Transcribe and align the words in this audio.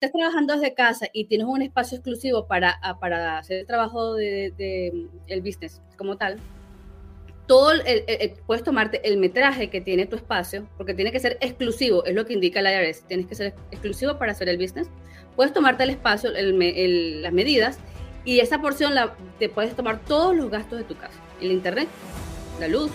estás 0.00 0.12
trabajando 0.12 0.54
desde 0.54 0.74
casa 0.74 1.08
y 1.12 1.24
tienes 1.24 1.48
un 1.48 1.60
espacio 1.60 1.96
exclusivo 1.96 2.46
para, 2.46 2.78
ah, 2.82 3.00
para 3.00 3.38
hacer 3.38 3.58
el 3.58 3.66
trabajo 3.66 4.14
de, 4.14 4.52
de, 4.56 5.08
el 5.26 5.42
business 5.42 5.82
como 5.96 6.16
tal, 6.16 6.38
todo 7.48 7.72
el, 7.72 8.04
puedes 8.46 8.62
tomarte 8.62 9.00
el 9.08 9.16
metraje 9.16 9.70
que 9.70 9.80
tiene 9.80 10.06
tu 10.06 10.14
espacio, 10.14 10.68
porque 10.76 10.94
tiene 10.94 11.10
que 11.10 11.18
ser 11.18 11.36
exclusivo, 11.40 12.04
es 12.04 12.14
lo 12.14 12.26
que 12.26 12.34
indica 12.34 12.62
la 12.62 12.80
IRS, 12.80 13.08
tienes 13.08 13.26
que 13.26 13.34
ser 13.34 13.54
exclusivo 13.72 14.18
para 14.18 14.32
hacer 14.32 14.48
el 14.48 14.58
business. 14.58 14.88
Puedes 15.34 15.52
tomarte 15.52 15.82
el 15.82 15.90
espacio, 15.90 16.30
las 16.30 17.32
medidas, 17.32 17.78
y 18.24 18.38
esa 18.40 18.60
porción 18.60 18.94
la, 18.94 19.16
te 19.38 19.48
puedes 19.48 19.74
tomar 19.74 20.04
todos 20.04 20.36
los 20.36 20.50
gastos 20.50 20.78
de 20.78 20.84
tu 20.84 20.94
casa, 20.94 21.18
el 21.40 21.50
internet, 21.50 21.88
la 22.60 22.68
luz, 22.68 22.92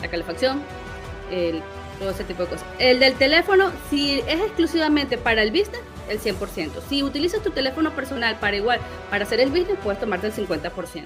la 0.00 0.08
calefacción, 0.08 0.62
todo 2.00 2.10
ese 2.10 2.24
tipo 2.24 2.42
de 2.42 2.48
cosas. 2.48 2.66
El 2.80 2.98
del 2.98 3.14
teléfono, 3.14 3.70
si 3.90 4.20
es 4.20 4.40
exclusivamente 4.40 5.18
para 5.18 5.42
el 5.42 5.50
business, 5.50 5.82
el 6.08 6.18
100%. 6.18 6.80
Si 6.88 7.04
utilizas 7.04 7.42
tu 7.42 7.50
teléfono 7.50 7.92
personal 7.92 8.36
para 8.40 8.56
igual, 8.56 8.80
para 9.10 9.24
hacer 9.24 9.38
el 9.38 9.50
business, 9.50 9.78
puedes 9.84 10.00
tomarte 10.00 10.26
el 10.26 10.32
50%. 10.32 11.04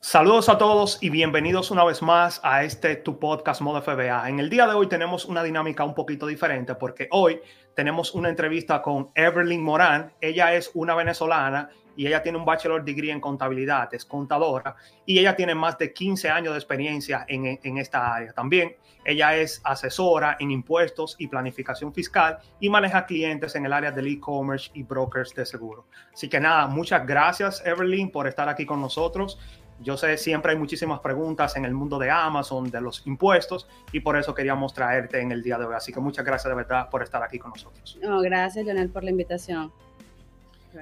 Saludos 0.00 0.48
a 0.48 0.58
todos 0.58 0.98
y 1.00 1.10
bienvenidos 1.10 1.70
una 1.70 1.84
vez 1.84 2.02
más 2.02 2.40
a 2.42 2.64
este 2.64 2.96
tu 2.96 3.20
podcast 3.20 3.60
Modo 3.60 3.82
FBA. 3.82 4.28
En 4.28 4.40
el 4.40 4.50
día 4.50 4.66
de 4.66 4.74
hoy 4.74 4.88
tenemos 4.88 5.26
una 5.26 5.44
dinámica 5.44 5.84
un 5.84 5.94
poquito 5.94 6.26
diferente 6.26 6.74
porque 6.74 7.06
hoy 7.12 7.40
tenemos 7.76 8.12
una 8.14 8.28
entrevista 8.28 8.82
con 8.82 9.10
Everlyn 9.14 9.62
Morán. 9.62 10.12
Ella 10.20 10.54
es 10.54 10.72
una 10.74 10.96
venezolana 10.96 11.70
y 11.94 12.06
ella 12.06 12.20
tiene 12.20 12.38
un 12.38 12.44
bachelor 12.44 12.84
degree 12.84 13.12
en 13.12 13.20
contabilidad, 13.20 13.94
es 13.94 14.04
contadora 14.04 14.74
y 15.06 15.20
ella 15.20 15.36
tiene 15.36 15.54
más 15.54 15.78
de 15.78 15.92
15 15.92 16.30
años 16.30 16.54
de 16.54 16.58
experiencia 16.58 17.24
en, 17.28 17.60
en 17.62 17.78
esta 17.78 18.12
área. 18.12 18.32
También 18.32 18.74
ella 19.04 19.36
es 19.36 19.60
asesora 19.64 20.36
en 20.38 20.50
impuestos 20.50 21.16
y 21.18 21.26
planificación 21.26 21.92
fiscal 21.92 22.38
y 22.60 22.68
maneja 22.68 23.06
clientes 23.06 23.54
en 23.54 23.66
el 23.66 23.72
área 23.72 23.90
del 23.90 24.06
e-commerce 24.06 24.70
y 24.74 24.82
brokers 24.82 25.34
de 25.34 25.44
seguro. 25.46 25.86
Así 26.12 26.28
que 26.28 26.40
nada, 26.40 26.66
muchas 26.66 27.06
gracias 27.06 27.62
Everlyn 27.64 28.10
por 28.10 28.26
estar 28.26 28.48
aquí 28.48 28.64
con 28.64 28.80
nosotros. 28.80 29.38
Yo 29.80 29.96
sé, 29.96 30.16
siempre 30.16 30.52
hay 30.52 30.58
muchísimas 30.58 31.00
preguntas 31.00 31.56
en 31.56 31.64
el 31.64 31.74
mundo 31.74 31.98
de 31.98 32.08
Amazon, 32.08 32.70
de 32.70 32.80
los 32.80 33.04
impuestos, 33.06 33.68
y 33.90 33.98
por 33.98 34.16
eso 34.16 34.32
queríamos 34.32 34.72
traerte 34.72 35.20
en 35.20 35.32
el 35.32 35.42
día 35.42 35.58
de 35.58 35.64
hoy. 35.64 35.74
Así 35.74 35.92
que 35.92 35.98
muchas 35.98 36.24
gracias 36.24 36.50
de 36.50 36.54
verdad 36.54 36.88
por 36.88 37.02
estar 37.02 37.20
aquí 37.22 37.38
con 37.38 37.50
nosotros. 37.50 37.98
No, 38.00 38.20
gracias, 38.20 38.64
Leonel, 38.64 38.90
por 38.90 39.02
la 39.02 39.10
invitación. 39.10 39.72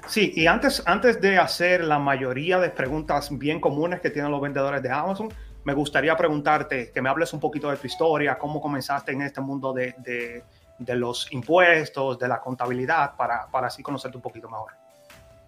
Sí, 0.07 0.33
y 0.37 0.47
antes, 0.47 0.83
antes 0.87 1.21
de 1.21 1.39
hacer 1.39 1.83
la 1.83 1.99
mayoría 1.99 2.61
de 2.61 2.71
preguntas 2.71 3.37
bien 3.37 3.61
comunes 3.61 4.01
que 4.01 4.11
tienen 4.11 4.31
los 4.31 4.41
vendedores 4.41 4.83
de 4.83 4.91
Amazon, 4.91 5.31
me 5.65 5.75
gustaría 5.75 6.17
preguntarte 6.17 6.91
que 6.93 7.03
me 7.03 7.09
hables 7.09 7.33
un 7.33 7.41
poquito 7.41 7.71
de 7.71 7.77
tu 7.77 7.87
historia, 7.87 8.39
cómo 8.39 8.61
comenzaste 8.61 9.13
en 9.13 9.23
este 9.23 9.41
mundo 9.41 9.73
de, 9.73 9.95
de, 9.99 10.97
los 10.97 11.31
impuestos, 11.33 12.19
de 12.19 12.29
la 12.29 12.41
contabilidad, 12.41 13.15
para, 13.17 13.47
para, 13.51 13.67
así 13.67 13.83
conocerte 13.83 14.17
un 14.17 14.23
poquito 14.23 14.49
mejor. 14.49 14.73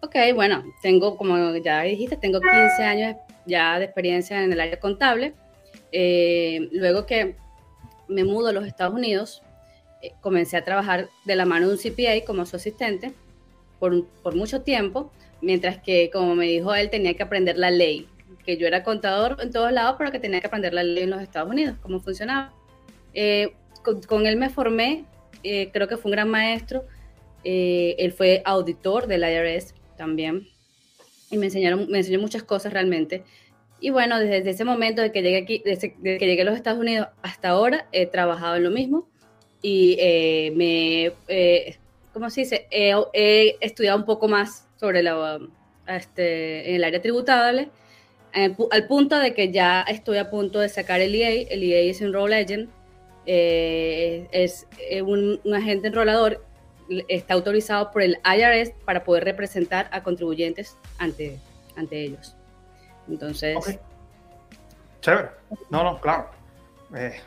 Ok, 0.00 0.16
bueno, 0.34 0.62
tengo, 0.83 1.16
como 1.16 1.56
ya 1.56 1.83
dijiste, 1.83 2.16
tengo 2.16 2.40
15 2.40 2.83
años 2.83 3.16
ya 3.46 3.78
de 3.78 3.86
experiencia 3.86 4.42
en 4.42 4.52
el 4.52 4.60
área 4.60 4.78
contable. 4.78 5.34
Eh, 5.90 6.68
luego 6.72 7.06
que 7.06 7.36
me 8.08 8.24
mudo 8.24 8.48
a 8.48 8.52
los 8.52 8.66
Estados 8.66 8.94
Unidos, 8.94 9.42
eh, 10.02 10.12
comencé 10.20 10.56
a 10.56 10.64
trabajar 10.64 11.08
de 11.24 11.36
la 11.36 11.44
mano 11.44 11.68
de 11.68 11.74
un 11.74 11.78
CPA 11.78 12.24
como 12.27 12.44
su 12.46 12.56
asistente 12.56 13.12
por, 13.78 14.34
mucho 14.34 14.62
tiempo, 14.62 15.10
mientras 15.40 15.78
que, 15.83 16.10
como 16.12 16.34
me 16.34 16.46
dijo 16.46 16.74
él, 16.74 16.88
tenía 16.88 17.14
que 17.14 17.22
aprender 17.22 17.58
la 17.58 17.70
ley, 17.70 18.08
que 18.44 18.56
yo 18.56 18.66
era 18.66 18.82
contador 18.82 19.38
en 19.40 19.50
todos 19.50 19.72
lados, 19.72 19.96
pero 19.98 20.10
que 20.10 20.18
tenía 20.18 20.40
que 20.40 20.46
aprender 20.46 20.74
la 20.74 20.82
ley 20.82 21.04
en 21.04 21.10
los 21.10 21.22
Estados 21.22 21.50
Unidos, 21.50 21.76
cómo 21.82 22.00
funcionaba. 22.00 22.52
Eh, 23.14 23.54
con, 23.82 24.26
él 24.26 24.36
me 24.36 24.50
formé, 24.50 25.04
eh, 25.42 25.70
creo 25.72 25.88
que 25.88 25.96
fue 25.96 26.10
un 26.10 26.12
gran 26.12 26.28
maestro, 26.28 26.84
eh, 27.44 27.96
él 27.98 28.12
fue 28.12 28.42
auditor 28.44 29.06
del 29.06 29.22
IRS 29.22 29.74
también, 29.96 30.48
y 31.30 31.38
me, 31.38 31.46
enseñaron, 31.46 31.88
me 31.88 31.98
enseñó 31.98 32.20
muchas 32.20 32.42
cosas 32.42 32.72
realmente. 32.72 33.24
Y 33.80 33.90
bueno, 33.90 34.20
desde, 34.20 34.48
ese 34.48 34.64
momento 34.64 35.02
de 35.02 35.10
que 35.10 35.22
llegué 35.22 35.38
aquí, 35.38 35.62
desde, 35.64 35.94
que 35.94 36.18
llegué 36.18 36.42
a 36.42 36.44
los 36.44 36.55
Estados 36.55 36.78
Unidos 36.78 37.08
hasta 37.22 37.48
ahora, 37.48 37.88
he 37.90 38.06
trabajado 38.06 38.56
en 38.56 38.62
lo 38.62 38.70
mismo 38.70 39.08
y 39.61 39.96
me 40.55 41.12
¿cómo 42.12 42.30
se 42.30 42.42
dice? 42.42 42.67
He, 42.70 43.56
estudiado 43.61 43.98
un 43.98 44.05
poco 44.05 44.28
más 44.28 44.67
sobre 44.78 45.02
la, 45.02 45.40
este, 45.86 46.70
en 46.70 46.77
el 46.77 46.84
área 46.84 47.00
tributable, 47.00 47.70
al 48.32 48.86
punto 48.86 49.18
de 49.18 49.34
que 49.34 49.52
ya 49.52 49.82
estoy 49.82 50.18
a 50.18 50.30
punto 50.30 50.60
de 50.60 50.68
sacar 50.68 51.00
el 51.00 51.14
EA. 51.14 51.46
El 51.50 51.62
EA 51.62 51.90
es 51.90 52.00
un 52.00 52.12
role 52.12 52.40
agent, 52.40 52.70
eh, 53.26 54.28
es 54.32 54.66
eh, 54.90 55.02
un, 55.02 55.40
agente 55.54 55.88
enrolador, 55.88 56.44
está 57.08 57.34
autorizado 57.34 57.90
por 57.90 58.02
el 58.02 58.18
IRS 58.24 58.72
para 58.84 59.04
poder 59.04 59.24
representar 59.24 59.88
a 59.92 60.02
contribuyentes 60.02 60.76
ante, 60.98 61.38
ante 61.76 62.02
ellos. 62.02 62.36
Entonces... 63.08 63.58
Chévere. 65.00 65.30
No, 65.70 65.82
no, 65.82 66.00
claro. 66.00 66.30
Eh, 66.94 67.20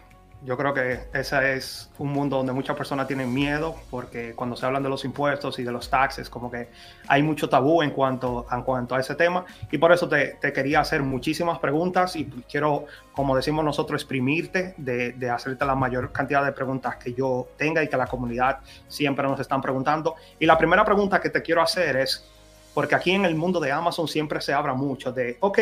yo 0.43 0.57
creo 0.57 0.73
que 0.73 0.99
ese 1.13 1.55
es 1.55 1.89
un 1.97 2.09
mundo 2.09 2.37
donde 2.37 2.53
muchas 2.53 2.75
personas 2.75 3.07
tienen 3.07 3.33
miedo 3.33 3.75
porque 3.89 4.33
cuando 4.35 4.55
se 4.55 4.65
hablan 4.65 4.83
de 4.83 4.89
los 4.89 5.03
impuestos 5.03 5.57
y 5.59 5.63
de 5.63 5.71
los 5.71 5.89
taxes, 5.89 6.29
como 6.29 6.51
que 6.51 6.69
hay 7.07 7.23
mucho 7.23 7.49
tabú 7.49 7.81
en 7.81 7.91
cuanto, 7.91 8.45
en 8.51 8.61
cuanto 8.61 8.95
a 8.95 8.99
ese 8.99 9.15
tema. 9.15 9.45
Y 9.71 9.77
por 9.77 9.91
eso 9.91 10.07
te, 10.07 10.37
te 10.39 10.53
quería 10.53 10.81
hacer 10.81 11.01
muchísimas 11.01 11.57
preguntas 11.59 12.15
y 12.15 12.25
quiero, 12.49 12.85
como 13.13 13.35
decimos 13.35 13.65
nosotros, 13.65 14.01
exprimirte 14.01 14.75
de, 14.77 15.13
de, 15.13 15.29
hacerte 15.29 15.65
la 15.65 15.75
mayor 15.75 16.11
cantidad 16.11 16.45
de 16.45 16.51
preguntas 16.51 16.97
que 16.97 17.13
yo 17.13 17.47
tenga 17.57 17.81
y 17.81 17.87
que 17.87 17.97
la 17.97 18.07
comunidad 18.07 18.59
siempre 18.87 19.27
nos 19.27 19.39
están 19.39 19.61
preguntando. 19.61 20.15
Y 20.39 20.45
la 20.45 20.57
primera 20.57 20.85
pregunta 20.85 21.19
que 21.19 21.29
te 21.29 21.41
quiero 21.41 21.61
hacer 21.61 21.95
es, 21.97 22.29
porque 22.73 22.93
aquí 22.93 23.11
en 23.11 23.25
el 23.25 23.35
mundo 23.35 23.59
de 23.59 23.71
Amazon 23.71 24.07
siempre 24.07 24.41
se 24.41 24.53
habla 24.53 24.73
mucho 24.73 25.11
de, 25.11 25.37
ok, 25.39 25.59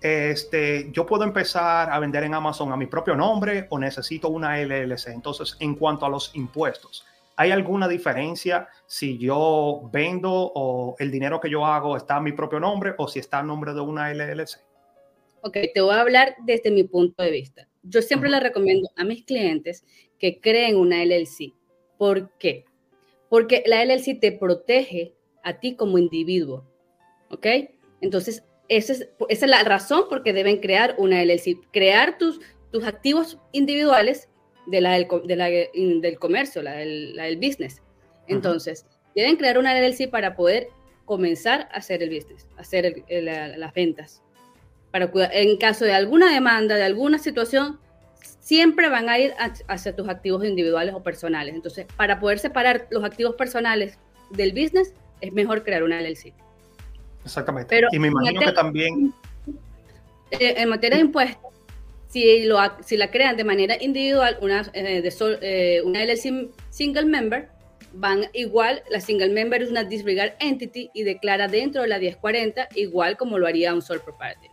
este, 0.00 0.90
yo 0.92 1.06
puedo 1.06 1.24
empezar 1.24 1.90
a 1.90 1.98
vender 1.98 2.24
en 2.24 2.34
Amazon 2.34 2.72
a 2.72 2.76
mi 2.76 2.86
propio 2.86 3.16
nombre 3.16 3.66
o 3.70 3.78
necesito 3.78 4.28
una 4.28 4.60
LLC. 4.60 5.08
Entonces, 5.08 5.56
en 5.60 5.74
cuanto 5.74 6.06
a 6.06 6.08
los 6.08 6.34
impuestos, 6.34 7.04
¿hay 7.36 7.50
alguna 7.50 7.88
diferencia 7.88 8.68
si 8.86 9.18
yo 9.18 9.88
vendo 9.92 10.30
o 10.32 10.94
el 10.98 11.10
dinero 11.10 11.40
que 11.40 11.50
yo 11.50 11.64
hago 11.66 11.96
está 11.96 12.16
a 12.16 12.20
mi 12.20 12.32
propio 12.32 12.60
nombre 12.60 12.94
o 12.98 13.08
si 13.08 13.18
está 13.18 13.40
a 13.40 13.42
nombre 13.42 13.74
de 13.74 13.80
una 13.80 14.12
LLC? 14.12 14.60
Ok, 15.42 15.56
te 15.72 15.80
voy 15.80 15.94
a 15.94 16.00
hablar 16.00 16.36
desde 16.44 16.70
mi 16.70 16.84
punto 16.84 17.22
de 17.22 17.30
vista. 17.30 17.68
Yo 17.82 18.02
siempre 18.02 18.28
le 18.28 18.40
recomiendo 18.40 18.90
a 18.96 19.04
mis 19.04 19.24
clientes 19.24 19.84
que 20.18 20.40
creen 20.40 20.76
una 20.76 21.04
LLC. 21.04 21.54
¿Por 21.96 22.30
qué? 22.38 22.64
Porque 23.28 23.62
la 23.66 23.84
LLC 23.84 24.18
te 24.20 24.32
protege 24.32 25.14
a 25.42 25.60
ti 25.60 25.76
como 25.76 25.98
individuo. 25.98 26.64
¿Ok? 27.30 27.46
Entonces, 28.00 28.44
esa 28.68 28.92
es, 29.28 29.42
la 29.42 29.62
razón 29.64 30.04
por 30.08 30.22
deben 30.22 30.58
crear 30.58 30.94
una 30.98 31.22
LLC. 31.22 31.58
Crear 31.72 32.18
tus, 32.18 32.40
tus 32.70 32.84
activos 32.84 33.38
individuales 33.52 34.28
de 34.66 34.80
la, 34.80 34.92
del, 34.92 36.00
del 36.00 36.18
comercio, 36.18 36.62
la 36.62 36.72
del, 36.72 37.36
business. 37.36 37.80
Entonces, 38.26 38.84
deben 39.14 39.36
crear 39.36 39.58
una 39.58 39.74
LLC 39.74 40.10
para 40.10 40.36
poder 40.36 40.68
comenzar 41.06 41.68
a 41.72 41.78
hacer 41.78 42.02
el 42.02 42.10
business, 42.10 42.46
hacer 42.58 43.04
las 43.08 43.72
ventas. 43.72 44.22
Para, 44.90 45.10
en 45.32 45.56
caso 45.56 45.84
de 45.84 45.92
alguna 45.92 46.32
demanda, 46.32 46.74
de 46.74 46.84
alguna 46.84 47.18
situación, 47.18 47.80
siempre 48.40 48.88
van 48.90 49.08
a 49.08 49.18
ir 49.18 49.32
hacia 49.66 49.96
tus 49.96 50.08
activos 50.08 50.44
individuales 50.44 50.94
o 50.94 51.02
personales. 51.02 51.54
Entonces, 51.54 51.86
para 51.96 52.20
poder 52.20 52.38
separar 52.38 52.86
los 52.90 53.04
activos 53.04 53.34
personales 53.36 53.98
del 54.30 54.52
business, 54.52 54.92
es 55.22 55.32
mejor 55.32 55.64
crear 55.64 55.82
una 55.82 56.00
LLC. 56.00 56.34
Exactamente. 57.24 57.80
y 57.92 57.98
me 57.98 58.08
imagino 58.08 58.40
que 58.40 58.52
también... 58.52 59.12
Eh, 60.30 60.54
en 60.58 60.68
materia 60.68 60.98
de 60.98 61.04
impuestos, 61.04 61.52
si, 62.08 62.44
lo, 62.44 62.58
si 62.84 62.96
la 62.96 63.10
crean 63.10 63.36
de 63.36 63.44
manera 63.44 63.76
individual, 63.80 64.36
una, 64.42 64.62
eh, 64.74 65.00
de 65.00 65.38
eh, 65.40 65.82
una 65.82 66.04
LLC 66.04 66.50
single 66.70 67.06
member, 67.06 67.48
van 67.94 68.26
igual, 68.34 68.82
la 68.90 69.00
single 69.00 69.30
member 69.30 69.62
es 69.62 69.70
una 69.70 69.84
disregard 69.84 70.34
entity 70.40 70.90
y 70.92 71.02
declara 71.02 71.48
dentro 71.48 71.82
de 71.82 71.88
la 71.88 71.98
1040 71.98 72.68
igual 72.74 73.16
como 73.16 73.38
lo 73.38 73.46
haría 73.46 73.72
un 73.72 73.80
sole 73.82 74.00
proprietor. 74.00 74.50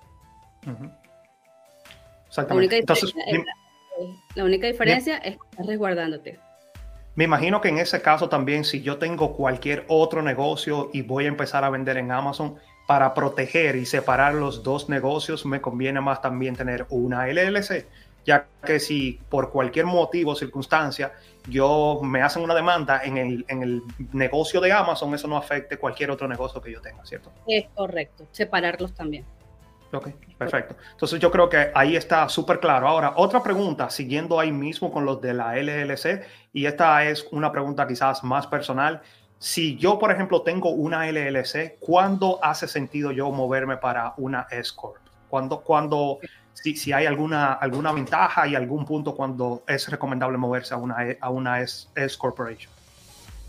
Exactamente. 2.27 2.83
La 4.35 4.43
única 4.43 4.67
diferencia, 4.67 5.17
es 5.17 5.37
que 5.37 5.47
estás 5.51 5.65
resguardándote. 5.65 6.39
Me 7.15 7.23
imagino 7.23 7.61
que 7.61 7.69
en 7.69 7.77
ese 7.77 8.01
caso 8.01 8.27
también, 8.27 8.65
si 8.65 8.81
yo 8.81 8.97
tengo 8.97 9.33
cualquier 9.33 9.85
otro 9.87 10.21
negocio 10.21 10.89
y 10.91 11.01
voy 11.01 11.25
a 11.25 11.29
empezar 11.29 11.63
a 11.63 11.69
vender 11.69 11.97
en 11.97 12.11
Amazon, 12.11 12.57
para 12.87 13.13
proteger 13.13 13.75
y 13.77 13.85
separar 13.85 14.35
los 14.35 14.61
dos 14.61 14.89
negocios, 14.89 15.45
me 15.45 15.61
conviene 15.61 16.01
más 16.01 16.21
también 16.21 16.55
tener 16.55 16.85
una 16.89 17.27
LLC, 17.27 17.87
ya 18.25 18.47
que 18.63 18.79
si 18.79 19.19
por 19.29 19.51
cualquier 19.51 19.85
motivo 19.85 20.31
o 20.31 20.35
circunstancia 20.35 21.13
yo 21.47 21.99
me 22.03 22.21
hacen 22.21 22.43
una 22.43 22.53
demanda 22.53 23.01
en 23.03 23.17
el, 23.17 23.45
en 23.47 23.63
el 23.63 23.83
negocio 24.13 24.59
de 24.61 24.71
Amazon, 24.71 25.13
eso 25.13 25.27
no 25.27 25.37
afecte 25.37 25.77
cualquier 25.77 26.11
otro 26.11 26.27
negocio 26.27 26.61
que 26.61 26.71
yo 26.71 26.81
tenga, 26.81 27.05
¿cierto? 27.05 27.31
Es 27.47 27.65
correcto, 27.73 28.27
separarlos 28.31 28.93
también. 28.93 29.25
Ok, 29.91 30.09
perfecto. 30.37 30.75
Entonces 30.91 31.19
yo 31.19 31.31
creo 31.31 31.47
que 31.47 31.71
ahí 31.73 31.95
está 31.95 32.27
súper 32.27 32.59
claro. 32.59 32.87
Ahora, 32.87 33.13
otra 33.15 33.41
pregunta, 33.41 33.89
siguiendo 33.89 34.39
ahí 34.39 34.51
mismo 34.51 34.91
con 34.91 35.05
los 35.05 35.21
de 35.21 35.33
la 35.33 35.55
LLC, 35.55 36.25
y 36.53 36.65
esta 36.65 37.03
es 37.05 37.27
una 37.31 37.51
pregunta 37.51 37.87
quizás 37.87 38.23
más 38.23 38.47
personal. 38.47 39.01
si 39.37 39.75
yo, 39.77 39.99
por 39.99 40.11
ejemplo, 40.11 40.41
tengo 40.41 40.69
una 40.69 41.09
LLC, 41.11 41.77
¿cuándo 41.79 42.39
hace 42.41 42.67
sentido 42.67 43.11
yo 43.11 43.29
moverme 43.31 43.77
para 43.77 44.13
una 44.17 44.47
S 44.49 44.71
Corp? 44.75 44.97
¿Cuándo, 45.29 45.61
cuando, 45.61 46.19
si, 46.53 46.75
si, 46.75 46.93
hay 46.93 47.05
alguna, 47.05 47.53
alguna 47.53 47.91
ventaja 47.91 48.47
y 48.47 48.55
algún 48.55 48.85
punto 48.85 49.13
cuando 49.13 49.63
es 49.67 49.87
recomendable 49.89 50.37
moverse 50.37 50.73
a 50.73 50.77
una, 50.77 50.97
a 51.19 51.29
una 51.29 51.61
S, 51.61 51.87
S 51.95 52.17
Corporation? 52.17 52.71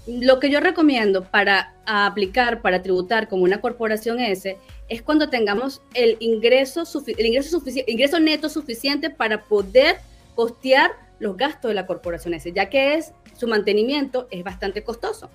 Lo 0.07 0.39
que 0.39 0.51
yo 0.51 0.61
recomiendo 0.61 1.25
para 1.25 1.73
aplicar, 1.85 2.61
para 2.61 2.83
tributar 2.83 3.29
como 3.29 3.43
una 3.43 3.61
corporación 3.61 4.21
S, 4.21 4.57
es 4.89 5.03
cuando 5.03 5.29
tengamos 5.29 5.83
el 5.95 6.17
ingreso, 6.21 6.85
el 7.07 7.27
ingreso, 7.27 7.63
ingreso 7.87 8.21
neto 8.21 8.49
suficiente 8.49 9.11
para 9.11 9.45
poder 9.45 9.97
costear 10.35 10.93
los 11.19 11.37
gastos 11.37 11.71
de 11.71 11.75
la 11.75 11.87
corporación 11.87 12.35
S, 12.35 12.53
ya 12.53 12.69
que 12.69 12.95
es, 12.95 13.13
su 13.37 13.49
mantenimiento 13.49 14.29
es 14.31 14.45
bastante 14.45 14.83
costoso, 14.83 15.31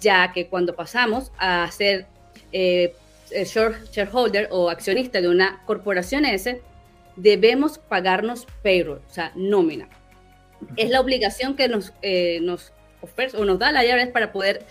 ya 0.00 0.32
que 0.32 0.48
cuando 0.48 0.74
pasamos 0.74 1.30
a 1.38 1.70
ser 1.70 2.06
eh, 2.52 2.94
shareholder 3.30 4.48
o 4.50 4.70
accionista 4.70 5.20
de 5.20 5.28
una 5.28 5.62
corporación 5.66 6.24
S, 6.24 6.60
debemos 7.16 7.78
pagarnos 7.78 8.46
payroll, 8.62 9.00
o 9.08 9.14
sea, 9.14 9.32
nómina. 9.34 9.88
Es 10.76 10.90
la 10.90 11.00
obligación 11.00 11.54
que 11.54 11.68
nos, 11.68 11.92
eh, 12.02 12.38
nos 12.42 12.72
o 13.34 13.44
nos 13.44 13.58
da 13.58 13.72
la 13.72 13.84
IRS 13.84 14.10
para 14.10 14.32
poder 14.32 14.64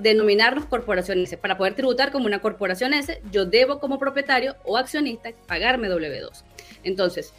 denominarnos 0.00 0.66
corporaciones 0.66 1.36
Para 1.36 1.56
poder 1.56 1.74
tributar 1.74 2.12
como 2.12 2.26
una 2.26 2.40
corporación 2.40 2.94
S, 2.94 3.20
yo 3.30 3.46
debo 3.46 3.80
como 3.80 3.98
propietario 3.98 4.56
o 4.64 4.76
accionista 4.76 5.30
pagarme 5.46 5.88
W2. 5.88 6.44
Entonces, 6.84 7.32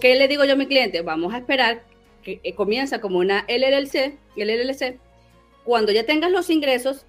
¿qué 0.00 0.14
le 0.16 0.28
digo 0.28 0.44
yo 0.44 0.54
a 0.54 0.56
mi 0.56 0.66
cliente? 0.66 1.02
Vamos 1.02 1.34
a 1.34 1.38
esperar 1.38 1.82
que 2.22 2.40
eh, 2.42 2.54
comienza 2.54 3.00
como 3.00 3.18
una 3.18 3.44
LLC, 3.48 4.18
LLC. 4.36 4.98
Cuando 5.64 5.92
ya 5.92 6.04
tengas 6.04 6.30
los 6.30 6.50
ingresos 6.50 7.06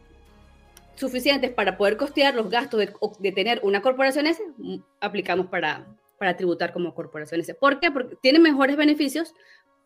suficientes 0.95 1.51
para 1.51 1.77
poder 1.77 1.97
costear 1.97 2.35
los 2.35 2.49
gastos 2.49 2.81
de, 3.19 3.31
tener 3.31 3.59
una 3.63 3.81
corporación 3.81 4.27
S, 4.27 4.43
mm, 4.57 4.77
aplicamos 4.99 5.47
para, 5.47 5.85
para 6.17 6.35
tributar 6.35 6.73
como 6.73 6.93
corporación 6.93 7.41
S. 7.41 7.53
¿Por 7.53 7.79
qué? 7.79 7.89
Porque 7.91 8.17
tiene 8.21 8.39
mejores 8.39 8.75
beneficios, 8.75 9.33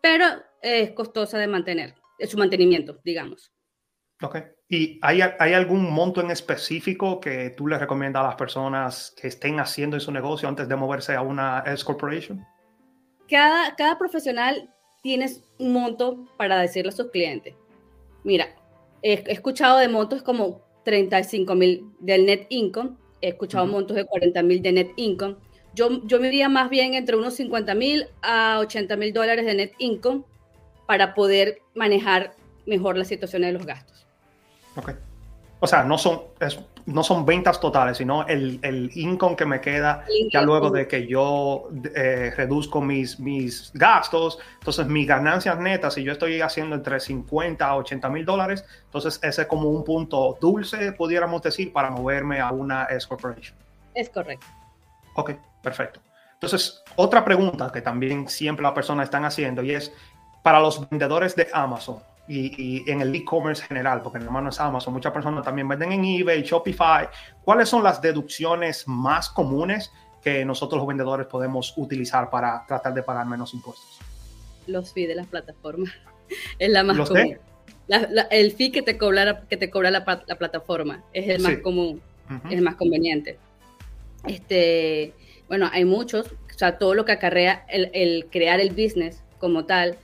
pero 0.01 0.25
es 0.61 0.91
costosa 0.91 1.37
de 1.37 1.47
mantener 1.47 1.95
su 2.27 2.37
mantenimiento, 2.37 2.99
digamos. 3.03 3.51
Ok. 4.21 4.37
¿Y 4.69 4.99
hay, 5.01 5.21
hay, 5.21 5.53
algún 5.53 5.91
monto 5.91 6.21
en 6.21 6.31
específico 6.31 7.19
que 7.19 7.51
tú 7.51 7.67
le 7.67 7.77
recomiendas 7.77 8.23
a 8.23 8.27
las 8.27 8.35
personas 8.35 9.13
que 9.19 9.27
estén 9.27 9.59
haciendo 9.59 9.97
en 9.97 10.01
su 10.01 10.11
negocio 10.11 10.47
antes 10.47 10.67
de 10.67 10.75
moverse 10.75 11.13
a 11.13 11.21
una 11.21 11.59
S 11.67 11.83
Corporation? 11.83 12.43
Cada, 13.29 13.75
cada 13.75 13.97
profesional 13.97 14.73
tiene 15.01 15.29
un 15.59 15.73
monto 15.73 16.25
para 16.37 16.59
decirle 16.59 16.89
a 16.89 16.93
sus 16.93 17.11
clientes. 17.11 17.53
Mira, 18.23 18.47
he, 19.01 19.23
escuchado 19.27 19.77
de 19.77 19.89
montos 19.89 20.23
como 20.23 20.61
35 20.85 21.53
mil 21.55 21.85
del 21.99 22.25
net 22.25 22.47
income, 22.49 22.91
he 23.21 23.29
escuchado 23.29 23.67
montos 23.67 23.95
de 23.95 24.05
40 24.05 24.41
mil 24.43 24.61
de 24.61 24.71
net 24.71 24.91
income. 24.95 25.35
Yo, 25.75 26.05
yo 26.05 26.19
me 26.19 26.29
iría 26.29 26.49
más 26.49 26.69
bien 26.69 26.93
entre 26.93 27.17
unos 27.17 27.35
50 27.35 27.75
mil 27.75 28.07
a 28.21 28.59
80 28.59 28.95
mil 28.95 29.13
dólares 29.13 29.45
de 29.45 29.53
net 29.55 29.73
income 29.77 30.23
para 30.85 31.13
poder 31.13 31.61
manejar 31.75 32.35
mejor 32.65 32.97
la 32.97 33.05
situación 33.05 33.41
de 33.41 33.51
los 33.51 33.65
gastos. 33.65 34.05
Ok. 34.75 34.91
O 35.59 35.67
sea, 35.67 35.83
no 35.83 35.97
son, 35.97 36.23
no 36.87 37.03
son 37.03 37.25
ventas 37.25 37.57
totales, 37.57 37.95
sino 37.95 38.27
el, 38.27 38.59
el 38.63 38.91
income 38.95 39.37
que 39.37 39.45
me 39.45 39.61
queda 39.61 40.03
ya 40.29 40.41
luego 40.41 40.69
de 40.69 40.89
que 40.89 41.07
yo 41.07 41.69
eh, 41.95 42.33
reduzco 42.35 42.81
mis, 42.81 43.17
mis 43.17 43.71
gastos. 43.73 44.39
Entonces, 44.59 44.87
mis 44.87 45.07
ganancias 45.07 45.57
netas, 45.57 45.93
si 45.93 46.03
yo 46.03 46.11
estoy 46.11 46.41
haciendo 46.41 46.75
entre 46.75 46.99
50 46.99 47.65
a 47.65 47.77
80 47.77 48.09
mil 48.09 48.25
dólares, 48.25 48.65
entonces 48.83 49.21
ese 49.23 49.43
es 49.43 49.47
como 49.47 49.69
un 49.69 49.85
punto 49.85 50.37
dulce, 50.41 50.91
pudiéramos 50.91 51.41
decir, 51.41 51.71
para 51.71 51.89
moverme 51.89 52.41
a 52.41 52.51
una 52.51 52.83
S 52.85 53.07
Corporation. 53.07 53.55
Es 53.95 54.09
correcto. 54.09 54.45
Ok, 55.15 55.31
perfecto. 55.61 56.01
Entonces, 56.33 56.83
otra 56.97 57.23
pregunta 57.23 57.71
que 57.71 57.81
también 57.81 58.27
siempre 58.27 58.63
las 58.63 58.73
personas 58.73 59.05
están 59.05 59.23
haciendo 59.23 59.63
y 59.63 59.71
es, 59.71 59.93
para 60.43 60.59
los 60.59 60.87
vendedores 60.89 61.35
de 61.35 61.47
Amazon 61.51 61.97
y, 62.27 62.89
en 62.89 63.01
el 63.01 63.15
e-commerce 63.15 63.63
general, 63.63 64.01
porque 64.01 64.19
no 64.19 64.49
es 64.49 64.59
Amazon, 64.59 64.93
muchas 64.93 65.11
personas 65.11 65.43
también 65.43 65.67
venden 65.67 65.91
en 65.93 66.05
eBay, 66.05 66.43
Shopify. 66.43 67.09
¿Cuáles 67.43 67.69
son 67.69 67.83
las 67.83 68.01
deducciones 68.01 68.87
más 68.87 69.29
comunes 69.29 69.91
que 70.21 70.45
nosotros 70.45 70.79
los 70.79 70.87
vendedores 70.87 71.27
podemos 71.27 71.73
utilizar 71.77 72.29
para 72.29 72.65
tratar 72.67 72.93
de 72.93 73.03
pagar 73.03 73.25
menos 73.25 73.53
impuestos? 73.53 73.99
Los 74.67 74.93
fees 74.93 75.07
de 75.07 75.15
las 75.15 75.27
plataformas. 75.27 75.91
Es 76.57 76.69
la 76.69 76.83
más 76.83 77.09
común. 77.09 77.37
el 78.31 78.51
fee 78.53 78.71
que 78.71 78.81
te 78.81 78.97
cobra, 78.97 79.41
que 79.41 79.57
te 79.57 79.69
cobra 79.69 79.91
la, 79.91 80.03
plataforma 80.03 81.03
es 81.11 81.29
el 81.29 81.41
más 81.41 81.57
común, 81.57 82.01
es 82.45 82.53
el 82.53 82.61
más 82.61 82.75
conveniente. 82.75 83.37
Este, 84.25 85.13
bueno, 85.47 85.69
hay 85.71 85.85
muchos, 85.85 86.27
o 86.27 86.57
sea, 86.57 86.79
todo 86.79 86.95
lo 86.95 87.05
que 87.05 87.11
acarrea 87.11 87.65
el, 87.67 87.91
el 87.93 88.27
crear 88.31 88.61
el 88.61 88.69
business 88.69 89.21
como 89.37 89.65
tal, 89.65 89.97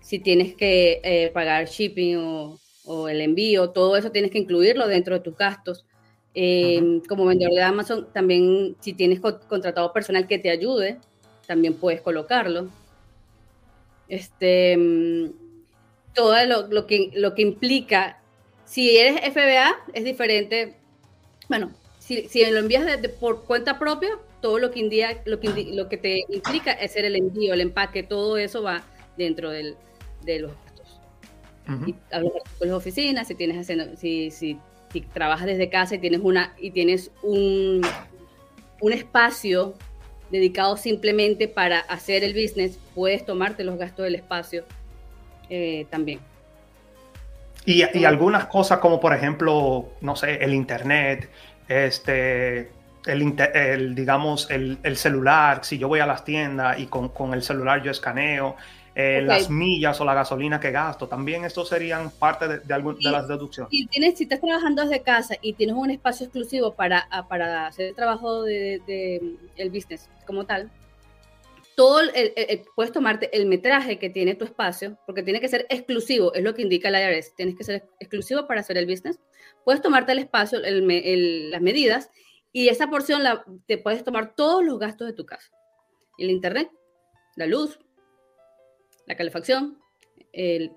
si 0.00 0.18
tienes 0.18 0.54
que 0.54 1.00
eh, 1.04 1.30
pagar 1.32 1.66
shipping 1.66 2.16
o, 2.16 2.58
el 3.08 3.20
envío, 3.20 3.70
todo 3.70 3.96
eso 3.96 4.10
tienes 4.10 4.32
que 4.32 4.38
incluirlo 4.38 4.88
dentro 4.88 5.14
de 5.14 5.20
tus 5.20 5.36
gastos. 5.36 5.86
Em, 6.34 7.00
como 7.02 7.24
vendedor 7.24 7.54
de 7.54 7.62
Amazon, 7.62 8.08
también 8.12 8.76
si 8.80 8.94
tienes 8.94 9.20
contratado 9.20 9.92
personal 9.92 10.26
que 10.26 10.40
te 10.40 10.50
ayude, 10.50 10.98
también 11.46 11.74
puedes 11.74 12.00
colocarlo. 12.00 12.68
Este, 14.08 14.76
mm, 14.76 15.30
todo 16.14 16.34
lo, 16.68 16.86
que, 16.86 17.10
lo 17.14 17.34
que 17.34 17.42
implica, 17.42 18.20
si 18.64 18.96
eres 18.96 19.20
FBA, 19.32 19.76
es 19.94 20.04
diferente. 20.04 20.74
Bueno, 21.48 21.70
si, 22.00 22.28
si 22.28 22.44
lo 22.50 22.58
envías 22.58 22.84
por 23.20 23.44
cuenta 23.44 23.78
propia, 23.78 24.18
todo 24.40 24.58
lo 24.58 24.72
que, 24.72 24.80
indica, 24.80 25.22
lo, 25.26 25.38
que 25.38 25.70
lo 25.72 25.88
que 25.88 25.96
te 25.96 26.24
implica 26.28 26.72
es 26.72 26.96
el 26.96 27.14
envío, 27.14 27.54
el 27.54 27.60
empaque, 27.60 28.02
todo 28.02 28.36
eso 28.36 28.62
va 28.62 28.82
dentro 29.16 29.50
del, 29.50 29.76
de 30.22 30.40
los 30.40 30.52
gastos. 30.52 31.00
y 31.86 31.94
hablas 32.12 32.32
con 32.58 32.68
las 32.68 32.76
oficinas, 32.76 33.28
si 33.28 33.34
tienes 33.34 33.58
haciendo, 33.58 33.96
si, 33.96 34.30
si, 34.30 34.58
si, 34.92 35.00
trabajas 35.02 35.46
desde 35.46 35.68
casa 35.70 35.94
y 35.94 35.98
tienes 35.98 36.20
una 36.22 36.54
y 36.58 36.70
tienes 36.70 37.10
un, 37.22 37.80
un 38.80 38.92
espacio 38.92 39.74
dedicado 40.30 40.76
simplemente 40.76 41.48
para 41.48 41.80
hacer 41.80 42.24
el 42.24 42.34
business, 42.34 42.78
puedes 42.94 43.24
tomarte 43.24 43.64
los 43.64 43.78
gastos 43.78 44.04
del 44.04 44.14
espacio 44.14 44.64
eh, 45.48 45.86
también. 45.90 46.20
Y, 47.66 47.84
y, 47.98 48.04
algunas 48.04 48.46
cosas 48.46 48.78
como 48.78 49.00
por 49.00 49.14
ejemplo, 49.14 49.90
no 50.00 50.16
sé, 50.16 50.36
el 50.36 50.54
internet, 50.54 51.28
este, 51.68 52.70
el, 53.06 53.34
el 53.54 53.94
digamos, 53.94 54.50
el, 54.50 54.78
el, 54.82 54.96
celular, 54.96 55.64
si 55.64 55.78
yo 55.78 55.88
voy 55.88 56.00
a 56.00 56.06
las 56.06 56.24
tiendas 56.24 56.78
y 56.78 56.86
con, 56.86 57.10
con 57.10 57.34
el 57.34 57.42
celular 57.42 57.82
yo 57.82 57.90
escaneo, 57.90 58.56
eh, 58.94 59.22
las 59.22 59.48
millas 59.48 60.00
o 60.00 60.04
la 60.04 60.14
gasolina 60.14 60.58
que 60.58 60.70
gasto, 60.70 61.06
también 61.06 61.44
estos 61.44 61.68
serían 61.68 62.10
parte 62.10 62.48
de, 62.48 62.58
de, 62.58 63.10
las 63.10 63.28
deducciones. 63.28 63.70
Si, 63.70 63.86
tienes, 63.86 64.18
si 64.18 64.24
estás 64.24 64.40
trabajando 64.40 64.82
desde 64.82 65.02
casa 65.02 65.36
y 65.40 65.52
tienes 65.52 65.76
un 65.76 65.90
espacio 65.90 66.26
exclusivo 66.26 66.74
para, 66.74 67.08
para 67.28 67.66
hacer 67.66 67.88
el 67.88 67.94
trabajo 67.94 68.42
del 68.42 68.84
de, 68.86 69.36
el 69.56 69.70
business 69.70 70.08
como 70.26 70.44
tal, 70.44 70.70
todo 71.80 72.02
puedes 72.74 72.92
tomarte 72.92 73.34
el 73.34 73.46
metraje 73.46 73.98
que 73.98 74.10
tiene 74.10 74.34
tu 74.34 74.44
espacio, 74.44 74.98
porque 75.06 75.22
tiene 75.22 75.40
que 75.40 75.48
ser 75.48 75.66
exclusivo, 75.70 76.34
es 76.34 76.42
lo 76.42 76.52
que 76.52 76.60
indica 76.60 76.90
la 76.90 77.00
IRS, 77.00 77.34
tienes 77.34 77.56
que 77.56 77.64
ser 77.64 77.88
exclusivo 77.98 78.46
para 78.46 78.60
hacer 78.60 78.76
el 78.76 78.84
business. 78.84 79.18
Puedes 79.64 79.80
tomarte 79.80 80.12
el 80.12 80.18
espacio, 80.18 80.58
las 80.60 81.62
medidas, 81.62 82.10
y 82.52 82.68
esa 82.68 82.88
porción 82.88 83.22
la, 83.22 83.44
te 83.66 83.78
puedes 83.78 84.04
tomar 84.04 84.34
todos 84.34 84.62
los 84.62 84.78
gastos 84.78 85.06
de 85.06 85.14
tu 85.14 85.24
casa. 85.24 85.50
El 86.18 86.28
internet, 86.28 86.70
la 87.36 87.46
luz, 87.46 87.78
la 89.10 89.16
calefacción, 89.16 89.76
el, 90.32 90.70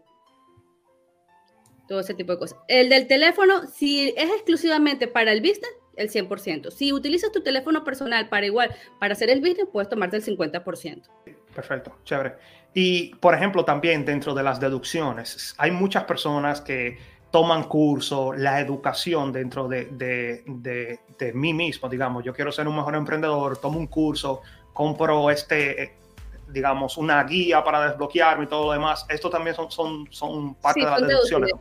todo 1.88 2.00
ese 2.00 2.16
tipo 2.16 2.32
de 2.32 2.40
cosas. 2.40 2.58
El 2.68 2.90
del 2.90 3.06
teléfono, 3.06 3.68
si 3.68 4.10
es 4.18 4.30
exclusivamente 4.32 5.08
para 5.08 5.32
el 5.32 5.40
business, 5.40 5.70
el 5.96 6.10
100%. 6.10 6.72
Si 6.72 6.92
utilizas 6.92 7.32
tu 7.32 7.44
teléfono 7.44 7.84
personal 7.84 8.30
para 8.30 8.48
igual, 8.48 8.76
para 9.00 9.14
hacer 9.14 9.30
el 9.30 9.40
business, 9.40 9.68
puedes 9.72 9.88
tomarte 9.88 10.18
el 10.18 10.26
50%. 10.26 11.04
Perfecto, 11.54 11.96
chévere. 12.04 12.34
Y, 12.74 13.14
por 13.16 13.36
ejemplo, 13.36 13.64
también 13.64 14.04
dentro 14.04 14.34
de 14.34 14.42
las 14.42 14.60
deducciones, 14.60 15.54
hay 15.60 15.70
muchas 15.70 16.06
personas 16.06 16.60
que 16.60 16.98
toman 17.30 17.66
curso, 17.66 18.34
la 18.34 18.60
educación 18.60 19.32
dentro 19.32 19.68
de, 19.68 19.86
de, 19.92 20.44
de, 20.48 21.00
de 21.20 21.34
mí 21.34 21.54
mismo, 21.54 21.88
digamos, 21.88 22.24
yo 22.24 22.34
quiero 22.34 22.52
ser 22.52 22.68
un 22.68 22.76
mejor 22.76 22.96
emprendedor, 22.96 23.58
tomo 23.58 23.78
un 23.78 23.88
curso, 23.88 24.42
compro 24.74 25.30
este 25.30 26.03
digamos, 26.54 26.98
una 26.98 27.24
guía 27.24 27.64
para 27.64 27.90
desbloquearme 27.90 28.46
y 28.46 28.48
todo 28.48 28.68
lo 28.68 28.72
demás, 28.74 29.06
esto 29.10 29.30
también 29.30 29.56
son, 29.56 29.72
son, 29.72 30.08
son 30.12 30.56
parte 30.56 30.82
de 30.82 30.86
las 30.86 31.02
deducciones. 31.02 31.52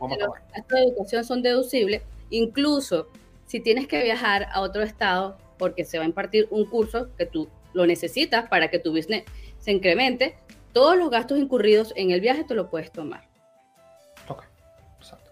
Estas 0.55 0.79
educación 0.79 1.23
son 1.25 1.41
deducibles, 1.41 2.03
incluso 2.29 3.07
si 3.45 3.59
tienes 3.59 3.87
que 3.87 4.01
viajar 4.03 4.47
a 4.51 4.61
otro 4.61 4.83
estado 4.83 5.37
porque 5.57 5.85
se 5.85 5.97
va 5.97 6.03
a 6.03 6.07
impartir 6.07 6.47
un 6.51 6.65
curso 6.65 7.09
que 7.17 7.25
tú 7.25 7.49
lo 7.73 7.85
necesitas 7.85 8.47
para 8.49 8.69
que 8.69 8.79
tu 8.79 8.91
business 8.91 9.23
se 9.59 9.71
incremente, 9.71 10.35
todos 10.73 10.97
los 10.97 11.09
gastos 11.09 11.37
incurridos 11.37 11.93
en 11.95 12.11
el 12.11 12.21
viaje 12.21 12.43
tú 12.43 12.53
lo 12.55 12.69
puedes 12.69 12.91
tomar. 12.91 13.27
Ok, 14.27 14.43
exacto. 14.97 15.31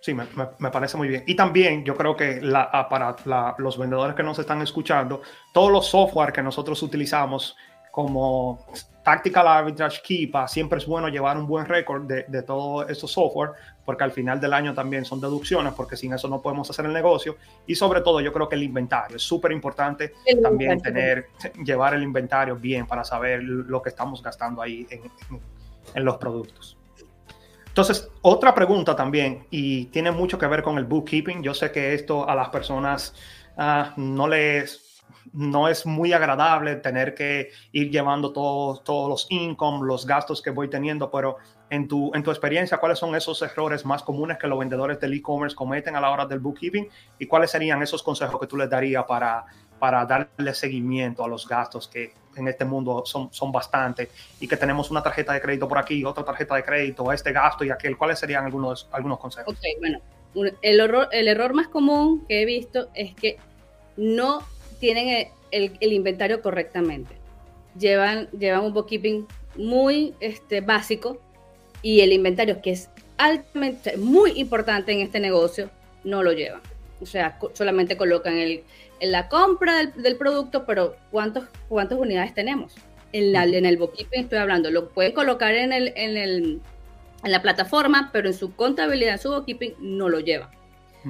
Sí, 0.00 0.14
me, 0.14 0.70
parece 0.70 0.96
muy 0.96 1.08
bien. 1.08 1.24
Y 1.26 1.34
también 1.34 1.84
yo 1.84 1.96
creo 1.96 2.16
que 2.16 2.40
la, 2.40 2.86
para 2.88 3.16
los 3.58 3.78
vendedores 3.78 4.14
que 4.14 4.22
nos 4.22 4.38
están 4.38 4.62
escuchando, 4.62 5.22
todos 5.52 5.72
los 5.72 5.86
software 5.86 6.32
que 6.32 6.42
nosotros 6.42 6.82
utilizamos 6.82 7.56
como 7.90 8.66
Tactical 9.04 9.46
Arbitrage 9.46 10.00
Keepa, 10.02 10.48
siempre 10.48 10.78
es 10.78 10.86
bueno 10.86 11.08
llevar 11.08 11.36
un 11.36 11.46
buen 11.46 11.66
récord 11.66 12.04
de, 12.04 12.24
de 12.26 12.42
todos 12.42 12.88
estos 12.88 13.12
software, 13.12 13.50
porque 13.84 14.02
al 14.02 14.12
final 14.12 14.40
del 14.40 14.54
año 14.54 14.72
también 14.72 15.04
son 15.04 15.20
deducciones, 15.20 15.74
porque 15.74 15.94
sin 15.96 16.14
eso 16.14 16.26
no 16.26 16.40
podemos 16.40 16.68
hacer 16.70 16.86
el 16.86 16.92
negocio. 16.92 17.36
Y 17.66 17.74
sobre 17.74 18.00
todo, 18.00 18.20
yo 18.20 18.32
creo 18.32 18.48
que 18.48 18.56
el 18.56 18.62
inventario 18.62 19.18
es 19.18 19.22
súper 19.22 19.52
importante 19.52 20.14
también 20.42 20.80
tener, 20.80 21.28
llevar 21.62 21.94
el 21.94 22.02
inventario 22.02 22.56
bien 22.56 22.86
para 22.86 23.04
saber 23.04 23.42
lo 23.42 23.82
que 23.82 23.90
estamos 23.90 24.22
gastando 24.22 24.62
ahí 24.62 24.86
en, 24.88 25.02
en 25.94 26.04
los 26.04 26.16
productos. 26.16 26.78
Entonces, 27.74 28.08
otra 28.22 28.54
pregunta 28.54 28.94
también, 28.94 29.48
y 29.50 29.86
tiene 29.86 30.12
mucho 30.12 30.38
que 30.38 30.46
ver 30.46 30.62
con 30.62 30.78
el 30.78 30.84
bookkeeping. 30.84 31.42
Yo 31.42 31.52
sé 31.52 31.72
que 31.72 31.92
esto 31.92 32.28
a 32.28 32.34
las 32.34 32.48
personas 32.50 33.14
ah, 33.56 33.92
no 33.96 34.28
les 34.28 34.83
no 35.32 35.68
es 35.68 35.86
muy 35.86 36.12
agradable 36.12 36.76
tener 36.76 37.14
que 37.14 37.50
ir 37.72 37.90
llevando 37.90 38.32
todos, 38.32 38.84
todos 38.84 39.08
los 39.08 39.26
income, 39.30 39.86
los 39.86 40.06
gastos 40.06 40.42
que 40.42 40.50
voy 40.50 40.68
teniendo, 40.68 41.10
pero 41.10 41.36
en 41.70 41.88
tu, 41.88 42.12
en 42.14 42.22
tu 42.22 42.30
experiencia, 42.30 42.78
¿cuáles 42.78 42.98
son 42.98 43.14
esos 43.14 43.40
errores 43.42 43.84
más 43.84 44.02
comunes 44.02 44.38
que 44.38 44.46
los 44.46 44.58
vendedores 44.58 45.00
del 45.00 45.14
e-commerce 45.14 45.56
cometen 45.56 45.96
a 45.96 46.00
la 46.00 46.10
hora 46.10 46.26
del 46.26 46.38
bookkeeping? 46.38 46.88
¿Y 47.18 47.26
cuáles 47.26 47.50
serían 47.50 47.82
esos 47.82 48.02
consejos 48.02 48.38
que 48.40 48.46
tú 48.46 48.56
les 48.56 48.68
darías 48.68 49.04
para, 49.04 49.44
para 49.78 50.04
darle 50.04 50.54
seguimiento 50.54 51.24
a 51.24 51.28
los 51.28 51.48
gastos 51.48 51.88
que 51.88 52.12
en 52.36 52.48
este 52.48 52.64
mundo 52.64 53.02
son, 53.06 53.32
son 53.32 53.52
bastantes 53.52 54.08
y 54.40 54.48
que 54.48 54.56
tenemos 54.56 54.90
una 54.90 55.02
tarjeta 55.02 55.32
de 55.32 55.40
crédito 55.40 55.68
por 55.68 55.78
aquí, 55.78 56.04
otra 56.04 56.24
tarjeta 56.24 56.56
de 56.56 56.64
crédito, 56.64 57.10
este 57.12 57.32
gasto 57.32 57.64
y 57.64 57.70
aquel. 57.70 57.96
¿Cuáles 57.96 58.18
serían 58.18 58.44
algunos, 58.44 58.88
algunos 58.92 59.18
consejos? 59.18 59.54
Ok, 59.54 59.60
bueno, 59.80 60.00
el 60.62 60.80
error, 60.80 61.08
el 61.12 61.28
error 61.28 61.54
más 61.54 61.68
común 61.68 62.24
que 62.26 62.42
he 62.42 62.44
visto 62.44 62.88
es 62.94 63.14
que 63.14 63.38
no 63.96 64.40
tienen 64.78 65.28
el, 65.50 65.72
el, 65.80 65.92
inventario 65.92 66.42
correctamente. 66.42 67.14
Llevan, 67.78 68.28
llevan 68.30 68.64
un 68.64 68.72
bookkeeping 68.72 69.26
muy 69.56 70.14
este, 70.20 70.60
básico 70.60 71.20
y 71.82 72.00
el 72.00 72.12
inventario, 72.12 72.60
que 72.62 72.70
es 72.70 72.90
altamente, 73.16 73.96
muy 73.96 74.32
importante 74.32 74.92
en 74.92 75.00
este 75.00 75.20
negocio, 75.20 75.70
no 76.02 76.22
lo 76.22 76.32
llevan. 76.32 76.60
O 77.00 77.06
sea, 77.06 77.38
solamente 77.52 77.96
colocan 77.96 78.38
el, 78.38 78.64
en 79.00 79.12
la 79.12 79.28
compra 79.28 79.84
del, 79.86 80.16
producto, 80.16 80.64
pero 80.64 80.96
¿cuántos, 81.10 81.44
¿cuántas 81.68 81.98
unidades 81.98 82.34
tenemos? 82.34 82.74
En, 83.12 83.32
la, 83.32 83.44
en 83.44 83.66
el 83.66 83.76
bookkeeping 83.76 84.22
estoy 84.22 84.38
hablando, 84.38 84.70
lo 84.70 84.88
pueden 84.88 85.12
colocar 85.12 85.54
en, 85.54 85.72
el, 85.72 85.92
en, 85.96 86.16
el, 86.16 86.60
en 87.22 87.30
la 87.30 87.42
plataforma, 87.42 88.10
pero 88.12 88.28
en 88.28 88.34
su 88.34 88.54
contabilidad, 88.54 89.14
en 89.14 89.18
su 89.20 89.30
bookkeeping, 89.30 89.74
no 89.78 90.08
lo 90.08 90.20
lleva. 90.20 90.50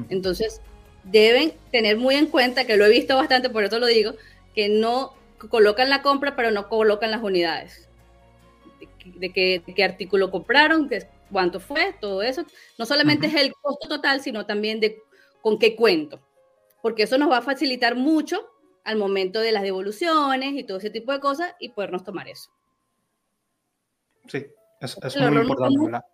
Entonces, 0.09 0.61
deben 1.05 1.53
tener 1.71 1.97
muy 1.97 2.15
en 2.15 2.27
cuenta, 2.27 2.65
que 2.65 2.77
lo 2.77 2.85
he 2.85 2.91
visto 2.91 3.17
bastante, 3.17 3.51
por 3.51 3.65
eso 3.65 3.79
lo 3.79 3.87
digo, 3.87 4.13
que 4.55 4.69
no 4.69 5.15
colocan 5.51 5.91
la 5.91 6.03
compra, 6.03 6.37
pero 6.37 6.51
no 6.51 6.69
colocan 6.69 7.11
las 7.11 7.23
unidades. 7.23 7.89
De, 9.05 9.33
qué, 9.33 9.63
qué, 9.75 9.85
artículo 9.85 10.31
compraron, 10.31 10.89
de 10.89 11.07
cuánto 11.31 11.61
fue, 11.61 11.95
todo 12.01 12.23
eso. 12.23 12.45
No 12.79 12.87
solamente 12.87 13.27
es 13.27 13.35
el 13.35 13.53
costo 13.53 13.89
total, 13.89 14.23
sino 14.23 14.47
también 14.47 14.81
de 14.81 14.99
con 15.43 15.59
qué 15.59 15.77
cuento 15.77 16.21
porque 16.85 17.05
eso 17.05 17.17
nos 17.17 17.31
va 17.31 17.39
a 17.39 17.43
facilitar 17.43 17.95
mucho 17.97 18.47
al 18.85 18.99
momento 18.99 19.41
de 19.41 19.53
las 19.53 19.63
devoluciones 19.63 20.53
y 20.53 20.65
todo 20.65 20.77
ese 20.77 20.91
tipo 20.91 21.13
de 21.13 21.19
cosas 21.19 21.55
y 21.59 21.71
podernos 21.71 22.05
tomar 22.05 22.29
eso. 22.29 22.51
Sí, 24.29 24.45
es, 24.83 24.99
es 25.03 25.17
muy 25.17 25.41
importante, 25.41 25.79
¿verdad? 25.83 26.05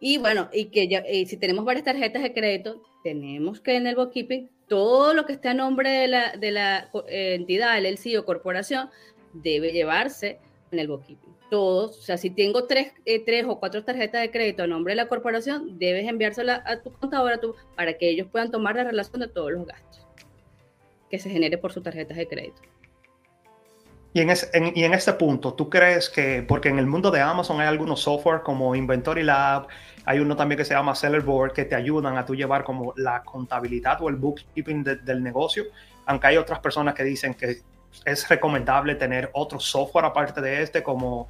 Y 0.00 0.18
bueno, 0.18 0.48
y 0.52 0.66
que 0.66 0.88
ya, 0.88 1.04
si 1.04 1.36
tenemos 1.36 1.64
varias 1.64 1.84
tarjetas 1.84 2.22
de 2.22 2.32
crédito, 2.32 2.82
tenemos 3.04 3.60
que 3.60 3.76
en 3.76 3.86
el 3.86 3.96
bookkeeping 3.96 4.48
todo 4.66 5.14
lo 5.14 5.26
que 5.26 5.34
esté 5.34 5.48
a 5.48 5.54
nombre 5.54 5.90
de 5.90 6.08
la, 6.08 6.36
de 6.36 6.50
la 6.52 6.90
eh, 7.08 7.34
entidad, 7.34 7.76
el 7.76 7.86
LC 7.86 8.18
o 8.18 8.24
corporación, 8.24 8.88
debe 9.34 9.72
llevarse 9.72 10.38
en 10.72 10.78
el 10.78 10.88
bookkeeping 10.88 11.30
todos, 11.50 11.98
o 11.98 12.02
sea, 12.02 12.16
si 12.16 12.30
tengo 12.30 12.64
tres, 12.66 12.92
eh, 13.04 13.22
tres, 13.22 13.44
o 13.46 13.58
cuatro 13.58 13.84
tarjetas 13.84 14.22
de 14.22 14.30
crédito 14.30 14.62
a 14.62 14.66
nombre 14.66 14.92
de 14.92 14.96
la 14.96 15.08
corporación, 15.08 15.78
debes 15.78 16.08
enviársela 16.08 16.62
a 16.64 16.80
tu 16.80 16.92
contador 16.92 17.38
para 17.76 17.98
que 17.98 18.08
ellos 18.08 18.28
puedan 18.30 18.50
tomar 18.50 18.76
la 18.76 18.84
relación 18.84 19.20
de 19.20 19.28
todos 19.28 19.52
los 19.52 19.66
gastos 19.66 20.06
que 21.10 21.18
se 21.18 21.28
genere 21.28 21.58
por 21.58 21.72
sus 21.72 21.82
tarjetas 21.82 22.16
de 22.16 22.28
crédito. 22.28 22.62
Y 24.12 24.20
en, 24.20 24.30
y 24.74 24.84
en 24.84 24.92
este 24.92 25.12
punto, 25.12 25.54
¿tú 25.54 25.70
crees 25.70 26.10
que, 26.10 26.42
porque 26.42 26.68
en 26.68 26.78
el 26.78 26.86
mundo 26.86 27.10
de 27.12 27.20
Amazon 27.20 27.60
hay 27.60 27.68
algunos 27.68 28.00
software 28.00 28.42
como 28.42 28.74
Inventory 28.74 29.22
Lab, 29.22 29.68
hay 30.04 30.18
uno 30.18 30.34
también 30.34 30.58
que 30.58 30.64
se 30.64 30.74
llama 30.74 30.96
Seller 30.96 31.20
Board, 31.20 31.52
que 31.52 31.64
te 31.64 31.76
ayudan 31.76 32.16
a 32.16 32.24
tú 32.24 32.34
llevar 32.34 32.64
como 32.64 32.92
la 32.96 33.22
contabilidad 33.22 34.02
o 34.02 34.08
el 34.08 34.16
bookkeeping 34.16 34.82
del 34.82 35.22
negocio, 35.22 35.64
aunque 36.06 36.26
hay 36.26 36.36
otras 36.38 36.58
personas 36.58 36.94
que 36.94 37.04
dicen 37.04 37.34
que 37.34 37.58
es 38.04 38.28
recomendable 38.28 38.96
tener 38.96 39.30
otro 39.32 39.60
software 39.60 40.04
aparte 40.04 40.40
de 40.40 40.62
este 40.62 40.82
como 40.82 41.28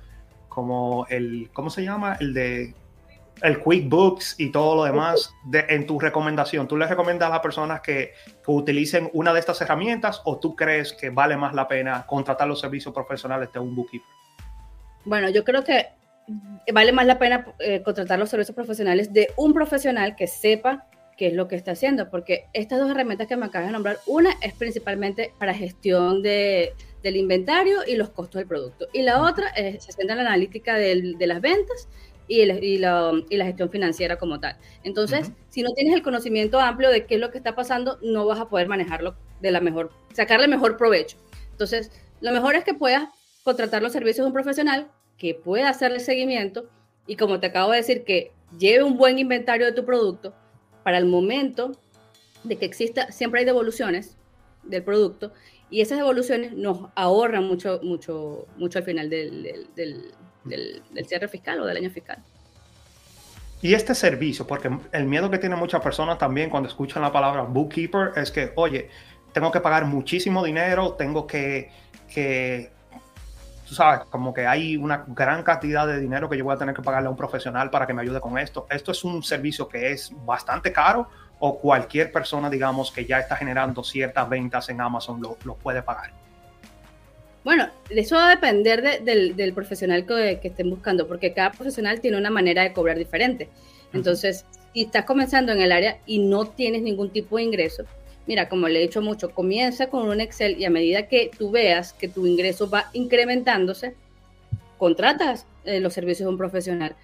como 0.48 1.06
el, 1.08 1.48
¿cómo 1.52 1.70
se 1.70 1.84
llama? 1.84 2.16
El 2.20 2.34
de 2.34 2.74
el 3.42 3.58
QuickBooks 3.58 4.38
y 4.38 4.50
todo 4.50 4.76
lo 4.76 4.84
demás 4.84 5.34
de, 5.44 5.64
en 5.68 5.86
tu 5.86 5.98
recomendación. 5.98 6.68
¿Tú 6.68 6.76
les 6.76 6.88
recomiendas 6.88 7.28
a 7.28 7.32
las 7.32 7.40
personas 7.40 7.80
que, 7.80 8.12
que, 8.44 8.50
utilicen 8.50 9.10
una 9.12 9.32
de 9.32 9.40
estas 9.40 9.60
herramientas 9.60 10.20
o 10.24 10.38
tú 10.38 10.54
crees 10.54 10.92
que 10.92 11.10
vale 11.10 11.36
más 11.36 11.54
la 11.54 11.66
pena 11.68 12.04
contratar 12.06 12.48
los 12.48 12.60
servicios 12.60 12.92
profesionales 12.94 13.50
de 13.52 13.58
un 13.58 13.74
bookkeeper? 13.74 14.08
Bueno, 15.04 15.30
yo 15.30 15.44
creo 15.44 15.64
que 15.64 15.86
vale 16.72 16.92
más 16.92 17.06
la 17.06 17.18
pena 17.18 17.46
eh, 17.58 17.82
contratar 17.82 18.18
los 18.18 18.28
servicios 18.28 18.54
profesionales 18.54 19.12
de 19.12 19.32
un 19.36 19.52
profesional 19.52 20.14
que 20.16 20.26
sepa 20.26 20.86
qué 21.16 21.28
es 21.28 21.34
lo 21.34 21.48
que 21.48 21.56
está 21.56 21.72
haciendo, 21.72 22.08
porque 22.08 22.46
estas 22.54 22.78
dos 22.78 22.90
herramientas 22.90 23.26
que 23.26 23.36
me 23.36 23.46
acabas 23.46 23.68
de 23.68 23.72
nombrar, 23.72 23.98
una 24.06 24.30
es 24.40 24.54
principalmente 24.54 25.34
para 25.38 25.52
gestión 25.52 26.22
de, 26.22 26.72
del 27.02 27.16
inventario 27.16 27.80
y 27.86 27.96
los 27.96 28.10
costos 28.10 28.38
del 28.38 28.48
producto. 28.48 28.86
Y 28.92 29.02
la 29.02 29.22
otra 29.22 29.48
es, 29.48 29.84
se 29.84 29.92
centra 29.92 30.14
en 30.14 30.24
la 30.24 30.30
analítica 30.30 30.76
de 30.76 31.26
las 31.26 31.40
ventas 31.42 31.88
y, 32.30 32.42
y, 32.42 32.78
la, 32.78 33.12
gestión 33.44 33.70
financiera 33.70 34.16
como 34.16 34.38
tal. 34.38 34.56
Entonces, 34.84 35.32
si 35.48 35.62
no 35.62 35.72
tienes 35.72 35.94
el 35.94 36.02
conocimiento 36.02 36.60
amplio 36.60 36.88
de 36.88 37.04
qué 37.04 37.16
es 37.16 37.20
lo 37.20 37.32
que 37.32 37.38
está 37.38 37.56
pasando, 37.56 37.98
no 38.02 38.24
vas 38.24 38.38
a 38.38 38.48
poder 38.48 38.68
manejarlo 38.68 39.16
de 39.40 39.50
la 39.50 39.60
mejor, 39.60 39.90
sacarle 40.12 40.46
mejor 40.46 40.76
provecho. 40.76 41.16
Entonces, 41.50 41.90
lo 42.20 42.30
mejor 42.30 42.54
es 42.54 42.62
que 42.62 42.72
puedas 42.72 43.08
contratar 43.42 43.82
los 43.82 43.92
servicios 43.92 44.24
de 44.24 44.28
un 44.28 44.32
profesional 44.32 44.88
que 45.18 45.34
pueda 45.34 45.68
hacerle 45.68 45.98
seguimiento 45.98 46.70
y 47.08 47.16
como 47.16 47.40
te 47.40 47.48
acabo 47.48 47.72
de 47.72 47.78
decir, 47.78 48.04
que 48.04 48.30
lleve 48.56 48.84
un 48.84 48.96
buen 48.96 49.18
inventario 49.18 49.66
de 49.66 49.72
tu 49.72 49.84
producto 49.84 50.32
para 50.84 50.98
el 50.98 51.06
momento 51.06 51.72
de 52.44 52.56
que 52.56 52.64
exista, 52.64 53.10
siempre 53.10 53.40
hay 53.40 53.46
devoluciones 53.46 54.16
del 54.62 54.84
producto 54.84 55.32
y 55.68 55.80
esas 55.80 55.98
devoluciones 55.98 56.52
nos 56.52 56.90
ahorran 56.94 57.44
mucho, 57.44 57.80
mucho, 57.82 58.46
mucho 58.56 58.78
al 58.78 58.84
final 58.84 59.10
del, 59.10 59.42
del, 59.42 59.66
del, 59.74 60.12
cierre 61.06 61.28
fiscal 61.28 61.60
o 61.60 61.66
del 61.66 61.76
año 61.76 61.90
fiscal. 61.90 62.18
Y 63.62 63.74
este 63.74 63.94
servicio, 63.94 64.46
porque 64.46 64.70
el 64.92 65.04
miedo 65.04 65.30
que 65.30 65.38
tienen 65.38 65.58
muchas 65.58 65.82
personas 65.82 66.18
también 66.18 66.48
cuando 66.48 66.68
escuchan 66.68 67.02
la 67.02 67.12
palabra 67.12 67.42
bookkeeper 67.42 68.12
es 68.16 68.30
que, 68.30 68.52
oye, 68.56 68.88
tengo 69.32 69.50
que 69.50 69.60
pagar 69.60 69.84
muchísimo 69.84 70.42
dinero, 70.42 70.94
tengo 70.94 71.26
que, 71.26 71.70
que, 72.12 72.70
tú 73.68 73.74
sabes, 73.74 74.00
como 74.08 74.32
que 74.32 74.46
hay 74.46 74.78
una 74.78 75.04
gran 75.08 75.42
cantidad 75.42 75.86
de 75.86 76.00
dinero 76.00 76.28
que 76.28 76.38
yo 76.38 76.44
voy 76.44 76.54
a 76.54 76.58
tener 76.58 76.74
que 76.74 76.82
pagarle 76.82 77.08
a 77.08 77.10
un 77.10 77.16
profesional 77.16 77.68
para 77.68 77.86
que 77.86 77.92
me 77.92 78.00
ayude 78.00 78.20
con 78.20 78.38
esto. 78.38 78.66
Esto 78.70 78.92
es 78.92 79.04
un 79.04 79.22
servicio 79.22 79.68
que 79.68 79.92
es 79.92 80.10
bastante 80.24 80.72
caro 80.72 81.08
o 81.40 81.58
cualquier 81.58 82.12
persona, 82.12 82.48
digamos, 82.48 82.92
que 82.92 83.04
ya 83.04 83.18
está 83.18 83.34
generando 83.34 83.82
ciertas 83.82 84.28
ventas 84.28 84.68
en 84.68 84.80
Amazon 84.80 85.20
lo, 85.20 85.54
puede 85.54 85.82
pagar? 85.82 86.12
Bueno, 87.42 87.68
eso 87.88 88.16
va 88.16 88.28
a 88.28 88.34
depender 88.34 89.02
del, 89.02 89.52
profesional 89.54 90.04
que, 90.04 90.40
estén 90.42 90.68
buscando, 90.68 91.08
porque 91.08 91.32
cada 91.32 91.52
profesional 91.52 92.00
tiene 92.00 92.18
una 92.18 92.30
manera 92.30 92.62
de 92.62 92.72
cobrar 92.72 92.98
diferente. 92.98 93.48
Entonces, 93.92 94.44
si 94.74 94.82
estás 94.82 95.04
comenzando 95.04 95.52
en 95.52 95.60
el 95.60 95.72
área 95.72 95.98
y 96.06 96.18
no 96.18 96.46
tienes 96.46 96.82
ningún 96.82 97.10
tipo 97.10 97.38
de 97.38 97.44
ingreso, 97.44 97.84
mira, 98.26 98.48
como 98.48 98.68
le 98.68 98.78
he 98.78 98.82
dicho 98.82 99.00
mucho, 99.00 99.30
comienza 99.30 99.88
con 99.88 100.08
un 100.08 100.20
Excel 100.20 100.60
y 100.60 100.66
a 100.66 100.70
medida 100.70 101.08
que 101.08 101.30
tú 101.36 101.50
veas 101.50 101.94
que 101.94 102.08
tu 102.08 102.26
ingreso 102.26 102.68
va 102.68 102.90
incrementándose, 102.92 103.94
contratas 104.76 105.46
eh, 105.64 105.80
los 105.80 105.94
servicios 105.94 106.26
de 106.26 106.32
un 106.32 106.38
profesional. 106.38 106.94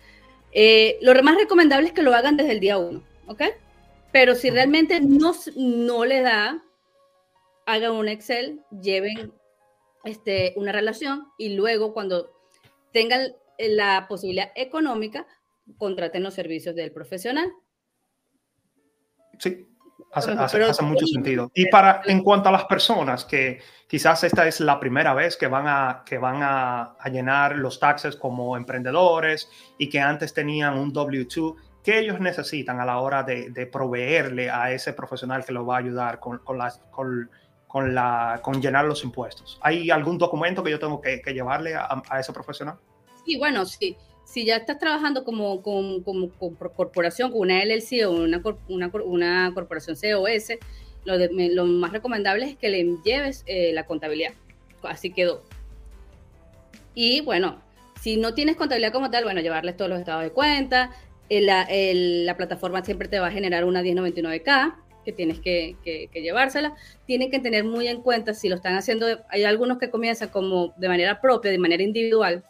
Eh, 0.52 0.98
lo 1.00 1.14
más 1.22 1.36
recomendable 1.36 1.88
es 1.88 1.92
que 1.94 2.02
lo 2.02 2.14
hagan 2.14 2.36
desde 2.36 2.52
el 2.52 2.60
día 2.60 2.78
uno, 2.78 3.02
¿ok? 3.26 3.42
Pero 4.12 4.34
si 4.34 4.50
realmente 4.50 5.00
no, 5.00 5.34
no 5.56 6.04
le 6.04 6.20
da, 6.20 6.62
hagan 7.64 7.92
un 7.92 8.08
Excel, 8.08 8.60
lleven 8.82 9.32
este, 10.06 10.54
una 10.56 10.72
relación 10.72 11.28
y 11.36 11.54
luego 11.54 11.92
cuando 11.92 12.32
tengan 12.92 13.32
la 13.58 14.06
posibilidad 14.08 14.50
económica, 14.54 15.26
contraten 15.78 16.22
los 16.22 16.34
servicios 16.34 16.74
del 16.74 16.92
profesional. 16.92 17.50
Sí, 19.38 19.66
hace, 20.12 20.32
hace, 20.32 20.82
mucho 20.82 21.06
sentido. 21.06 21.50
Y 21.54 21.68
para, 21.68 22.02
en 22.06 22.22
cuanto 22.22 22.48
a 22.48 22.52
las 22.52 22.64
personas 22.64 23.24
que 23.24 23.60
quizás 23.88 24.24
esta 24.24 24.46
es 24.46 24.60
la 24.60 24.80
primera 24.80 25.14
vez 25.14 25.36
que 25.36 25.46
van 25.46 25.66
a, 25.66 26.02
que 26.06 26.18
van 26.18 26.42
a, 26.42 26.96
a 26.98 27.08
llenar 27.08 27.56
los 27.56 27.78
taxes 27.78 28.16
como 28.16 28.56
emprendedores 28.56 29.50
y 29.78 29.88
que 29.88 30.00
antes 30.00 30.32
tenían 30.32 30.78
un 30.78 30.92
W2, 30.92 31.56
¿qué 31.86 32.00
ellos 32.00 32.18
necesitan 32.18 32.80
a 32.80 32.84
la 32.84 32.98
hora 32.98 33.22
de, 33.22 33.68
proveerle 33.70 34.50
a 34.50 34.72
ese 34.72 34.92
profesional 34.92 35.44
que 35.44 35.52
lo 35.52 35.64
va 35.64 35.76
a 35.76 35.78
ayudar 35.78 36.18
con, 36.18 36.38
con, 36.38 36.58
con, 36.90 37.30
con 38.42 38.62
llenar 38.62 38.84
los 38.84 39.04
impuestos? 39.04 39.58
¿Hay 39.60 39.90
algún 39.90 40.18
documento 40.18 40.62
que 40.62 40.70
yo 40.70 40.78
tengo 40.78 41.00
que, 41.00 41.20
llevarle 41.32 41.74
a, 41.74 42.02
ese 42.18 42.32
profesional? 42.32 42.76
Sí, 43.24 43.36
bueno, 43.38 43.64
sí. 43.66 43.96
Si 44.24 44.44
ya 44.44 44.56
estás 44.56 44.78
trabajando 44.78 45.24
como, 45.24 45.62
como, 45.62 46.02
como, 46.02 46.30
corporación, 46.30 47.30
con 47.30 47.42
una 47.42 47.64
LLC 47.64 48.06
o 48.06 48.10
una, 48.68 48.90
corporación 49.52 49.96
COS, 49.96 50.58
lo, 51.04 51.66
más 51.66 51.92
recomendable 51.92 52.46
es 52.46 52.56
que 52.56 52.68
le 52.68 52.96
lleves 53.04 53.44
eh, 53.46 53.72
la 53.72 53.86
contabilidad. 53.86 54.32
Así 54.82 55.12
quedó. 55.12 55.44
Y 56.94 57.20
bueno, 57.20 57.60
si 58.00 58.16
no 58.16 58.34
tienes 58.34 58.56
contabilidad 58.56 58.92
como 58.92 59.10
tal, 59.10 59.24
bueno, 59.24 59.40
llevarles 59.40 59.76
todos 59.76 59.90
los 59.90 60.00
estados 60.00 60.24
de 60.24 60.30
cuenta. 60.30 60.90
La, 61.28 61.66
la 61.70 62.36
plataforma 62.36 62.84
siempre 62.84 63.08
te 63.08 63.18
va 63.18 63.28
a 63.28 63.32
generar 63.32 63.64
una 63.64 63.82
1099K 63.82 64.85
que 65.06 65.12
tienes 65.12 65.38
que, 65.38 65.76
que, 65.84 66.20
llevársela. 66.20 66.74
Tienen 67.06 67.30
que 67.30 67.38
tener 67.38 67.62
muy 67.62 67.86
en 67.86 68.02
cuenta 68.02 68.34
si 68.34 68.48
lo 68.48 68.56
están 68.56 68.74
haciendo. 68.74 69.06
Hay 69.28 69.44
algunos 69.44 69.78
que 69.78 69.88
comienzan 69.88 70.30
como 70.30 70.74
de 70.76 70.88
manera 70.88 71.20
propia, 71.20 71.52
de 71.52 71.58
manera 71.58 71.84
individual, 71.84 72.44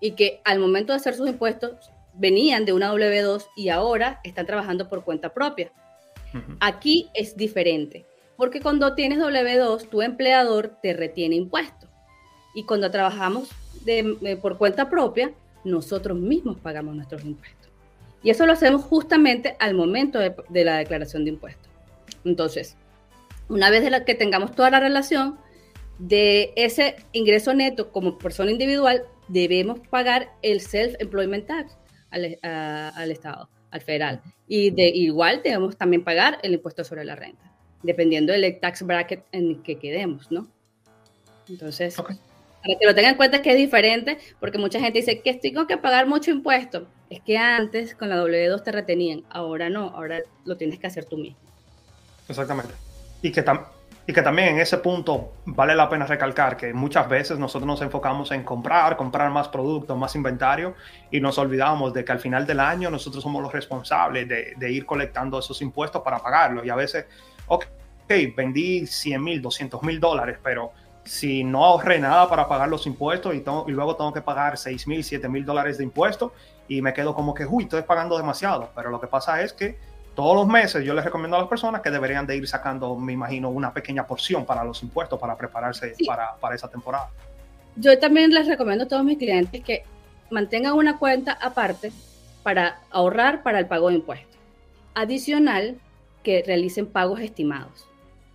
y 0.00 0.10
que 0.10 0.40
al 0.44 0.58
momento 0.58 0.92
de 0.92 0.96
hacer 0.96 1.14
sus 1.14 1.28
impuestos 1.28 1.92
venían 2.12 2.64
de 2.64 2.72
una 2.72 2.92
W2 2.92 3.46
y 3.56 3.68
ahora 3.68 4.20
están 4.24 4.46
trabajando 4.46 4.88
por 4.88 5.04
cuenta 5.04 5.32
propia. 5.32 5.72
Aquí 6.58 7.08
es 7.14 7.36
diferente, 7.36 8.04
porque 8.36 8.60
cuando 8.60 8.94
tienes 8.94 9.20
W2, 9.20 9.88
tu 9.88 10.02
empleador 10.02 10.76
te 10.82 10.92
retiene 10.92 11.36
impuestos. 11.36 11.88
Y 12.54 12.64
cuando 12.64 12.90
trabajamos 12.90 13.48
de, 13.84 14.38
por 14.42 14.58
cuenta 14.58 14.90
propia, 14.90 15.32
nosotros 15.62 16.18
mismos 16.18 16.58
pagamos 16.58 16.96
nuestros 16.96 17.24
impuestos. 17.24 17.61
Y 18.22 18.30
eso 18.30 18.46
lo 18.46 18.52
hacemos 18.52 18.82
justamente 18.82 19.56
al 19.58 19.74
momento 19.74 20.18
de, 20.18 20.64
la 20.64 20.78
declaración 20.78 21.24
de 21.24 21.30
impuestos. 21.30 21.70
Entonces, 22.24 22.76
una 23.48 23.70
vez 23.70 23.82
de 23.82 23.90
la 23.90 24.04
que 24.04 24.14
tengamos 24.14 24.54
toda 24.54 24.70
la 24.70 24.80
relación 24.80 25.38
de 25.98 26.52
ese 26.56 26.96
ingreso 27.12 27.52
neto 27.54 27.90
como 27.90 28.18
persona 28.18 28.50
individual, 28.50 29.04
debemos 29.28 29.80
pagar 29.88 30.32
el 30.42 30.60
self-employment 30.60 31.46
tax 31.46 31.76
al, 32.10 32.38
al, 32.42 33.10
Estado, 33.10 33.48
al 33.70 33.80
federal. 33.80 34.22
Y 34.46 34.70
de 34.70 34.88
igual 34.88 35.40
debemos 35.42 35.76
también 35.76 36.04
pagar 36.04 36.38
el 36.42 36.54
impuesto 36.54 36.84
sobre 36.84 37.04
la 37.04 37.16
renta, 37.16 37.52
dependiendo 37.82 38.32
del 38.32 38.60
tax 38.60 38.82
bracket 38.82 39.24
en 39.32 39.50
el 39.50 39.62
que 39.62 39.78
quedemos, 39.78 40.30
¿no? 40.30 40.48
Entonces, 41.48 41.96
para 42.62 42.78
que 42.78 42.86
lo 42.86 42.94
tengan 42.94 43.12
en 43.12 43.16
cuenta 43.16 43.42
que 43.42 43.50
es 43.50 43.56
diferente, 43.56 44.18
porque 44.38 44.58
mucha 44.58 44.78
gente 44.78 45.00
dice 45.00 45.20
que 45.20 45.34
tengo 45.34 45.66
que 45.66 45.76
pagar 45.76 46.06
mucho 46.06 46.30
impuesto. 46.30 46.86
Es 47.10 47.20
que 47.20 47.36
antes 47.36 47.94
con 47.94 48.08
la 48.08 48.16
W2 48.16 48.62
te 48.62 48.72
retenían, 48.72 49.24
ahora 49.30 49.68
no, 49.68 49.88
ahora 49.88 50.20
lo 50.44 50.56
tienes 50.56 50.78
que 50.78 50.86
hacer 50.86 51.04
tú 51.04 51.18
mismo. 51.18 51.38
Exactamente. 52.28 52.72
Y 53.20 53.32
que, 53.32 53.44
y 54.06 54.12
que 54.12 54.22
también 54.22 54.48
en 54.48 54.60
ese 54.60 54.78
punto 54.78 55.32
vale 55.44 55.74
la 55.74 55.88
pena 55.88 56.06
recalcar 56.06 56.56
que 56.56 56.72
muchas 56.72 57.08
veces 57.08 57.38
nosotros 57.38 57.66
nos 57.66 57.82
enfocamos 57.82 58.30
en 58.30 58.44
comprar, 58.44 58.96
comprar 58.96 59.30
más 59.30 59.48
productos, 59.48 59.98
más 59.98 60.14
inventario, 60.14 60.74
y 61.10 61.20
nos 61.20 61.38
olvidamos 61.38 61.92
de 61.92 62.04
que 62.04 62.12
al 62.12 62.20
final 62.20 62.46
del 62.46 62.60
año 62.60 62.90
nosotros 62.90 63.22
somos 63.22 63.42
los 63.42 63.52
responsables 63.52 64.28
de, 64.28 64.54
de 64.56 64.70
ir 64.70 64.86
colectando 64.86 65.38
esos 65.38 65.60
impuestos 65.62 66.00
para 66.02 66.18
pagarlo. 66.18 66.64
Y 66.64 66.70
a 66.70 66.76
veces, 66.76 67.06
ok, 67.48 67.66
vendí 68.36 68.86
100 68.86 69.22
mil, 69.22 69.42
200 69.42 69.82
mil 69.82 69.98
dólares, 70.00 70.38
pero 70.42 70.72
si 71.04 71.42
no 71.44 71.64
ahorré 71.64 71.98
nada 71.98 72.28
para 72.28 72.48
pagar 72.48 72.68
los 72.68 72.86
impuestos 72.86 73.34
y, 73.34 73.38
y 73.38 73.72
luego 73.72 73.96
tengo 73.96 74.12
que 74.12 74.22
pagar 74.22 74.56
6 74.56 74.86
mil, 74.86 75.02
7 75.02 75.28
mil 75.28 75.44
dólares 75.44 75.78
de 75.78 75.84
impuestos 75.84 76.32
y 76.68 76.80
me 76.80 76.92
quedo 76.92 77.14
como 77.14 77.34
que, 77.34 77.44
uy, 77.44 77.64
estoy 77.64 77.82
pagando 77.82 78.16
demasiado. 78.16 78.70
Pero 78.74 78.90
lo 78.90 79.00
que 79.00 79.06
pasa 79.06 79.42
es 79.42 79.52
que 79.52 79.78
todos 80.14 80.36
los 80.36 80.46
meses 80.46 80.84
yo 80.84 80.94
les 80.94 81.04
recomiendo 81.04 81.36
a 81.36 81.40
las 81.40 81.48
personas 81.48 81.80
que 81.80 81.90
deberían 81.90 82.26
de 82.26 82.36
ir 82.36 82.46
sacando, 82.46 82.96
me 82.96 83.12
imagino, 83.12 83.48
una 83.50 83.72
pequeña 83.72 84.06
porción 84.06 84.44
para 84.44 84.64
los 84.64 84.82
impuestos 84.82 85.18
para 85.18 85.36
prepararse 85.36 85.94
para, 86.06 86.36
para 86.36 86.54
esa 86.54 86.68
temporada. 86.68 87.10
Yo 87.76 87.98
también 87.98 88.32
les 88.32 88.46
recomiendo 88.46 88.84
a 88.84 88.88
todos 88.88 89.04
mis 89.04 89.18
clientes 89.18 89.62
que 89.62 89.84
mantengan 90.30 90.74
una 90.74 90.98
cuenta 90.98 91.32
aparte 91.32 91.92
para 92.42 92.80
ahorrar 92.90 93.42
para 93.42 93.58
el 93.58 93.66
pago 93.66 93.88
de 93.88 93.96
impuestos. 93.96 94.36
Adicional, 94.94 95.78
que 96.22 96.42
realicen 96.46 96.86
pagos 96.86 97.20
estimados. 97.20 97.86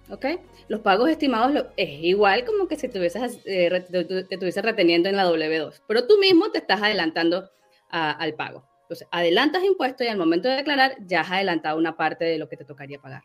¿Ok? 0.09 0.25
Los 0.67 0.81
pagos 0.81 1.09
estimados 1.09 1.65
es 1.77 1.89
igual 2.03 2.43
como 2.43 2.67
que 2.67 2.75
si 2.75 2.89
tuvieses, 2.89 3.39
eh, 3.45 3.85
te, 3.89 4.25
estuvieses 4.29 4.63
reteniendo 4.63 5.07
en 5.07 5.15
la 5.15 5.25
W2, 5.25 5.81
pero 5.87 6.05
tú 6.05 6.17
mismo 6.19 6.51
te 6.51 6.59
estás 6.59 6.81
adelantando 6.81 7.49
al 7.89 8.33
pago. 8.33 8.67
Entonces, 8.81 9.07
adelantas 9.11 9.63
impuestos 9.63 10.05
y 10.05 10.09
al 10.09 10.17
momento 10.17 10.49
de 10.49 10.55
declarar 10.55 10.95
ya 11.05 11.21
has 11.21 11.31
adelantado 11.31 11.77
una 11.77 11.95
parte 11.95 12.25
de 12.25 12.37
lo 12.37 12.49
que 12.49 12.57
te 12.57 12.65
tocaría 12.65 12.99
pagar. 12.99 13.23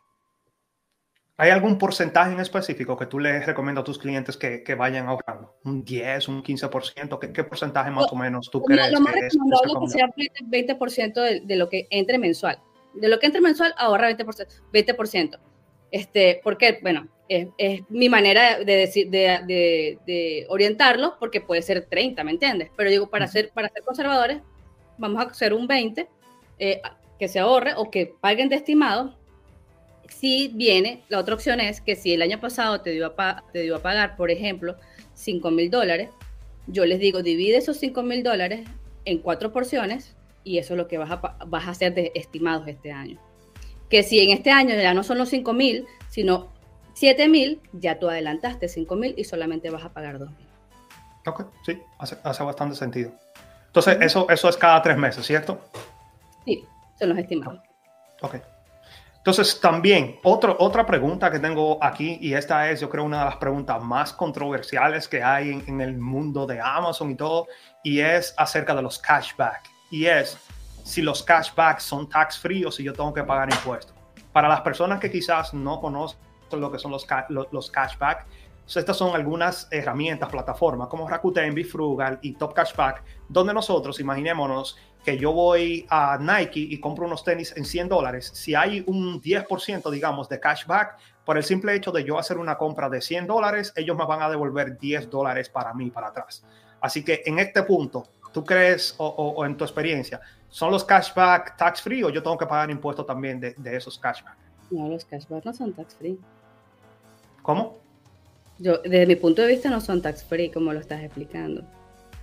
¿Hay 1.37 1.51
algún 1.51 1.79
porcentaje 1.79 2.33
en 2.33 2.41
específico 2.41 2.97
que 2.97 3.07
tú 3.07 3.19
les 3.19 3.45
recomiendas 3.47 3.83
a 3.83 3.85
tus 3.85 3.99
clientes 3.99 4.37
que, 4.37 4.63
que 4.63 4.75
vayan 4.75 5.09
ahorrando? 5.09 5.57
¿Un 5.65 5.83
10, 5.83 6.29
un 6.29 6.43
15%? 6.43 7.19
¿Qué, 7.19 7.33
qué 7.33 7.45
porcentaje 7.45 7.91
más 7.91 8.07
o 8.13 8.17
menos 8.17 8.51
tú 8.51 8.63
crees? 8.63 8.93
Lo 8.93 9.01
más 9.01 9.15
recomendable 9.15 9.73
es 9.73 9.81
que 9.81 9.99
sea 9.99 10.07
20%, 10.07 11.15
de, 11.15 11.41
de, 11.41 11.57
lo 11.57 11.69
que 11.69 11.89
entre 11.91 12.19
mensual. 12.19 12.61
De 12.95 13.09
lo 13.09 13.19
que 13.19 13.27
entre 13.27 13.41
mensual, 13.41 13.75
ahorra 13.79 14.11
20%. 14.11 14.47
20%. 14.73 15.39
Este, 15.91 16.41
porque, 16.45 16.79
bueno, 16.83 17.09
es, 17.59 17.83
mi 17.89 18.09
manera 18.09 18.59
de, 18.59 18.77
decir, 18.77 19.11
de, 19.11 19.99
de, 20.07 20.47
orientarlo, 20.49 21.17
porque 21.19 21.41
puede 21.41 21.63
ser 21.63 21.87
30, 21.87 22.23
¿me 22.25 22.33
entiendes? 22.33 22.71
Pero 22.77 22.91
digo, 22.91 23.11
para, 23.11 23.27
ser, 23.27 23.51
para 23.51 23.69
ser 23.69 23.83
conservadores, 23.83 24.39
vamos 24.99 25.25
a 25.25 25.29
hacer 25.29 25.53
un 25.53 25.67
20, 25.67 26.09
eh, 26.59 26.83
que 27.19 27.29
se 27.29 27.39
ahorre 27.39 27.75
o 27.77 27.91
que 27.91 28.15
paguen 28.21 28.49
de 28.49 28.57
estimado. 28.57 29.17
Si 30.09 30.49
viene, 30.49 31.03
la 31.09 31.19
otra 31.19 31.35
opción 31.35 31.61
es 31.61 31.81
que 31.81 31.97
si 31.97 32.13
el 32.13 32.23
año 32.23 32.41
pasado 32.41 32.81
te 32.81 32.91
dio 32.91 33.13
a, 33.17 33.45
te 33.53 33.63
dio 33.63 33.77
a 33.77 33.83
pagar, 33.83 34.17
por 34.17 34.31
ejemplo, 34.31 34.77
5 35.15 35.51
mil 35.51 35.71
dólares, 35.71 36.11
yo 36.67 36.85
les 36.85 37.01
digo, 37.01 37.23
divide 37.23 37.57
esos 37.57 37.79
5 37.79 38.03
mil 38.03 38.23
dólares 38.23 38.69
en 39.05 39.19
cuatro 39.19 39.53
porciones 39.53 40.15
y 40.45 40.59
eso 40.59 40.75
es 40.75 40.79
lo 40.79 40.87
que 40.87 40.99
vas 40.99 41.11
a, 41.11 41.17
vas 41.47 41.67
a 41.67 41.71
hacer 41.71 41.95
de 41.95 42.13
estimados 42.15 42.69
este 42.69 42.93
año 42.93 43.21
que 43.93 44.03
si 44.03 44.21
en 44.21 44.31
este 44.31 44.51
año 44.51 44.75
ya 44.75 44.95
no 44.95 45.03
son 45.03 45.19
los 45.19 45.29
5 45.29 45.53
mil, 45.53 45.85
sino 46.09 46.49
7 46.95 47.29
mil, 47.29 47.61
ya 47.73 47.99
tú 47.99 48.09
adelantaste 48.09 48.69
5 48.69 48.97
mil 48.97 49.15
y 49.17 49.25
solamente 49.25 49.71
vas 49.71 49.85
a 49.85 49.91
pagar 49.91 50.19
2 50.19 50.31
mil. 50.31 50.47
Ok, 51.27 51.45
sí, 51.65 51.81
hace, 51.99 52.43
bastante 52.45 52.75
sentido. 52.75 53.13
Entonces, 53.67 53.99
eso, 54.01 54.29
eso 54.29 54.49
es 54.49 54.57
cada 54.57 54.83
tres 54.83 54.97
meses, 54.97 55.25
¿cierto? 55.25 55.61
Sí, 56.45 56.65
son 56.99 57.11
los 57.11 57.19
estimados. 57.19 57.61
Ok. 58.21 58.37
Entonces, 59.19 59.61
también, 59.61 60.19
otro, 60.25 60.57
otra 60.59 60.85
pregunta 60.85 61.31
que 61.31 61.39
tengo 61.39 61.79
aquí, 61.83 62.19
y 62.21 62.35
esta 62.35 62.69
es, 62.71 62.81
yo 62.81 62.91
creo, 62.91 63.05
una 63.05 63.21
de 63.21 63.25
las 63.27 63.37
preguntas 63.37 63.81
más 63.81 64.13
controversiales 64.13 65.07
que 65.07 65.23
hay 65.23 65.51
en, 65.51 65.65
en 65.69 65.81
el 65.81 65.97
mundo 65.97 66.45
de 66.45 66.61
Amazon 66.61 67.13
y 67.13 67.15
todo, 67.15 67.47
y 67.85 68.01
es 68.01 68.35
acerca 68.37 68.75
de 68.75 68.83
los 68.83 68.99
cashback. 68.99 69.63
Y 69.93 70.07
es, 70.07 70.37
si 70.83 71.03
los 71.03 71.23
cashbacks 71.23 71.85
son 71.85 72.09
tax 72.09 72.39
free 72.39 72.65
o 72.65 72.73
si 72.73 72.83
yo 72.83 72.93
tengo 72.93 73.15
que 73.15 73.23
pagar 73.23 73.49
impuestos. 73.49 73.95
Para 74.33 74.49
las 74.49 74.63
personas 74.63 74.99
que 74.99 75.11
quizás 75.11 75.55
no 75.55 75.81
conocen 75.81 76.19
lo 76.61 76.71
que 76.71 76.79
son 76.79 76.91
los, 76.91 77.07
los, 77.29 77.71
cashback, 77.71 78.27
estas 78.75 78.97
son 78.97 79.15
algunas 79.15 79.69
herramientas, 79.71 80.31
plataformas 80.31 80.89
como 80.89 81.09
Rakuten, 81.09 81.55
Bifrugal 81.55 82.19
y 82.23 82.35
Top 82.35 82.55
Cashback, 82.55 83.03
donde 83.29 83.53
nosotros, 83.53 84.01
imaginémonos 84.01 84.79
que 85.05 85.19
yo 85.19 85.33
voy 85.33 85.85
a 85.91 86.17
Nike 86.19 86.61
y 86.61 86.79
compro 86.79 87.07
unos 87.07 87.25
tenis 87.25 87.53
en 87.57 87.65
100 87.65 87.89
dólares, 87.89 88.31
si 88.35 88.55
hay 88.55 88.85
un 88.87 89.21
10%, 89.21 89.91
digamos, 89.91 90.29
de 90.29 90.39
cashback, 90.39 90.97
por 91.25 91.37
el 91.37 91.45
simple 91.45 91.75
hecho 91.75 91.91
de 91.93 92.05
yo 92.05 92.19
hacer 92.19 92.39
una 92.39 92.57
compra 92.57 92.89
de 92.89 93.01
100 93.01 93.27
dólares, 93.27 93.73
ellos 93.77 93.97
me 93.97 94.07
van 94.07 94.23
a 94.23 94.31
devolver 94.31 94.79
10 94.79 95.11
dólares 95.11 95.49
para 95.49 95.75
mí, 95.75 95.91
para 95.91 96.09
atrás. 96.09 96.45
Así 96.81 97.05
que 97.05 97.23
en 97.27 97.39
este 97.41 97.63
punto, 97.65 98.05
¿tú 98.33 98.45
crees 98.45 98.95
o 98.99 99.45
en 99.45 99.57
tu 99.57 99.65
experiencia, 99.65 100.21
¿Son 100.53 100.71
los 100.71 100.85
cashback 100.85 101.57
tax 101.57 101.81
free 101.81 102.03
o 102.05 102.11
yo 102.11 102.23
tengo 102.23 102.37
que 102.37 102.45
pagar 102.45 102.71
impuestos 102.71 103.07
también 103.07 103.41
de, 103.41 103.55
de 103.57 103.75
esos 103.75 103.99
cashback? 103.99 104.37
No, 104.71 104.87
los 104.87 105.03
cashback 105.07 105.47
no 105.47 105.55
son 105.55 105.73
tax 105.73 105.95
free. 105.95 106.21
¿Cómo? 107.43 107.79
Yo, 108.59 108.79
desde 108.79 109.07
mi 109.07 109.17
punto 109.17 109.43
de 109.43 109.49
vista, 109.49 109.69
no 109.71 109.81
son 109.81 110.01
tax 110.01 110.25
free, 110.25 110.51
como 110.51 110.73
lo 110.73 110.81
estás 110.81 111.03
explicando. 111.03 111.63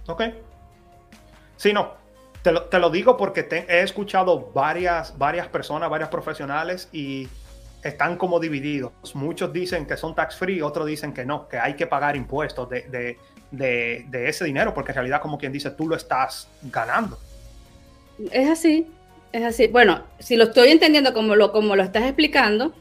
Ok. 0.07 0.23
Sí, 1.57 1.73
no. 1.73 1.93
Te 2.41 2.53
lo, 2.53 2.63
te 2.63 2.79
lo 2.79 2.89
digo 2.89 3.17
porque 3.17 3.47
he 3.67 3.81
escuchado 3.81 4.51
varias, 4.53 5.17
varias 5.17 5.47
personas, 5.49 5.89
varias 5.89 6.07
profesionales 6.09 6.87
y 6.93 7.27
están 7.83 8.17
como 8.17 8.39
divididos. 8.39 8.91
Muchos 9.13 9.51
dicen 9.51 9.85
que 9.85 9.97
son 9.97 10.15
tax 10.15 10.37
free, 10.37 10.61
otros 10.61 10.87
dicen 10.87 11.13
que 11.13 11.25
no, 11.25 11.49
que 11.49 11.57
hay 11.57 11.75
que 11.75 11.85
pagar 11.85 12.15
impuestos 12.15 12.69
de, 12.69 12.83
de, 12.83 13.17
de, 13.51 14.05
de 14.07 14.29
ese 14.29 14.45
dinero, 14.45 14.73
porque 14.73 14.91
en 14.91 14.95
realidad, 14.95 15.21
como 15.21 15.37
quien 15.37 15.51
dice, 15.51 15.71
tú 15.71 15.87
lo 15.87 15.97
estás 15.97 16.47
ganando. 16.63 17.19
Es 18.31 18.49
así, 18.49 18.87
es 19.33 19.43
así. 19.43 19.67
Bueno, 19.67 20.03
si 20.19 20.37
lo 20.37 20.45
estoy 20.45 20.69
entendiendo 20.69 21.13
como 21.13 21.35
lo, 21.35 21.51
como 21.51 21.75
lo 21.75 21.83
estás 21.83 22.03
explicando, 22.03 22.73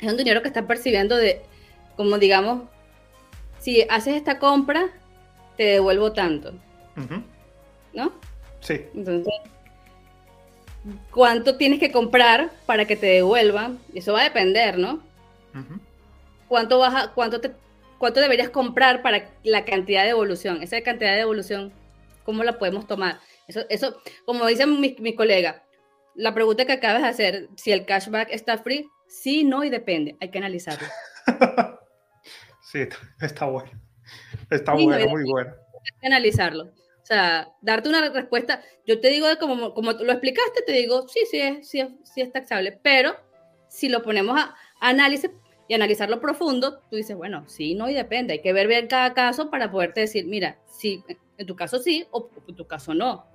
es 0.00 0.10
un 0.10 0.16
dinero 0.16 0.40
que 0.42 0.48
estás 0.48 0.64
percibiendo 0.64 1.16
de, 1.16 1.42
como 1.98 2.16
digamos, 2.16 2.62
si 3.58 3.82
haces 3.90 4.14
esta 4.14 4.38
compra, 4.38 4.88
te 5.56 5.64
devuelvo 5.64 6.12
tanto. 6.12 6.54
¿No? 7.92 8.12
Sí. 8.60 8.82
Entonces, 8.94 9.34
cuánto 11.10 11.56
tienes 11.56 11.80
que 11.80 11.90
comprar 11.90 12.52
para 12.66 12.84
que 12.84 12.94
te 12.94 13.06
devuelvan. 13.06 13.80
Eso 13.94 14.12
va 14.12 14.20
a 14.20 14.24
depender, 14.24 14.78
¿no? 14.78 15.02
¿Cuánto, 16.46 16.78
vas 16.78 17.08
cuánto, 17.16 17.40
te, 17.40 17.50
¿Cuánto 17.98 18.20
deberías 18.20 18.50
comprar 18.50 19.02
para 19.02 19.28
la 19.42 19.64
cantidad 19.64 20.02
de 20.02 20.08
devolución? 20.08 20.62
Esa 20.62 20.80
cantidad 20.82 21.10
de 21.10 21.18
devolución, 21.18 21.72
¿cómo 22.22 22.44
la 22.44 22.60
podemos 22.60 22.86
tomar? 22.86 23.18
Eso, 23.48 23.62
eso 23.70 24.00
como 24.24 24.46
dicen 24.46 24.80
mis, 24.80 25.00
mis 25.00 25.16
colegas, 25.16 25.62
la 26.14 26.32
pregunta 26.32 26.64
que 26.64 26.74
acabas 26.74 27.02
de 27.02 27.08
hacer, 27.08 27.48
si 27.56 27.72
el 27.72 27.84
cashback 27.86 28.28
está 28.30 28.58
free, 28.58 28.88
sí, 29.08 29.42
no 29.42 29.64
y 29.64 29.68
depende. 29.68 30.16
Hay 30.20 30.30
que 30.30 30.38
analizarlo. 30.38 30.86
sí, 32.70 32.80
está 33.20 33.46
bueno. 33.46 33.70
Está 34.50 34.74
bueno, 34.74 35.08
muy 35.08 35.24
bueno. 35.30 35.52
Analizarlo. 36.02 36.64
O 36.64 37.06
sea, 37.08 37.48
darte 37.62 37.88
una 37.88 38.08
respuesta. 38.10 38.62
Yo 38.86 39.00
te 39.00 39.08
digo, 39.08 39.26
como, 39.40 39.72
como 39.74 39.92
lo 39.92 40.12
explicaste, 40.12 40.62
te 40.62 40.72
digo, 40.72 41.08
sí, 41.08 41.20
sí 41.30 41.40
es, 41.40 41.68
sí, 41.68 41.98
sí 42.04 42.20
es 42.20 42.32
taxable. 42.32 42.78
Pero 42.82 43.16
si 43.68 43.88
lo 43.88 44.02
ponemos 44.02 44.38
a 44.38 44.54
análisis 44.80 45.30
y 45.68 45.74
analizarlo 45.74 46.20
profundo, 46.20 46.80
tú 46.90 46.96
dices, 46.96 47.16
bueno, 47.16 47.44
sí, 47.48 47.74
no 47.74 47.88
y 47.88 47.94
depende. 47.94 48.34
Hay 48.34 48.42
que 48.42 48.52
ver 48.52 48.68
bien 48.68 48.88
cada 48.88 49.14
caso 49.14 49.50
para 49.50 49.70
poderte 49.70 50.02
decir, 50.02 50.26
mira, 50.26 50.58
sí, 50.66 51.02
en 51.36 51.46
tu 51.46 51.56
caso 51.56 51.78
sí 51.78 52.06
o 52.10 52.30
en 52.46 52.54
tu 52.54 52.66
caso 52.66 52.94
no. 52.94 53.26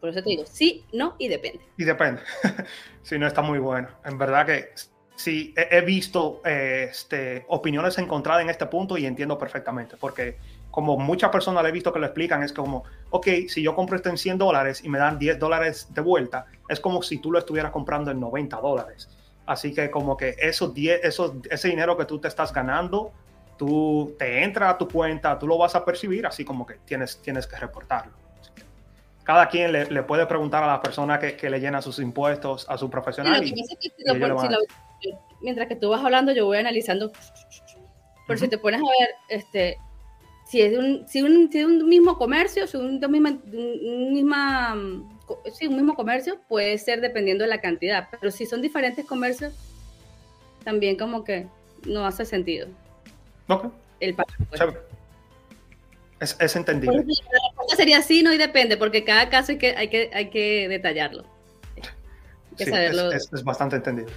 Por 0.00 0.10
eso 0.10 0.22
te 0.22 0.30
digo, 0.30 0.44
sí, 0.44 0.84
no 0.92 1.16
y 1.18 1.28
depende. 1.28 1.60
Y 1.78 1.84
depende. 1.84 2.22
sí, 3.02 3.18
no 3.18 3.26
está 3.26 3.42
muy 3.42 3.58
bueno. 3.58 3.88
En 4.04 4.18
verdad 4.18 4.46
que 4.46 4.70
sí, 5.16 5.54
he, 5.56 5.80
visto 5.80 6.40
este, 6.44 7.44
opiniones 7.48 7.98
encontradas 7.98 8.42
en 8.42 8.50
este 8.50 8.66
punto 8.66 8.96
y 8.96 9.06
entiendo 9.06 9.38
perfectamente, 9.38 9.96
porque 9.96 10.38
como 10.70 10.96
muchas 10.96 11.30
personas 11.30 11.62
le 11.62 11.68
he 11.68 11.72
visto 11.72 11.92
que 11.92 11.98
lo 11.98 12.06
explican, 12.06 12.42
es 12.42 12.52
como, 12.52 12.84
ok, 13.10 13.26
si 13.48 13.62
yo 13.62 13.74
compro 13.74 13.96
esto 13.96 14.08
en 14.08 14.18
100 14.18 14.38
dólares 14.38 14.82
y 14.82 14.88
me 14.88 14.98
dan 14.98 15.18
10 15.18 15.38
dólares 15.38 15.88
de 15.94 16.00
vuelta, 16.00 16.46
es 16.68 16.80
como 16.80 17.02
si 17.02 17.18
tú 17.18 17.30
lo 17.30 17.38
estuvieras 17.38 17.70
comprando 17.70 18.10
en 18.10 18.18
90 18.18 18.56
dólares. 18.56 19.08
Así 19.46 19.72
que 19.72 19.90
como 19.90 20.16
que 20.16 20.34
esos 20.38 20.74
10, 20.74 21.04
esos, 21.04 21.34
ese 21.50 21.68
dinero 21.68 21.96
que 21.96 22.06
tú 22.06 22.18
te 22.18 22.28
estás 22.28 22.52
ganando, 22.52 23.12
tú 23.56 24.16
te 24.18 24.42
entra 24.42 24.70
a 24.70 24.78
tu 24.78 24.88
cuenta, 24.88 25.38
tú 25.38 25.46
lo 25.46 25.58
vas 25.58 25.74
a 25.76 25.84
percibir, 25.84 26.26
así 26.26 26.44
como 26.44 26.66
que 26.66 26.74
tienes, 26.84 27.20
tienes 27.22 27.46
que 27.46 27.56
reportarlo 27.56 28.24
cada 29.24 29.48
quien 29.48 29.72
le, 29.72 30.02
puede 30.02 30.26
preguntar 30.26 30.62
a 30.62 30.66
la 30.66 30.82
persona 30.82 31.18
que, 31.18 31.48
le 31.48 31.58
llena 31.58 31.80
sus 31.80 31.98
impuestos 31.98 32.66
a 32.68 32.76
su 32.76 32.90
profesional. 32.90 33.42
Mientras 35.40 35.68
que 35.68 35.76
tú 35.76 35.90
vas 35.90 36.04
hablando, 36.04 36.32
yo 36.32 36.46
voy 36.46 36.58
analizando. 36.58 37.12
Por 38.26 38.38
si 38.38 38.48
te 38.48 38.58
pones 38.58 38.80
a 38.80 38.84
ver, 38.84 39.10
este, 39.28 39.76
si 40.46 40.62
es 40.62 40.72
de 40.72 40.78
un, 40.78 41.08
si 41.08 41.22
un, 41.22 41.50
si 41.50 41.62
un 41.62 41.86
mismo 41.88 42.16
comercio, 42.16 42.66
si 42.66 42.76
un, 42.76 43.00
misma, 43.10 43.38
un, 43.52 44.12
misma, 44.12 44.76
sí, 45.52 45.66
un 45.66 45.76
mismo 45.76 45.94
comercio, 45.94 46.38
puede 46.48 46.78
ser 46.78 47.00
dependiendo 47.00 47.44
de 47.44 47.50
la 47.50 47.60
cantidad. 47.60 48.08
Pero 48.10 48.30
si 48.30 48.46
son 48.46 48.62
diferentes 48.62 49.04
comercios, 49.04 49.52
también 50.64 50.96
como 50.96 51.24
que 51.24 51.46
no 51.86 52.06
hace 52.06 52.24
sentido. 52.24 52.68
Ok. 53.48 53.66
El 54.00 54.14
pago. 54.14 54.28
Pues. 54.48 54.60
Es, 56.20 56.36
es 56.40 56.56
entendible. 56.56 56.98
La 56.98 57.02
respuesta 57.48 57.76
sería 57.76 58.02
sí, 58.02 58.22
no 58.22 58.32
y 58.32 58.38
depende, 58.38 58.76
porque 58.76 59.04
cada 59.04 59.28
caso 59.28 59.52
hay 59.52 59.58
que, 59.58 59.76
hay 59.76 59.88
que, 59.88 60.10
hay 60.12 60.30
que 60.30 60.68
detallarlo. 60.68 61.24
sí, 62.56 62.64
Es, 63.12 63.44
bastante 63.44 63.76
entendible. 63.76 64.12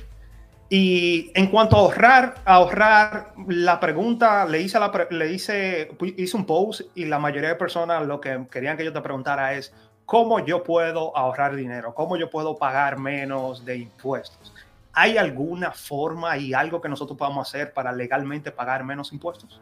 Y 0.69 1.32
en 1.34 1.47
cuanto 1.47 1.77
a 1.77 1.80
ahorrar, 1.80 2.36
ahorrar, 2.43 3.34
la 3.47 3.80
pregunta, 3.80 4.45
le 4.45 4.62
hice, 4.62 4.80
le 5.12 5.32
hice, 5.32 5.89
hice 6.17 6.38
un 6.38 6.45
post 6.45 6.82
y 6.93 7.06
la 7.06 7.19
mayoría 7.19 7.49
de 7.49 7.56
personas 7.56 8.06
lo 8.06 8.19
que 8.19 8.45
querían 8.51 8.75
que 8.75 8.84
yo 8.84 8.91
te 8.91 8.99
preguntara 8.99 9.53
es, 9.53 9.73
¿cómo 10.06 10.45
yo 10.45 10.63
puedo 10.63 11.15
ahorrar 11.15 11.56
dinero? 11.56 11.93
¿Cómo 11.93 12.17
yo 12.17 12.30
puedo 12.30 12.58
pagar 12.58 12.99
menos 12.99 13.63
de 13.63 13.77
impuestos? 13.77 14.53
¿Hay 14.91 15.17
alguna 15.17 15.71
forma 15.71 16.38
y 16.38 16.53
algo 16.53 16.82
que 16.82 16.89
nosotros 16.89 17.17
podamos 17.17 17.47
hacer 17.47 17.71
para 17.71 17.93
legalmente 17.93 18.51
pagar 18.51 18.84
menos 18.84 19.13
impuestos? 19.13 19.62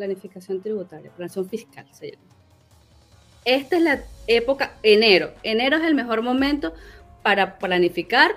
planificación 0.00 0.62
tributaria, 0.62 1.10
planificación 1.10 1.48
fiscal 1.48 1.86
se 1.90 2.12
llama. 2.12 2.24
Esta 3.44 3.76
es 3.76 3.82
la 3.82 4.00
época, 4.26 4.72
enero. 4.82 5.32
Enero 5.42 5.76
es 5.76 5.84
el 5.84 5.94
mejor 5.94 6.22
momento 6.22 6.72
para 7.22 7.58
planificar 7.58 8.30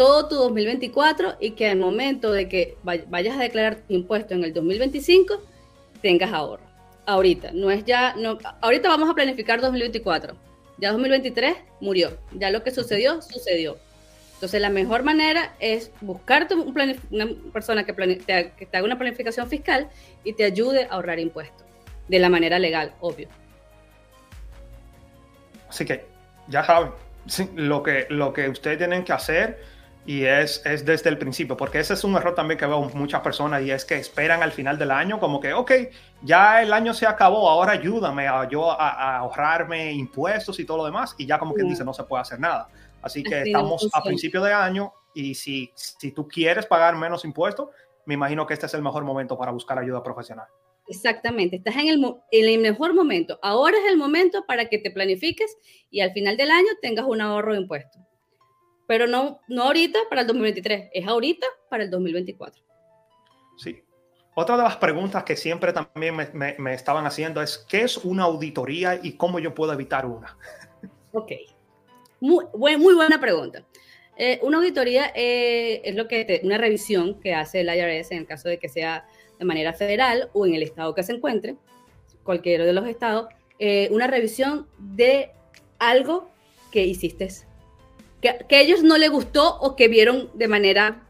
todo 0.00 0.28
tu 0.28 0.36
2024 0.36 1.36
y 1.40 1.50
que 1.50 1.68
al 1.68 1.76
momento 1.76 2.32
de 2.32 2.48
que 2.48 2.78
vayas 2.82 3.36
a 3.36 3.42
declarar 3.42 3.82
tu 3.86 3.92
impuesto 3.92 4.32
en 4.32 4.44
el 4.44 4.54
2025 4.54 5.42
tengas 6.00 6.32
ahorro. 6.32 6.62
Ahorita, 7.04 7.50
no 7.52 7.70
es 7.70 7.84
ya, 7.84 8.14
no, 8.16 8.38
ahorita 8.62 8.88
vamos 8.88 9.10
a 9.10 9.14
planificar 9.14 9.60
2024. 9.60 10.34
Ya 10.78 10.92
2023 10.92 11.54
murió. 11.82 12.16
Ya 12.32 12.48
lo 12.48 12.64
que 12.64 12.70
sucedió, 12.70 13.20
sucedió. 13.20 13.76
Entonces, 14.32 14.62
la 14.62 14.70
mejor 14.70 15.02
manera 15.02 15.54
es 15.60 15.92
buscarte 16.00 16.54
una 16.54 17.28
persona 17.52 17.84
que, 17.84 17.92
te, 17.92 18.52
que, 18.56 18.64
te, 18.64 18.76
haga 18.78 18.86
una 18.86 18.96
planificación 18.96 19.50
fiscal 19.50 19.90
y 20.24 20.32
te 20.32 20.44
ayude 20.44 20.84
a 20.84 20.94
ahorrar 20.94 21.18
impuestos, 21.18 21.66
de 22.08 22.18
la 22.18 22.30
manera 22.30 22.58
legal, 22.58 22.94
obvio. 23.00 23.28
Así 25.68 25.84
que, 25.84 26.06
ya 26.48 26.64
saben, 26.64 26.92
lo, 27.54 27.82
que, 27.82 28.06
lo 28.08 28.32
que 28.32 28.48
ustedes 28.48 28.78
tienen 28.78 29.04
que 29.04 29.12
hacer 29.12 29.79
y 30.06 30.24
es, 30.24 30.64
es 30.64 30.84
desde 30.84 31.10
el 31.10 31.18
principio, 31.18 31.56
porque 31.56 31.78
ese 31.78 31.94
es 31.94 32.04
un 32.04 32.16
error 32.16 32.34
también 32.34 32.58
que 32.58 32.66
veo 32.66 32.80
muchas 32.94 33.20
personas 33.20 33.62
y 33.62 33.70
es 33.70 33.84
que 33.84 33.96
esperan 33.96 34.42
al 34.42 34.50
final 34.50 34.78
del 34.78 34.90
año 34.90 35.20
como 35.20 35.40
que, 35.40 35.52
ok, 35.52 35.72
ya 36.22 36.62
el 36.62 36.72
año 36.72 36.94
se 36.94 37.06
acabó, 37.06 37.48
ahora 37.48 37.72
ayúdame 37.72 38.26
a 38.26 38.48
yo 38.48 38.70
a, 38.70 39.18
ahorrarme 39.18 39.92
impuestos 39.92 40.58
y 40.58 40.64
todo 40.64 40.78
lo 40.78 40.84
demás 40.86 41.14
y 41.18 41.26
ya 41.26 41.38
como 41.38 41.54
quien 41.54 41.68
dice 41.68 41.84
no 41.84 41.92
se 41.92 42.04
puede 42.04 42.22
hacer 42.22 42.40
nada. 42.40 42.68
Así 43.02 43.22
que 43.22 43.42
estamos 43.42 43.88
a 43.92 44.02
principio 44.02 44.42
de 44.42 44.52
año 44.52 44.92
y 45.14 45.34
si, 45.34 45.70
si 45.74 46.12
tú 46.12 46.26
quieres 46.26 46.66
pagar 46.66 46.96
menos 46.96 47.24
impuestos, 47.24 47.68
me 48.06 48.14
imagino 48.14 48.46
que 48.46 48.54
este 48.54 48.66
es 48.66 48.74
el 48.74 48.82
mejor 48.82 49.04
momento 49.04 49.36
para 49.36 49.52
buscar 49.52 49.78
ayuda 49.78 50.02
profesional. 50.02 50.46
Exactamente, 50.88 51.56
estás 51.56 51.76
en 51.76 51.88
el, 51.88 52.04
en 52.32 52.48
el 52.48 52.60
mejor 52.60 52.94
momento. 52.94 53.38
Ahora 53.42 53.76
es 53.78 53.84
el 53.90 53.96
momento 53.96 54.44
para 54.46 54.68
que 54.68 54.78
te 54.78 54.90
planifiques 54.90 55.56
y 55.90 56.00
al 56.00 56.12
final 56.12 56.36
del 56.36 56.50
año 56.50 56.68
tengas 56.82 57.04
un 57.06 57.20
ahorro 57.20 57.52
de 57.52 57.60
impuestos. 57.60 58.02
Pero 58.90 59.06
no, 59.06 59.40
no 59.46 59.62
ahorita 59.62 60.00
para 60.08 60.22
el 60.22 60.26
2023, 60.26 60.88
es 60.92 61.06
ahorita 61.06 61.46
para 61.68 61.84
el 61.84 61.90
2024. 61.92 62.60
Sí. 63.56 63.84
Otra 64.34 64.56
de 64.56 64.64
las 64.64 64.78
preguntas 64.78 65.22
que 65.22 65.36
siempre 65.36 65.72
también 65.72 66.16
me, 66.16 66.56
me 66.58 66.74
estaban 66.74 67.06
haciendo 67.06 67.40
es, 67.40 67.64
¿qué 67.68 67.82
es 67.82 67.98
una 67.98 68.24
auditoría 68.24 68.98
y 69.00 69.12
cómo 69.12 69.38
yo 69.38 69.54
puedo 69.54 69.72
evitar 69.72 70.06
una? 70.06 70.36
Ok. 71.12 71.30
Muy, 72.18 72.46
muy 72.56 72.94
buena 72.94 73.20
pregunta. 73.20 73.64
Eh, 74.16 74.40
una 74.42 74.56
auditoría 74.56 75.12
eh, 75.14 75.82
es 75.84 75.94
lo 75.94 76.08
que 76.08 76.40
una 76.42 76.58
revisión 76.58 77.20
que 77.20 77.32
hace 77.32 77.60
el 77.60 77.68
IRS 77.68 78.10
en 78.10 78.18
el 78.18 78.26
caso 78.26 78.48
de 78.48 78.58
que 78.58 78.68
sea 78.68 79.06
de 79.38 79.44
manera 79.44 79.72
federal 79.72 80.30
o 80.32 80.46
en 80.46 80.54
el 80.56 80.64
estado 80.64 80.96
que 80.96 81.04
se 81.04 81.12
encuentre, 81.12 81.54
cualquiera 82.24 82.64
de 82.64 82.72
los 82.72 82.88
estados, 82.88 83.28
eh, 83.60 83.88
una 83.92 84.08
revisión 84.08 84.66
de 84.78 85.30
algo 85.78 86.28
que 86.72 86.84
hiciste, 86.84 87.28
que, 88.20 88.56
a 88.56 88.60
ellos 88.60 88.82
no 88.82 88.98
les 88.98 89.10
gustó 89.10 89.58
o 89.58 89.76
que 89.76 89.88
vieron 89.88 90.30
de 90.34 90.48
manera 90.48 91.02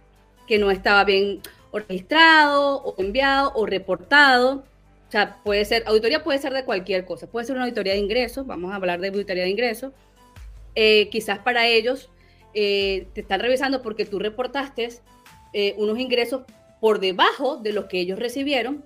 que 0.47 0.59
no 0.59 0.71
estaba 0.71 1.05
bien 1.05 1.41
registrado 1.73 2.83
o 2.83 2.95
enviado 2.99 3.53
o 3.55 3.67
reportado. 3.67 4.65
O 5.09 5.11
sea, 5.11 5.39
puede 5.43 5.65
ser, 5.65 5.83
auditoría 5.87 6.23
puede 6.23 6.39
ser 6.39 6.53
de 6.53 6.65
cualquier 6.65 7.05
cosa, 7.05 7.27
puede 7.27 7.47
ser 7.47 7.57
una 7.57 7.65
auditoría 7.65 7.95
de 7.95 7.99
ingresos, 7.99 8.47
vamos 8.47 8.73
a 8.73 8.77
hablar 8.77 9.01
de 9.01 9.09
auditoría 9.09 9.43
de 9.43 9.51
ingresos, 9.51 9.93
eh, 10.77 11.09
quizás 11.11 11.41
para 11.41 11.67
ellos 11.67 12.11
eh, 12.55 13.09
te 13.13 13.23
están 13.23 13.41
revisando 13.41 13.83
porque 13.83 14.05
tú 14.05 14.19
reportaste 14.19 14.89
eh, 15.53 15.75
unos 15.79 15.99
ingresos 15.99 16.43
por 16.81 17.01
debajo 17.01 17.57
de 17.57 17.73
los 17.73 17.87
que 17.87 18.01
ellos 18.01 18.19
recibieron. 18.19 18.85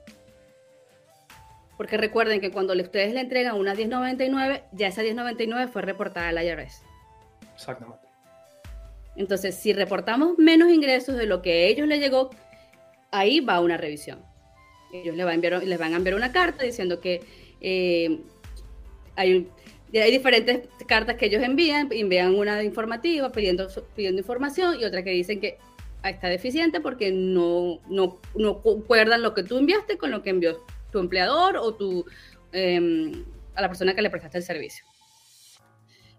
Porque 1.76 1.96
recuerden 1.96 2.40
que 2.40 2.52
cuando 2.52 2.72
ustedes 2.72 3.12
le 3.12 3.20
entregan 3.20 3.56
una 3.56 3.74
1099, 3.74 4.64
ya 4.72 4.86
esa 4.86 5.02
1099 5.02 5.70
fue 5.70 5.82
reportada 5.82 6.28
al 6.28 6.44
IRS. 6.44 6.82
Exactamente. 7.54 8.03
Entonces, 9.16 9.54
si 9.56 9.72
reportamos 9.72 10.38
menos 10.38 10.72
ingresos 10.72 11.16
de 11.16 11.26
lo 11.26 11.42
que 11.42 11.52
a 11.52 11.66
ellos 11.66 11.86
les 11.86 12.00
llegó, 12.00 12.30
ahí 13.10 13.40
va 13.40 13.60
una 13.60 13.76
revisión. 13.76 14.20
Ellos 14.92 15.16
les, 15.16 15.26
va 15.26 15.30
a 15.30 15.34
enviar, 15.34 15.78
van 15.78 15.92
a 15.92 15.96
enviar 15.96 16.14
una 16.14 16.32
carta 16.32 16.64
diciendo 16.64 17.00
que 17.00 17.20
hay 19.16 19.34
un 19.34 19.48
hay 20.00 20.10
diferentes 20.10 20.68
cartas 20.86 21.16
que 21.16 21.26
ellos 21.26 21.42
envían, 21.42 21.88
envían 21.92 22.34
una 22.34 22.62
informativa 22.62 23.30
pidiendo, 23.30 23.68
pidiendo 23.94 24.20
información 24.20 24.78
y 24.80 24.84
otra 24.84 25.04
que 25.04 25.10
dicen 25.10 25.40
que 25.40 25.58
está 26.02 26.28
deficiente 26.28 26.80
porque 26.80 27.12
no, 27.12 27.80
no, 27.88 28.18
no 28.34 28.60
concuerdan 28.60 29.22
lo 29.22 29.34
que 29.34 29.44
tú 29.44 29.58
enviaste 29.58 29.96
con 29.96 30.10
lo 30.10 30.22
que 30.22 30.30
envió 30.30 30.64
tu 30.90 30.98
empleador 30.98 31.56
o 31.56 31.74
tu, 31.74 32.04
em, 32.52 33.24
a 33.54 33.62
la 33.62 33.68
persona 33.68 33.94
que 33.94 34.02
le 34.02 34.10
prestaste 34.10 34.38
el 34.38 34.44
servicio. 34.44 34.84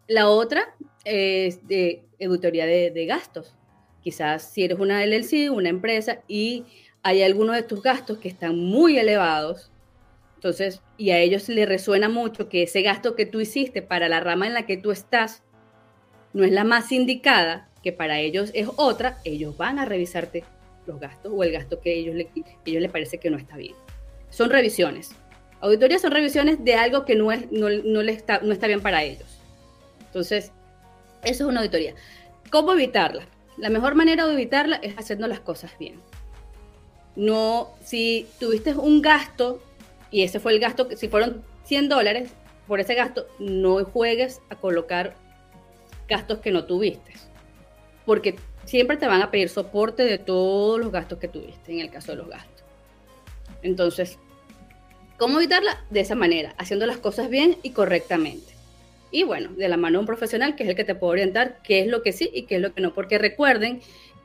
La 0.08 0.30
otra 0.30 0.76
es 1.06 1.68
de 1.68 2.04
auditoría 2.22 2.66
de, 2.66 2.92
de 2.92 3.06
gastos. 3.06 3.56
Quizás 4.02 4.52
si 4.52 4.64
eres 4.64 4.80
una 4.80 5.06
LLC, 5.06 5.52
una 5.52 5.70
empresa, 5.70 6.20
y 6.28 6.66
hay 7.02 7.24
algunos 7.24 7.56
de 7.56 7.64
tus 7.64 7.82
gastos 7.82 8.18
que 8.18 8.28
están 8.28 8.58
muy 8.58 8.98
elevados, 8.98 9.72
entonces, 10.46 10.82
y 10.98 11.10
a 11.10 11.18
ellos 11.18 11.50
les 11.50 11.68
resuena 11.68 12.08
mucho 12.08 12.50
que 12.50 12.64
ese 12.64 12.84
gasto 12.84 13.16
que 13.16 13.26
tú 13.26 13.40
hiciste 13.42 13.82
para 13.82 14.08
la 14.10 14.20
rama 14.20 14.46
en 14.46 14.54
la 14.54 14.68
que 14.68 14.78
tú 14.78 14.92
estás 14.92 15.42
no 16.34 16.44
es 16.44 16.52
la 16.52 16.64
más 16.64 16.92
indicada, 16.92 17.70
que 17.82 17.92
para 17.92 18.20
ellos 18.20 18.52
es 18.54 18.68
otra, 18.76 19.18
ellos 19.24 19.58
van 19.58 19.80
a 19.80 19.86
revisarte 19.86 20.44
los 20.86 21.00
gastos 21.00 21.32
o 21.36 21.44
el 21.44 21.52
gasto 21.52 21.80
que 21.82 21.96
ellos 21.96 22.14
le, 22.14 22.30
ellos 22.66 22.82
les 22.82 22.92
parece 22.92 23.18
que 23.18 23.30
no 23.30 23.38
está 23.38 23.58
bien. 23.58 23.74
Son 24.30 24.50
revisiones. 24.50 25.16
Auditorías 25.62 26.02
son 26.02 26.12
revisiones 26.12 26.64
de 26.64 26.76
algo 26.76 27.06
que 27.06 27.16
no, 27.16 27.32
es, 27.32 27.52
no, 27.52 27.70
no, 27.70 28.02
está, 28.02 28.40
no 28.42 28.52
está 28.52 28.68
bien 28.68 28.82
para 28.82 29.02
ellos. 29.02 29.40
Entonces, 30.06 30.52
eso 31.26 31.44
es 31.44 31.50
una 31.50 31.60
auditoría. 31.60 31.96
¿Cómo 32.52 32.74
evitarla? 32.74 33.28
La 33.58 33.70
mejor 33.70 33.96
manera 33.96 34.26
de 34.26 34.34
evitarla 34.34 34.78
es 34.78 34.96
haciendo 34.96 35.28
las 35.28 35.40
cosas 35.40 35.72
bien. 35.80 36.00
No, 37.16 37.70
si 37.84 38.28
tuviste 38.40 38.74
un 38.74 39.02
gasto 39.02 39.62
y 40.12 40.24
ese 40.24 40.40
fue 40.40 40.54
el 40.54 40.60
gasto, 40.60 40.88
si 40.96 41.08
fueron 41.08 41.44
100 41.66 41.90
dólares, 41.90 42.32
por 42.68 42.80
ese 42.80 42.96
gasto 42.96 43.28
no 43.40 43.84
juegues 43.86 44.42
a 44.50 44.56
colocar 44.56 45.16
gastos 46.08 46.40
que 46.40 46.52
no 46.52 46.66
tuviste. 46.66 47.14
Porque 48.06 48.36
siempre 48.66 48.98
te 48.98 49.08
van 49.08 49.22
a 49.22 49.32
pedir 49.32 49.50
soporte 49.50 50.04
de 50.04 50.18
todos 50.18 50.80
los 50.80 50.92
gastos 50.92 51.20
que 51.20 51.28
tuviste 51.28 51.72
en 51.72 51.80
el 51.80 51.90
caso 51.90 52.12
de 52.12 52.18
los 52.18 52.28
gastos. 52.28 52.64
Entonces, 53.62 54.20
¿cómo 55.18 55.40
evitarla? 55.40 55.84
De 55.90 56.02
esa 56.02 56.16
manera, 56.16 56.54
haciendo 56.58 56.86
las 56.86 56.98
cosas 56.98 57.30
bien 57.30 57.58
y 57.64 57.72
correctamente. 57.72 58.55
Y 59.16 59.24
bueno, 59.24 59.52
de 59.56 59.70
la 59.70 59.78
mano 59.78 59.94
de 59.94 60.00
un 60.02 60.06
profesional 60.06 60.58
que 60.58 60.64
es 60.64 60.70
el 60.70 60.76
que 60.76 60.84
te 60.84 60.94
puede 60.94 61.14
orientar 61.14 61.62
qué 61.64 61.80
es 61.80 61.88
lo 61.88 62.02
que 62.02 62.12
sí 62.12 62.30
y 62.34 62.48
qué 62.48 62.58
es 62.58 62.62
lo 62.62 62.74
que 62.74 62.82
no. 62.82 62.94
Porque 62.94 63.18
recuerden 63.18 63.80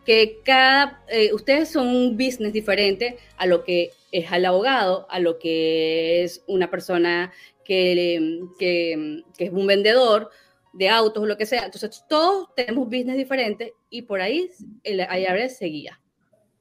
que 0.04 0.40
cada, 0.44 1.04
eh, 1.06 1.32
ustedes 1.32 1.68
son 1.68 1.86
un 1.86 2.16
business 2.16 2.52
diferente 2.52 3.16
a 3.36 3.46
lo 3.46 3.62
que 3.62 3.92
es 4.10 4.32
al 4.32 4.44
abogado, 4.44 5.06
a 5.08 5.20
lo 5.20 5.38
que 5.38 6.24
es 6.24 6.42
una 6.48 6.72
persona 6.72 7.32
que, 7.64 8.40
que, 8.58 9.22
es 9.38 9.52
un 9.52 9.68
vendedor 9.68 10.30
de 10.72 10.88
autos 10.88 11.22
o 11.22 11.26
lo 11.26 11.36
que 11.36 11.46
sea. 11.46 11.66
Entonces, 11.66 12.04
todos 12.08 12.52
tenemos 12.56 12.86
business 12.86 13.16
diferentes 13.16 13.70
y 13.90 14.02
por 14.02 14.20
ahí 14.20 14.50
el 14.82 14.98
IRS 14.98 15.56
se 15.56 15.66
guía. 15.66 16.00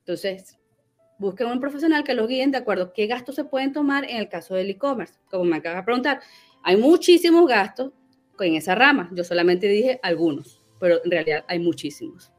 Entonces, 0.01 0.59
busquen 1.17 1.47
un 1.47 1.59
profesional 1.59 2.03
que 2.03 2.13
los 2.13 2.27
guíen 2.27 2.51
de 2.51 2.59
acuerdo 2.59 2.83
a 2.83 2.93
qué 2.93 3.07
gastos 3.07 3.33
se 3.33 3.45
pueden 3.45 3.73
tomar 3.73 4.03
en 4.03 4.17
el 4.17 4.29
caso 4.29 4.53
del 4.53 4.69
e-commerce. 4.69 5.15
Como 5.31 5.45
me 5.45 5.57
acaba 5.57 5.77
de 5.77 5.83
preguntar, 5.83 6.21
hay 6.61 6.77
muchísimos 6.77 7.47
gastos 7.47 7.91
en 8.43 8.55
esa 8.55 8.75
rama. 8.75 9.09
Yo 9.11 9.23
solamente 9.23 9.67
dije 9.67 9.99
algunos, 10.03 10.61
pero 10.79 11.03
en 11.03 11.11
realidad 11.11 11.45
hay 11.47 11.59
muchísimos. 11.59 12.31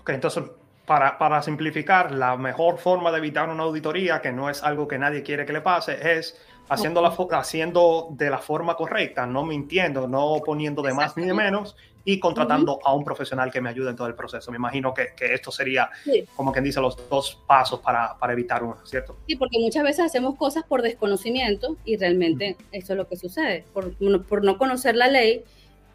Ok, 0.00 0.10
entonces, 0.10 0.44
para, 0.86 1.18
para 1.18 1.42
simplificar, 1.42 2.12
la 2.12 2.36
mejor 2.36 2.78
forma 2.78 3.10
de 3.12 3.18
evitar 3.18 3.48
una 3.48 3.62
auditoría, 3.62 4.20
que 4.20 4.32
no 4.32 4.50
es 4.50 4.62
algo 4.62 4.88
que 4.88 4.98
nadie 4.98 5.22
quiere 5.22 5.46
que 5.46 5.52
le 5.52 5.60
pase, 5.60 6.18
es 6.18 6.36
haciendo, 6.70 7.02
la, 7.02 7.14
haciendo 7.38 8.08
de 8.12 8.30
la 8.30 8.38
forma 8.38 8.76
correcta, 8.76 9.26
no 9.26 9.44
mintiendo, 9.44 10.08
no 10.08 10.40
poniendo 10.44 10.82
de 10.82 10.94
más 10.94 11.16
ni 11.16 11.26
de 11.26 11.34
menos 11.34 11.76
y 12.04 12.18
contratando 12.18 12.78
a 12.84 12.94
un 12.94 13.04
profesional 13.04 13.50
que 13.50 13.60
me 13.60 13.68
ayude 13.68 13.90
en 13.90 13.96
todo 13.96 14.06
el 14.06 14.14
proceso. 14.14 14.50
Me 14.50 14.56
imagino 14.56 14.94
que, 14.94 15.08
que 15.16 15.34
esto 15.34 15.50
sería, 15.50 15.90
como 16.34 16.52
quien 16.52 16.64
dice, 16.64 16.80
los 16.80 16.96
dos 17.08 17.38
pasos 17.46 17.80
para, 17.80 18.16
para, 18.18 18.32
evitar 18.32 18.62
uno, 18.62 18.78
¿cierto? 18.84 19.18
Sí, 19.26 19.36
porque 19.36 19.58
muchas 19.58 19.82
veces 19.84 20.06
hacemos 20.06 20.36
cosas 20.36 20.64
por 20.64 20.82
desconocimiento 20.82 21.76
y 21.84 21.96
realmente 21.96 22.56
eso 22.72 22.92
es 22.94 22.96
lo 22.96 23.06
que 23.06 23.16
sucede. 23.16 23.64
Por, 23.72 23.94
por 24.26 24.44
no 24.44 24.56
conocer 24.58 24.96
la 24.96 25.08
ley, 25.08 25.44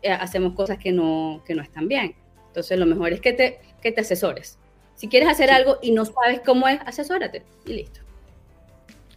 eh, 0.02 0.12
hacemos 0.12 0.54
cosas 0.54 0.78
que 0.78 0.92
no, 0.92 1.42
que 1.46 1.56
no 1.56 1.64
están 1.64 1.88
bien. 1.88 2.16
Entonces, 2.48 2.78
lo 2.78 2.86
mejor 2.86 3.12
es 3.12 3.22
que 3.22 3.34
te, 3.34 3.60
que 3.82 3.92
te 3.92 4.02
asesores. 4.02 4.60
Si 4.96 5.10
quieres 5.10 5.28
hacer 5.28 5.50
algo 5.50 5.78
y 5.82 5.92
no 5.92 6.06
sabes 6.06 6.42
cómo 6.46 6.68
es, 6.68 6.80
asesórate 6.86 7.44
y 7.66 7.74
listo. 7.74 8.05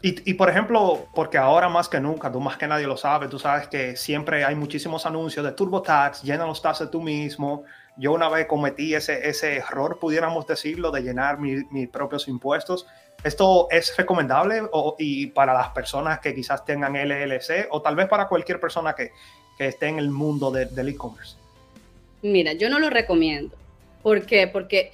Y, 0.00 0.30
y, 0.30 0.34
por 0.34 0.48
ejemplo, 0.48 1.08
porque 1.12 1.38
ahora 1.38 1.68
más 1.68 1.88
que 1.88 1.98
nunca, 1.98 2.30
tú 2.30 2.38
más 2.40 2.56
que 2.56 2.68
nadie 2.68 2.86
lo 2.86 2.96
sabes, 2.96 3.28
tú 3.30 3.38
sabes 3.38 3.66
que 3.66 3.96
siempre 3.96 4.44
hay 4.44 4.54
muchísimos 4.54 5.06
anuncios 5.06 5.44
de 5.44 5.52
TurboTax, 5.52 6.22
llena 6.22 6.46
los 6.46 6.62
taxes 6.62 6.90
tú 6.90 7.02
mismo. 7.02 7.64
Yo 7.96 8.12
una 8.12 8.28
vez 8.28 8.46
cometí 8.46 8.94
ese, 8.94 9.28
ese 9.28 9.56
error, 9.56 9.98
pudiéramos 9.98 10.46
decirlo, 10.46 10.92
de 10.92 11.02
llenar 11.02 11.40
mis 11.40 11.88
propios 11.88 12.28
impuestos. 12.28 12.86
¿Esto 13.24 13.66
es 13.72 13.96
recomendable 13.96 14.62
o, 14.70 14.94
y 14.96 15.26
para 15.28 15.52
las 15.52 15.70
personas 15.70 16.20
que 16.20 16.32
quizás 16.32 16.64
tengan 16.64 16.94
LLC 16.94 17.66
o 17.70 17.82
tal 17.82 17.96
vez 17.96 18.06
para 18.06 18.28
cualquier 18.28 18.60
persona 18.60 18.94
que, 18.94 19.10
que 19.56 19.66
esté 19.66 19.88
en 19.88 19.98
el 19.98 20.10
mundo 20.10 20.52
de, 20.52 20.66
del 20.66 20.90
e-commerce? 20.90 21.36
Mira, 22.22 22.52
yo 22.52 22.70
no 22.70 22.78
lo 22.78 22.88
recomiendo. 22.90 23.56
¿Por 24.02 24.24
qué? 24.24 24.46
Porque 24.46 24.92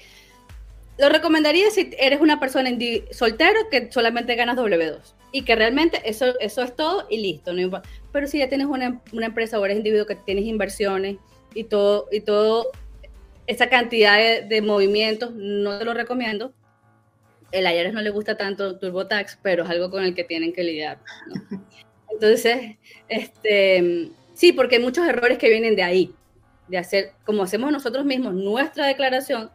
lo 0.96 1.09
recomendaría 1.09 1.70
si 1.70 1.90
eres 1.98 2.20
una 2.20 2.38
persona 2.38 2.70
soltero 3.11 3.68
que 3.70 3.90
solamente 3.90 4.37
ganas 4.37 4.57
W2 4.57 5.14
y 5.33 5.42
que 5.42 5.57
realmente 5.57 6.00
eso, 6.04 6.38
eso 6.38 6.62
es 6.62 6.76
todo 6.76 7.07
y 7.11 7.18
listo. 7.18 7.52
No 7.52 7.83
Pero 8.12 8.26
si 8.28 8.38
ya 8.38 8.48
tienes 8.48 8.68
una, 8.68 9.00
una, 9.12 9.26
empresa 9.26 9.59
o 9.59 9.64
eres 9.64 9.78
individuo 9.78 10.07
que 10.07 10.14
tienes 10.14 10.44
inversiones 10.44 11.16
y 11.54 11.64
todo, 11.64 12.07
y 12.12 12.20
todo 12.20 12.70
esa 13.46 13.68
cantidad 13.68 14.16
de, 14.16 14.42
de 14.42 14.62
movimientos, 14.62 15.33
no 15.35 15.78
te 15.78 15.85
lo 15.85 15.94
recomiendo. 15.94 16.52
El 17.50 17.66
IRS 17.66 17.92
no 17.92 18.00
le 18.00 18.11
gusta 18.11 18.37
tanto 18.37 18.78
TurboTax, 18.78 19.38
pero 19.42 19.64
es 19.64 19.70
algo 19.70 19.90
con 19.90 20.04
el 20.04 20.14
que 20.14 20.24
tienen 20.24 20.52
que 20.52 20.62
lidiar. 20.62 21.00
¿no? 21.26 21.64
Entonces, 22.11 22.76
este, 23.09 24.11
sí, 24.35 24.52
porque 24.52 24.76
hay 24.76 24.83
muchos 24.83 25.07
errores 25.07 25.38
que 25.38 25.48
vienen 25.48 25.74
de 25.74 25.83
ahí, 25.83 26.14
de 26.68 26.78
hacer, 26.78 27.12
como 27.24 27.42
hacemos 27.42 27.72
nosotros 27.72 28.04
mismos, 28.04 28.35
nuestra 28.35 28.87
declaración 28.87 29.50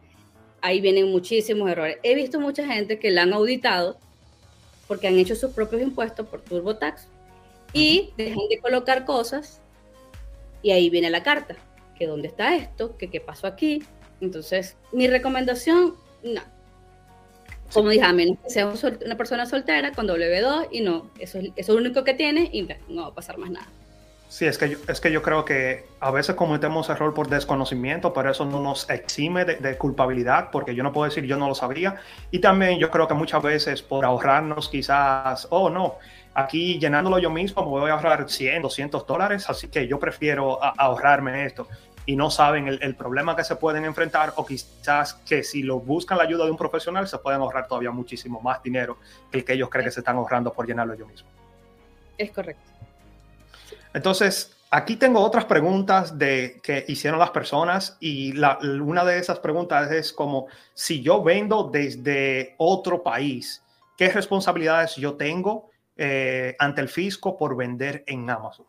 ahí 0.62 0.80
vienen 0.80 1.10
muchísimos 1.10 1.70
errores. 1.70 1.98
He 2.02 2.14
visto 2.14 2.40
mucha 2.40 2.66
gente 2.66 2.98
que 2.98 3.10
la 3.10 3.22
han 3.22 3.32
auditado 3.32 3.98
porque 4.86 5.08
han 5.08 5.18
hecho 5.18 5.34
sus 5.34 5.52
propios 5.52 5.82
impuestos 5.82 6.26
por 6.26 6.42
TurboTax 6.42 7.06
y 7.72 8.12
dejan 8.16 8.48
de 8.48 8.58
colocar 8.58 9.04
cosas 9.04 9.60
y 10.62 10.72
ahí 10.72 10.90
viene 10.90 11.10
la 11.10 11.22
carta, 11.22 11.56
que 11.96 12.06
dónde 12.06 12.28
está 12.28 12.54
esto, 12.56 12.96
que 12.96 13.08
qué 13.08 13.20
pasó 13.20 13.46
aquí. 13.46 13.82
Entonces, 14.20 14.76
mi 14.92 15.06
recomendación, 15.06 15.94
no. 16.22 16.42
Como 17.72 17.90
dije, 17.90 18.04
a 18.04 18.12
menos 18.12 18.36
que 18.42 18.50
sea 18.50 18.72
una 19.04 19.16
persona 19.16 19.46
soltera 19.46 19.92
con 19.92 20.08
W2 20.08 20.68
y 20.72 20.80
no, 20.80 21.10
eso 21.20 21.38
es, 21.38 21.50
eso 21.54 21.54
es 21.54 21.68
lo 21.68 21.76
único 21.76 22.02
que 22.02 22.14
tiene 22.14 22.50
y 22.52 22.68
no 22.88 23.02
va 23.02 23.08
a 23.08 23.14
pasar 23.14 23.38
más 23.38 23.50
nada. 23.50 23.68
Sí, 24.30 24.46
es 24.46 24.58
que, 24.58 24.70
yo, 24.70 24.78
es 24.86 25.00
que 25.00 25.10
yo 25.10 25.22
creo 25.22 25.44
que 25.44 25.86
a 25.98 26.12
veces 26.12 26.36
cometemos 26.36 26.88
error 26.88 27.12
por 27.12 27.28
desconocimiento, 27.28 28.12
pero 28.12 28.30
eso 28.30 28.44
no 28.44 28.60
nos 28.60 28.88
exime 28.88 29.44
de, 29.44 29.56
de, 29.56 29.76
culpabilidad, 29.76 30.50
porque 30.52 30.72
yo 30.72 30.84
no 30.84 30.92
puedo 30.92 31.06
decir 31.08 31.24
yo 31.24 31.36
no 31.36 31.48
lo 31.48 31.54
sabía. 31.56 31.96
Y 32.30 32.38
también 32.38 32.78
yo 32.78 32.92
creo 32.92 33.08
que 33.08 33.14
muchas 33.14 33.42
veces 33.42 33.82
por 33.82 34.04
ahorrarnos 34.04 34.68
quizás, 34.68 35.48
oh 35.50 35.68
no, 35.68 35.96
aquí 36.32 36.78
llenándolo 36.78 37.18
yo 37.18 37.28
mismo 37.28 37.64
me 37.64 37.70
voy 37.70 37.90
a 37.90 37.94
ahorrar 37.94 38.30
100, 38.30 38.62
200 38.62 39.04
dólares, 39.04 39.50
así 39.50 39.66
que 39.66 39.88
yo 39.88 39.98
prefiero 39.98 40.62
a, 40.62 40.74
ahorrarme 40.78 41.44
esto. 41.44 41.66
Y 42.06 42.14
no 42.14 42.30
saben 42.30 42.68
el, 42.68 42.80
el, 42.84 42.94
problema 42.94 43.34
que 43.34 43.42
se 43.42 43.56
pueden 43.56 43.84
enfrentar 43.84 44.32
o 44.36 44.46
quizás 44.46 45.14
que 45.14 45.42
si 45.42 45.64
lo 45.64 45.80
buscan 45.80 46.18
la 46.18 46.24
ayuda 46.24 46.44
de 46.44 46.52
un 46.52 46.56
profesional 46.56 47.08
se 47.08 47.18
pueden 47.18 47.40
ahorrar 47.40 47.66
todavía 47.66 47.90
muchísimo 47.90 48.40
más 48.40 48.62
dinero 48.62 48.98
que 49.32 49.38
el 49.38 49.44
que 49.44 49.54
ellos 49.54 49.68
creen 49.68 49.86
que 49.86 49.90
se 49.90 50.00
están 50.00 50.14
ahorrando 50.18 50.52
por 50.52 50.68
llenarlo 50.68 50.94
yo 50.94 51.06
mismo. 51.08 51.28
Es 52.16 52.30
correcto. 52.30 52.70
Entonces, 53.92 54.56
aquí 54.70 54.96
tengo 54.96 55.20
otras 55.20 55.44
preguntas 55.44 56.16
de, 56.16 56.60
que 56.62 56.84
hicieron 56.88 57.18
las 57.18 57.30
personas 57.30 57.96
y 58.00 58.32
la, 58.32 58.58
una 58.62 59.04
de 59.04 59.18
esas 59.18 59.40
preguntas 59.40 59.90
es 59.90 60.12
como, 60.12 60.46
si 60.74 61.02
yo 61.02 61.22
vendo 61.22 61.64
desde 61.64 62.54
otro 62.58 63.02
país, 63.02 63.62
¿qué 63.96 64.10
responsabilidades 64.10 64.96
yo 64.96 65.14
tengo 65.14 65.70
eh, 65.96 66.54
ante 66.58 66.80
el 66.80 66.88
fisco 66.88 67.36
por 67.36 67.56
vender 67.56 68.04
en 68.06 68.30
Amazon? 68.30 68.66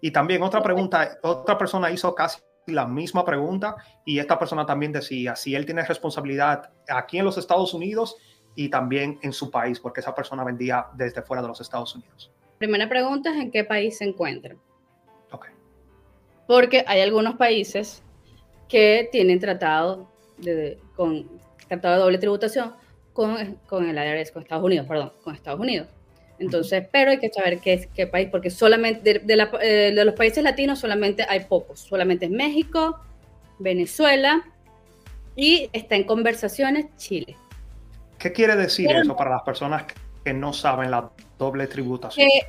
Y 0.00 0.10
también 0.10 0.42
otra 0.42 0.62
pregunta, 0.62 1.18
otra 1.22 1.58
persona 1.58 1.90
hizo 1.90 2.14
casi 2.14 2.38
la 2.66 2.86
misma 2.86 3.24
pregunta 3.24 3.76
y 4.04 4.18
esta 4.18 4.38
persona 4.38 4.64
también 4.64 4.92
decía 4.92 5.36
si 5.36 5.54
él 5.54 5.66
tiene 5.66 5.84
responsabilidad 5.84 6.70
aquí 6.88 7.18
en 7.18 7.24
los 7.24 7.36
Estados 7.38 7.74
Unidos 7.74 8.16
y 8.54 8.68
también 8.68 9.18
en 9.22 9.32
su 9.32 9.50
país, 9.50 9.80
porque 9.80 10.00
esa 10.00 10.14
persona 10.14 10.44
vendía 10.44 10.86
desde 10.94 11.22
fuera 11.22 11.42
de 11.42 11.48
los 11.48 11.60
Estados 11.60 11.94
Unidos. 11.94 12.30
Primera 12.58 12.88
pregunta 12.88 13.30
es 13.30 13.36
en 13.36 13.50
qué 13.50 13.64
país 13.64 13.98
se 13.98 14.04
encuentran. 14.04 14.58
Okay. 15.30 15.52
Porque 16.46 16.84
hay 16.86 17.00
algunos 17.00 17.36
países 17.36 18.02
que 18.68 19.08
tienen 19.12 19.40
tratado 19.40 20.08
de, 20.38 20.78
con 20.96 21.28
tratado 21.68 21.94
de 21.94 22.00
doble 22.00 22.18
tributación 22.18 22.74
con, 23.12 23.56
con 23.66 23.88
el 23.88 23.96
IRS, 23.96 24.32
con 24.32 24.42
Estados 24.42 24.64
Unidos, 24.64 24.86
perdón, 24.86 25.12
con 25.22 25.34
Estados 25.34 25.60
Unidos. 25.60 25.88
Entonces, 26.38 26.86
pero 26.90 27.12
hay 27.12 27.18
que 27.18 27.30
saber 27.30 27.60
qué, 27.60 27.88
qué 27.94 28.06
país, 28.06 28.28
porque 28.30 28.50
solamente 28.50 29.14
de, 29.14 29.18
de, 29.20 29.36
la, 29.36 29.50
eh, 29.62 29.92
de, 29.94 30.04
los 30.04 30.14
países 30.14 30.42
latinos 30.42 30.80
solamente 30.80 31.24
hay 31.28 31.40
pocos, 31.40 31.80
solamente 31.80 32.24
es 32.24 32.30
México, 32.30 32.98
Venezuela 33.58 34.42
y 35.36 35.70
está 35.72 35.94
en 35.94 36.04
conversaciones 36.04 36.86
Chile. 36.96 37.36
¿Qué 38.18 38.32
quiere 38.32 38.56
decir 38.56 38.88
pero, 38.88 39.02
eso 39.02 39.16
para 39.16 39.30
las 39.30 39.42
personas 39.42 39.84
que 40.24 40.32
no 40.32 40.52
saben 40.52 40.90
la 40.90 41.10
doble 41.38 41.66
tributación. 41.66 42.28
Que, 42.28 42.46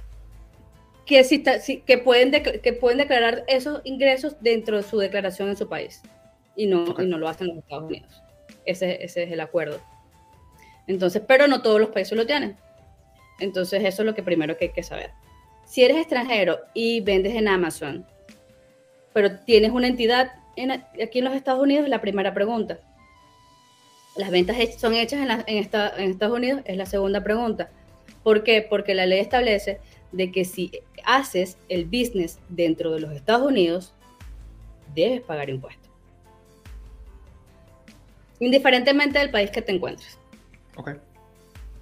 que, 1.06 1.24
si, 1.24 1.44
que, 1.82 1.98
pueden 1.98 2.32
que 2.32 2.74
pueden 2.74 2.98
declarar 2.98 3.44
esos 3.48 3.82
ingresos 3.84 4.38
dentro 4.42 4.78
de 4.78 4.84
su 4.84 4.98
declaración 4.98 5.50
en 5.50 5.58
su 5.58 5.68
país 5.68 6.02
y 6.56 6.68
no, 6.68 6.84
okay. 6.84 7.06
y 7.06 7.10
no 7.10 7.18
lo 7.18 7.28
hacen 7.28 7.50
en 7.50 7.56
los 7.56 7.64
Estados 7.64 7.86
Unidos. 7.86 8.22
Ese, 8.66 9.04
ese 9.04 9.24
es 9.24 9.32
el 9.32 9.40
acuerdo. 9.40 9.80
Entonces, 10.88 11.22
pero 11.28 11.48
no 11.48 11.62
todos 11.62 11.80
los 11.80 11.90
países 11.90 12.18
lo 12.18 12.26
tienen. 12.26 12.58
Entonces, 13.40 13.84
eso 13.84 14.02
es 14.02 14.06
lo 14.06 14.16
que 14.16 14.24
primero 14.24 14.58
que 14.58 14.66
hay 14.66 14.72
que 14.72 14.84
saber. 14.84 15.12
Si 15.66 15.84
eres 15.84 15.98
extranjero 15.98 16.60
y 16.74 17.02
vendes 17.02 17.36
en 17.36 17.48
Amazon, 17.48 18.06
pero 19.14 19.40
tienes 19.40 19.72
una 19.72 19.88
entidad 19.88 20.32
aquí 21.04 21.20
en 21.20 21.26
los 21.26 21.34
Estados 21.34 21.62
Unidos 21.62 21.90
la 21.90 22.02
primera 22.02 22.34
pregunta. 22.34 22.80
Las 24.16 24.32
ventas 24.32 24.58
son 24.78 24.94
hechas 24.94 25.20
en, 25.48 25.58
en 25.58 26.10
Estados 26.10 26.36
Unidos 26.36 26.62
es 26.66 26.78
la 26.78 26.86
segunda 26.86 27.24
pregunta. 27.24 27.70
¿Por 28.24 28.44
qué? 28.44 28.66
Porque 28.68 28.96
la 28.96 29.06
ley 29.06 29.20
establece 29.20 29.80
de 30.12 30.32
que 30.32 30.46
si 30.46 30.72
haces 31.04 31.58
el 31.70 31.86
business 31.86 32.40
dentro 32.50 32.92
de 32.92 33.02
los 33.02 33.12
Estados 33.12 33.46
Unidos, 33.46 33.94
debes 34.96 35.22
pagar 35.22 35.50
impuestos. 35.50 35.92
Indiferentemente 38.40 39.20
del 39.20 39.30
país 39.30 39.52
que 39.52 39.62
te 39.62 39.72
encuentres. 39.72 40.18
Okay. 40.76 40.96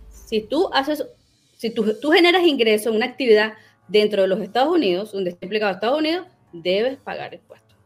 Si 0.09 0.41
tú 0.41 0.69
haces, 0.73 1.05
si 1.57 1.69
tú, 1.69 1.99
tú 1.99 2.11
generas 2.11 2.43
ingreso 2.43 2.89
en 2.89 2.97
una 2.97 3.05
actividad 3.05 3.53
dentro 3.87 4.23
de 4.23 4.27
los 4.27 4.41
Estados 4.41 4.73
Unidos, 4.73 5.11
donde 5.11 5.31
está 5.31 5.45
implicado 5.45 5.73
Estados 5.73 5.99
Unidos, 5.99 6.27
debes 6.51 6.97
pagar 6.97 7.33
impuestos. 7.33 7.77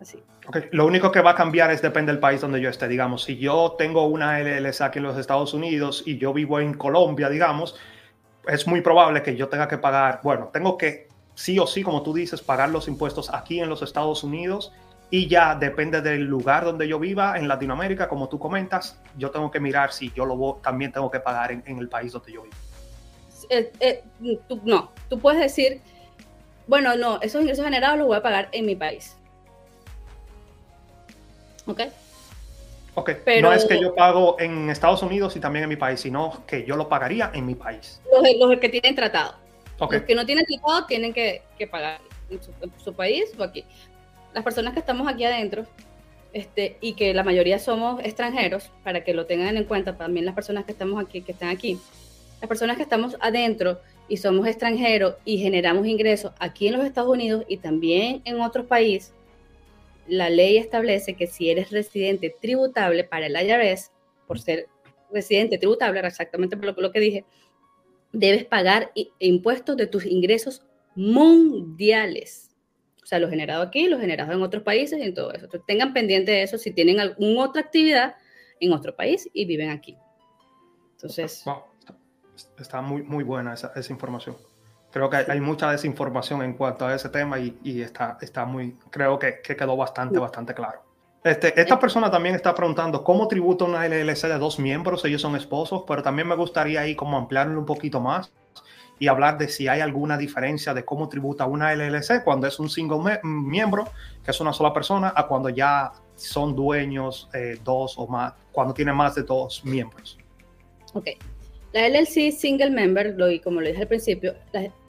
Así. 0.00 0.18
Okay. 0.48 0.64
Lo 0.72 0.86
único 0.86 1.12
que 1.12 1.20
va 1.20 1.32
a 1.32 1.34
cambiar 1.34 1.70
es 1.70 1.82
depende 1.82 2.10
del 2.10 2.20
país 2.20 2.40
donde 2.40 2.58
yo 2.60 2.70
esté. 2.70 2.88
Digamos, 2.88 3.24
si 3.24 3.36
yo 3.36 3.74
tengo 3.76 4.06
una 4.06 4.40
LLC 4.40 4.80
aquí 4.80 4.98
en 4.98 5.04
los 5.04 5.18
Estados 5.18 5.52
Unidos 5.52 6.02
y 6.06 6.16
yo 6.16 6.32
vivo 6.32 6.58
en 6.58 6.72
Colombia, 6.72 7.28
digamos, 7.28 7.76
es 8.46 8.66
muy 8.66 8.80
probable 8.80 9.22
que 9.22 9.36
yo 9.36 9.48
tenga 9.48 9.68
que 9.68 9.76
pagar, 9.76 10.20
bueno, 10.22 10.48
tengo 10.50 10.78
que 10.78 11.08
sí 11.34 11.58
o 11.58 11.66
sí, 11.66 11.82
como 11.82 12.02
tú 12.02 12.14
dices, 12.14 12.40
pagar 12.40 12.70
los 12.70 12.88
impuestos 12.88 13.32
aquí 13.32 13.60
en 13.60 13.68
los 13.68 13.82
Estados 13.82 14.24
Unidos 14.24 14.72
y 15.10 15.28
ya 15.28 15.54
depende 15.54 16.00
del 16.00 16.24
lugar 16.24 16.64
donde 16.64 16.88
yo 16.88 16.98
viva, 16.98 17.36
en 17.36 17.46
Latinoamérica, 17.46 18.08
como 18.08 18.30
tú 18.30 18.38
comentas, 18.38 18.98
yo 19.18 19.30
tengo 19.30 19.50
que 19.50 19.60
mirar 19.60 19.92
si 19.92 20.10
yo 20.12 20.24
lo 20.24 20.60
también 20.62 20.92
tengo 20.92 21.10
que 21.10 21.20
pagar 21.20 21.52
en, 21.52 21.62
el 21.66 21.88
país 21.90 22.12
donde 22.12 22.32
yo 22.32 22.42
vivo. 22.42 22.56
Eh, 23.50 23.70
eh, 23.80 24.02
no, 24.64 24.92
tú 25.10 25.18
puedes 25.18 25.40
decir, 25.40 25.82
bueno, 26.66 26.96
no, 26.96 27.20
esos 27.20 27.42
ingresos 27.42 27.66
generados 27.66 27.98
los 27.98 28.08
voy 28.08 28.16
a 28.16 28.22
pagar 28.22 28.48
en 28.52 28.64
mi 28.64 28.76
país. 28.76 29.17
¿Ok? 31.68 31.80
Ok, 32.94 33.10
Pero, 33.24 33.48
no 33.48 33.54
es 33.54 33.64
que 33.64 33.80
yo 33.80 33.94
pago 33.94 34.36
en 34.40 34.70
Estados 34.70 35.02
Unidos 35.02 35.36
y 35.36 35.40
también 35.40 35.62
en 35.62 35.68
mi 35.68 35.76
país, 35.76 36.00
sino 36.00 36.42
que 36.46 36.64
yo 36.64 36.74
lo 36.74 36.88
pagaría 36.88 37.30
en 37.32 37.46
mi 37.46 37.54
país. 37.54 38.00
Los, 38.40 38.58
que 38.58 38.68
tienen 38.68 38.96
tratado. 38.96 39.36
Los 39.78 40.02
que 40.02 40.14
no 40.16 40.26
tienen 40.26 40.44
tratado 40.44 40.86
tienen 40.86 41.12
que, 41.12 41.42
pagar 41.70 42.00
en 42.28 42.40
su, 42.82 42.92
país 42.94 43.32
o 43.38 43.44
aquí. 43.44 43.64
Las 44.34 44.42
personas 44.42 44.72
que 44.72 44.80
estamos 44.80 45.06
aquí 45.06 45.24
adentro 45.24 45.64
este, 46.32 46.76
y 46.80 46.94
que 46.94 47.14
la 47.14 47.22
mayoría 47.22 47.60
somos 47.60 48.04
extranjeros, 48.04 48.70
para 48.82 49.04
que 49.04 49.14
lo 49.14 49.26
tengan 49.26 49.56
en 49.56 49.64
cuenta 49.64 49.96
también 49.96 50.26
las 50.26 50.34
personas 50.34 50.64
que 50.64 50.72
estamos 50.72 51.00
aquí, 51.00 51.20
que 51.22 51.32
están 51.32 51.50
aquí, 51.50 51.78
las 52.40 52.48
personas 52.48 52.76
que 52.76 52.82
estamos 52.82 53.16
adentro 53.20 53.80
y 54.08 54.16
somos 54.16 54.46
extranjeros 54.46 55.14
y 55.24 55.38
generamos 55.38 55.86
ingresos 55.86 56.32
aquí 56.40 56.66
en 56.66 56.76
los 56.76 56.84
Estados 56.84 57.10
Unidos 57.10 57.44
y 57.46 57.58
también 57.58 58.22
en 58.24 58.40
otros 58.40 58.66
países, 58.66 59.12
la 60.08 60.30
ley 60.30 60.56
establece 60.56 61.14
que 61.14 61.26
si 61.26 61.50
eres 61.50 61.70
residente 61.70 62.34
tributable 62.40 63.04
para 63.04 63.26
el 63.26 63.36
IRS, 63.36 63.92
por 64.26 64.38
ser 64.38 64.68
residente 65.12 65.58
tributable, 65.58 66.00
exactamente 66.00 66.56
por 66.56 66.80
lo, 66.80 66.92
que 66.92 67.00
dije, 67.00 67.24
debes 68.12 68.44
pagar 68.44 68.92
impuestos 69.18 69.76
de 69.76 69.86
tus 69.86 70.06
ingresos 70.06 70.66
mundiales. 70.94 72.50
O 73.02 73.06
sea, 73.06 73.18
los 73.18 73.30
generados 73.30 73.66
aquí, 73.66 73.88
los 73.88 74.00
generados 74.00 74.34
en 74.34 74.42
otros 74.42 74.62
países 74.62 74.98
y 74.98 75.02
en 75.02 75.14
todo 75.14 75.32
eso. 75.32 75.46
Entonces, 75.46 75.66
tengan 75.66 75.94
pendiente 75.94 76.32
de 76.32 76.42
eso 76.42 76.58
si 76.58 76.72
tienen 76.72 77.00
alguna 77.00 77.44
otra 77.44 77.62
actividad 77.62 78.16
en 78.60 78.72
otro 78.72 78.94
país 78.94 79.28
y 79.32 79.44
viven 79.44 79.70
aquí. 79.70 79.96
Entonces... 80.92 81.44
Está 82.56 82.80
muy, 82.80 83.02
muy 83.02 83.24
buena 83.24 83.54
esa 83.54 83.72
información. 83.90 84.36
Creo 84.90 85.10
que 85.10 85.16
hay, 85.16 85.40
mucha 85.40 85.70
desinformación 85.70 86.42
en 86.42 86.54
cuanto 86.54 86.86
a 86.86 86.94
ese 86.94 87.10
tema 87.10 87.38
y, 87.38 87.82
está, 87.82 88.16
está 88.20 88.44
muy, 88.46 88.76
creo 88.90 89.18
que, 89.18 89.42
quedó 89.42 89.76
bastante, 89.76 90.18
bastante 90.18 90.54
claro. 90.54 90.82
Este, 91.22 91.60
esta 91.60 91.78
persona 91.78 92.10
también 92.10 92.34
está 92.34 92.54
preguntando 92.54 93.04
cómo 93.04 93.28
tributa 93.28 93.64
una 93.64 93.86
LLC 93.86 94.28
de 94.28 94.38
dos 94.38 94.58
miembros, 94.58 95.04
ellos 95.04 95.20
son 95.20 95.36
esposos, 95.36 95.84
pero 95.86 96.02
también 96.02 96.26
me 96.26 96.36
gustaría 96.36 96.80
ahí 96.80 96.94
como 96.94 97.18
ampliarlo 97.18 97.58
un 97.58 97.66
poquito 97.66 98.00
más 98.00 98.32
y 98.98 99.08
hablar 99.08 99.38
de 99.38 99.48
si 99.48 99.68
hay 99.68 99.80
alguna 99.80 100.16
diferencia 100.16 100.74
de 100.74 100.84
cómo 100.84 101.08
tributa 101.08 101.46
una 101.46 101.74
LLC 101.74 102.24
cuando 102.24 102.46
es 102.46 102.58
un 102.58 102.68
single 102.68 103.20
miembro, 103.22 103.88
que 104.24 104.30
es 104.30 104.40
una 104.40 104.52
sola 104.52 104.72
persona, 104.72 105.12
a 105.14 105.26
cuando 105.26 105.48
ya 105.48 105.92
son 106.14 106.54
dueños 106.54 107.28
eh, 107.32 107.58
dos 107.62 107.94
o 107.98 108.06
más, 108.06 108.32
cuando 108.50 108.74
tiene 108.74 108.92
más 108.92 109.14
de 109.14 109.22
dos 109.22 109.64
miembros. 109.64 110.18
Ok. 110.94 111.08
La 111.72 111.88
LLC 111.88 112.32
Single 112.32 112.70
Member, 112.70 113.14
lo, 113.16 113.26
como 113.42 113.60
lo 113.60 113.68
dije 113.68 113.82
al 113.82 113.88
principio, 113.88 114.34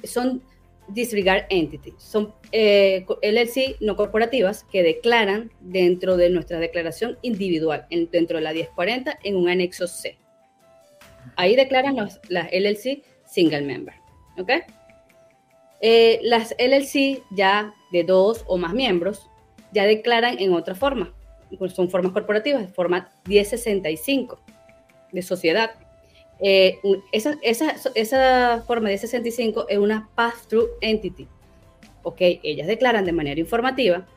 son 0.03 0.41
disregard 0.87 1.45
entities, 1.49 1.95
son 1.97 2.33
eh, 2.51 3.05
LLC 3.21 3.77
no 3.81 3.95
corporativas 3.95 4.63
que 4.71 4.81
declaran 4.81 5.51
dentro 5.59 6.17
de 6.17 6.29
nuestra 6.29 6.59
declaración 6.59 7.17
individual, 7.21 7.85
dentro 8.11 8.37
de 8.37 8.43
la 8.43 8.53
1040, 8.53 9.19
en 9.23 9.35
un 9.35 9.49
anexo 9.49 9.87
C. 9.87 10.17
Ahí 11.35 11.55
declaran 11.55 11.95
las 11.95 12.47
LLC 12.51 13.03
Single 13.25 13.61
Member. 13.61 13.93
¿Ok? 14.37 14.51
Eh, 15.81 16.19
las 16.23 16.55
LLC 16.57 17.23
ya 17.31 17.73
de 17.91 18.03
dos 18.03 18.43
o 18.47 18.57
más 18.57 18.73
miembros 18.73 19.29
ya 19.71 19.85
declaran 19.85 20.37
en 20.39 20.53
otra 20.53 20.75
forma. 20.75 21.13
Son 21.73 21.89
formas 21.89 22.11
corporativas, 22.11 22.71
forma 22.73 23.09
1065 23.25 24.39
de 25.11 25.21
sociedad. 25.21 25.71
Eh, 26.41 26.79
esa, 27.11 27.37
esa, 27.41 27.75
esa, 27.95 28.63
forma 28.65 28.89
de 28.89 28.97
65 28.97 29.67
es 29.67 29.77
una 29.77 30.09
pass-through 30.15 30.69
entity. 30.81 31.27
Ok, 32.03 32.17
ellas 32.19 32.67
declaran 32.67 33.05
de 33.05 33.11
manera 33.11 33.39
informativa, 33.39 34.07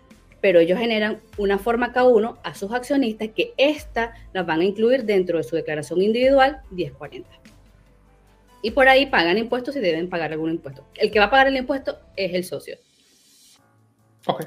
pero 0.40 0.60
ellos 0.60 0.78
generan 0.78 1.20
una 1.36 1.58
forma 1.58 1.92
K1 1.92 2.38
a 2.42 2.54
sus 2.54 2.72
accionistas 2.72 3.28
que 3.34 3.54
esta 3.56 4.14
las 4.32 4.46
van 4.46 4.60
a 4.60 4.64
incluir 4.64 5.04
dentro 5.04 5.38
de 5.38 5.44
su 5.44 5.56
declaración 5.56 6.00
individual 6.00 6.60
1040. 6.70 7.28
Y 8.62 8.70
por 8.70 8.88
ahí 8.88 9.06
pagan 9.06 9.38
impuestos 9.38 9.74
y 9.74 9.80
deben 9.80 10.08
pagar 10.08 10.32
algún 10.32 10.50
impuesto. 10.50 10.84
El 10.94 11.10
que 11.10 11.18
va 11.18 11.26
a 11.26 11.30
pagar 11.30 11.48
el 11.48 11.56
impuesto 11.56 11.98
es 12.16 12.32
el 12.34 12.44
socio. 12.44 12.76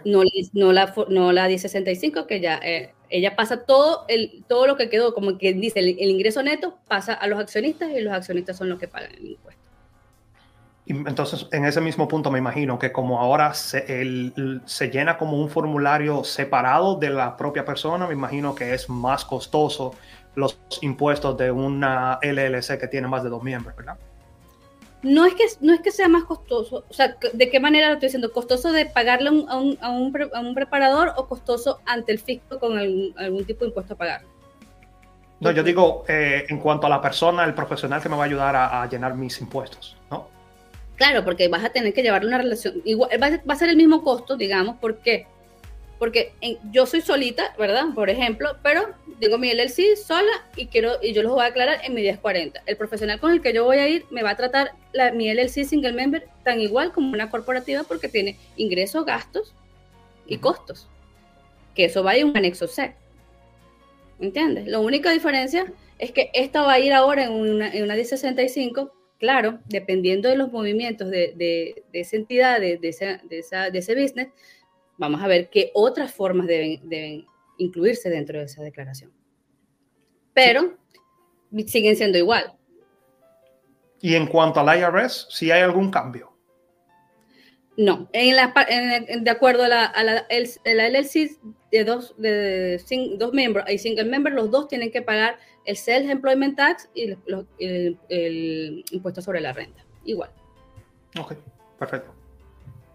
No, 0.06 0.24
no, 0.54 0.72
la, 0.72 0.94
no 1.10 1.34
la 1.34 1.48
1065, 1.50 2.28
que 2.28 2.40
ya 2.40 2.58
eh, 2.64 2.94
ella 3.10 3.36
pasa 3.36 3.66
todo, 3.66 4.06
el, 4.08 4.44
todo 4.48 4.68
lo 4.68 4.78
que 4.78 4.90
quedó, 4.90 5.14
como 5.14 5.38
que 5.38 5.54
dice, 5.54 5.80
el, 5.80 6.00
ingreso 6.00 6.44
neto 6.44 6.78
pasa 6.88 7.14
a 7.14 7.28
los 7.28 7.40
accionistas 7.40 7.90
y 7.92 8.02
los 8.02 8.14
accionistas 8.14 8.58
son 8.58 8.70
los 8.70 8.80
que 8.80 8.88
pagan 8.88 9.12
el 9.16 9.32
impuesto. 9.32 9.62
Y 10.88 10.94
entonces, 10.94 11.48
en 11.52 11.66
ese 11.66 11.82
mismo 11.82 12.08
punto, 12.08 12.30
me 12.30 12.38
imagino 12.38 12.78
que 12.78 12.92
como 12.92 13.20
ahora 13.20 13.54
se, 13.56 14.32
se 14.66 14.90
llena 14.90 15.18
como 15.18 15.42
un 15.42 15.50
formulario 15.50 16.24
separado 16.24 16.96
de 16.96 17.10
la 17.10 17.36
propia 17.38 17.66
persona, 17.66 18.06
me 18.06 18.14
imagino 18.14 18.54
que 18.54 18.74
es 18.74 18.88
más 18.88 19.26
costoso 19.26 19.96
los 20.36 20.60
impuestos 20.82 21.38
de 21.38 21.50
una 21.50 22.20
LLC 22.22 22.78
que 22.80 22.88
tiene 22.88 23.08
más 23.08 23.24
de 23.24 23.30
dos 23.30 23.42
miembros, 23.42 23.76
¿verdad? 23.76 23.98
No 25.06 25.26
es 25.26 25.36
que, 25.36 25.44
no 25.62 25.74
es 25.74 25.82
que 25.82 25.92
sea 25.92 26.08
más 26.08 26.24
costoso, 26.24 26.84
o 26.90 26.94
sea, 26.94 27.16
¿de 27.32 27.50
qué 27.50 27.60
manera 27.60 27.88
lo 27.88 27.94
estoy 27.94 28.08
diciendo? 28.08 28.32
¿Costoso 28.32 28.72
de 28.72 28.88
pagarle 28.88 29.30
a, 29.30 29.32
un, 29.32 29.78
a, 29.80 29.90
un, 29.92 30.56
preparador 30.56 31.14
o 31.16 31.28
costoso 31.28 31.80
ante 31.86 32.12
el 32.12 32.20
fisco 32.20 32.60
con 32.60 32.78
algún, 32.78 33.46
tipo 33.46 33.62
de 33.62 33.68
impuesto 33.68 33.94
a 33.94 33.98
pagar? 33.98 34.22
No, 35.40 35.52
yo 35.52 35.62
digo 35.64 36.06
eh, 36.08 36.46
en 36.50 36.60
cuanto 36.60 36.88
a 36.88 36.90
la 36.90 37.02
persona, 37.02 37.44
el 37.44 37.54
profesional 37.54 38.02
que 38.02 38.10
me 38.10 38.16
va 38.16 38.24
a 38.24 38.26
ayudar 38.26 38.56
a, 38.56 38.90
llenar 38.90 39.16
mis 39.16 39.40
impuestos, 39.40 39.96
¿no? 40.10 40.28
Claro, 40.96 41.24
porque 41.24 41.48
vas 41.50 41.64
a 41.64 41.70
tener 41.70 41.94
que 41.94 42.02
llevar 42.02 42.26
una 42.26 42.40
relación, 42.40 42.82
igual, 42.84 43.12
va, 43.22 43.30
va 43.30 43.54
a 43.54 43.58
ser 43.58 43.70
el 43.70 43.76
mismo 43.76 44.02
costo, 44.02 44.36
digamos, 44.36 44.78
¿por 44.78 44.98
qué? 44.98 45.28
Porque 46.00 46.34
yo 46.72 46.86
soy 46.86 47.02
solita, 47.02 47.56
¿verdad? 47.58 47.86
Por 47.94 48.10
ejemplo, 48.10 48.58
pero 48.62 48.90
tengo 49.20 49.38
mi 49.38 49.54
LLC 49.54 49.96
sola 49.96 50.32
y 50.56 50.68
quiero 50.68 50.94
y 51.02 51.14
yo 51.14 51.24
los 51.24 51.32
voy 51.32 51.44
a 51.44 51.48
aclarar 51.48 51.80
en 51.84 51.94
mi 51.94 52.02
1040. 52.02 52.64
El 52.66 52.78
profesional 52.78 53.20
con 53.20 53.32
el 53.32 53.42
que 53.42 53.54
yo 53.54 53.64
voy 53.64 53.78
a 53.78 53.88
ir 53.88 54.06
me 54.12 54.24
va 54.24 54.32
a 54.32 54.36
tratar 54.36 54.72
la, 54.92 55.12
mi 55.12 55.34
LLC 55.34 55.64
single 55.64 55.94
member 55.94 56.28
tan 56.44 56.60
igual 56.60 56.92
como 56.92 57.14
una 57.14 57.30
corporativa 57.30 57.84
porque 57.84 58.10
tiene 58.10 58.38
ingresos, 58.58 59.06
gastos 59.06 59.54
y 60.28 60.38
costos. 60.38 60.88
Que 61.74 61.86
eso 61.86 62.04
va 62.04 62.12
a 62.12 62.18
ir 62.18 62.22
en 62.24 62.30
un 62.30 62.38
anexo 62.38 62.68
C. 62.68 62.94
¿Entiendes? 64.20 64.68
La 64.68 64.80
única 64.80 65.12
diferencia 65.12 65.66
es 65.98 66.12
que 66.12 66.30
esta 66.34 66.62
va 66.62 66.74
a 66.74 66.80
ir 66.80 66.94
ahora 66.94 67.26
en 67.26 67.32
una, 67.32 67.74
en 67.74 67.84
una 67.84 67.96
1065 67.96 68.92
claro, 69.18 69.60
dependiendo 69.66 70.30
de 70.30 70.36
los 70.36 70.52
movimientos 70.52 71.10
de, 71.10 71.34
de, 71.36 71.84
de 71.92 72.00
esa 72.00 72.16
entidad, 72.16 72.60
de, 72.60 72.78
de, 72.78 72.90
esa, 72.90 73.22
de, 73.24 73.40
esa, 73.40 73.70
de 73.70 73.80
ese 73.80 73.96
business, 73.96 74.28
vamos 74.98 75.22
a 75.22 75.28
ver 75.28 75.50
qué 75.50 75.72
otras 75.74 76.14
formas 76.14 76.48
deben, 76.48 77.26
incluirse 77.58 78.10
dentro 78.10 78.40
de 78.40 78.46
esa 78.46 78.62
declaración. 78.64 79.12
Pero 80.34 80.78
siguen 81.68 81.96
siendo 81.96 82.18
igual. 82.18 82.54
Y 84.02 84.16
en 84.16 84.28
cuanto 84.28 84.60
al 84.60 84.78
IRS, 84.78 85.28
si 85.30 85.52
hay 85.52 85.62
algún 85.62 85.90
cambio. 85.90 86.36
No, 87.78 88.10
en 88.14 88.36
la, 88.36 88.54
de 89.20 89.30
acuerdo 89.30 89.64
a 89.64 89.68
la, 89.68 90.28
LLC 90.30 91.38
de 91.72 91.84
dos, 91.84 92.16
de, 92.18 92.82
dos 93.18 93.34
miembros 93.34 93.70
y 93.70 93.78
single 93.78 94.06
member, 94.06 94.34
los 94.34 94.50
dos 94.50 94.70
tienen 94.70 94.92
que 94.92 95.02
pagar 95.02 95.38
el 95.66 95.76
self-employment 95.76 96.56
tax 96.56 96.90
y 96.94 97.16
el, 97.60 97.98
el, 98.10 98.86
impuesto 98.92 99.22
sobre 99.22 99.42
la 99.42 99.52
renta. 99.52 99.84
Igual. 100.06 100.30
Ok, 101.20 101.34
perfecto. 101.78 102.15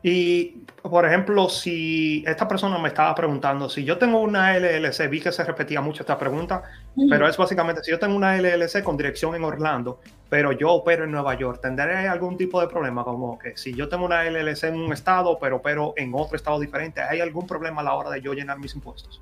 Y, 0.03 0.63
por 0.83 1.05
ejemplo, 1.05 1.51
si 1.51 2.25
esta 2.27 2.49
persona 2.49 2.79
me 2.79 2.89
estaba 2.89 3.15
preguntando, 3.15 3.69
si 3.69 3.85
yo 3.85 3.99
tengo 3.99 4.21
una 4.21 4.57
LLC, 4.59 5.11
vi 5.11 5.21
que 5.21 5.31
se 5.31 5.45
repetía 5.45 5.83
mucho 5.83 6.03
esta 6.03 6.19
pregunta, 6.19 6.63
pero 7.11 7.29
es 7.29 7.37
básicamente, 7.37 7.83
si 7.85 7.91
yo 7.91 7.99
tengo 7.99 8.17
una 8.17 8.37
LLC 8.37 8.83
con 8.83 8.97
dirección 8.97 9.35
en 9.35 9.45
Orlando, 9.45 10.01
pero 10.31 10.53
yo 10.53 10.73
opero 10.73 11.05
en 11.05 11.11
Nueva 11.11 11.35
York, 11.35 11.61
¿tendré 11.61 12.09
algún 12.09 12.39
tipo 12.39 12.61
de 12.63 12.69
problema? 12.69 13.05
Como 13.05 13.39
que 13.39 13.59
si 13.59 13.75
yo 13.75 13.91
tengo 13.91 14.07
una 14.07 14.25
LLC 14.25 14.65
en 14.65 14.77
un 14.77 14.93
estado, 14.93 15.39
pero 15.39 15.57
opero 15.57 15.93
en 15.97 16.15
otro 16.15 16.37
estado 16.37 16.59
diferente, 16.59 17.03
¿hay 17.03 17.21
algún 17.21 17.47
problema 17.47 17.83
a 17.83 17.85
la 17.85 17.95
hora 17.95 18.09
de 18.09 18.23
yo 18.23 18.33
llenar 18.33 18.59
mis 18.59 18.75
impuestos? 18.75 19.21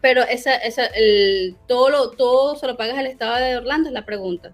Pero 0.00 0.22
esa, 0.22 0.56
esa, 0.56 0.86
el, 0.86 1.56
todo, 1.66 1.88
lo, 1.88 2.10
todo 2.10 2.54
se 2.54 2.68
lo 2.68 2.76
pagas 2.76 2.98
al 2.98 3.06
estado 3.06 3.36
de 3.36 3.56
Orlando, 3.56 3.88
es 3.88 3.94
la 3.94 4.04
pregunta. 4.04 4.52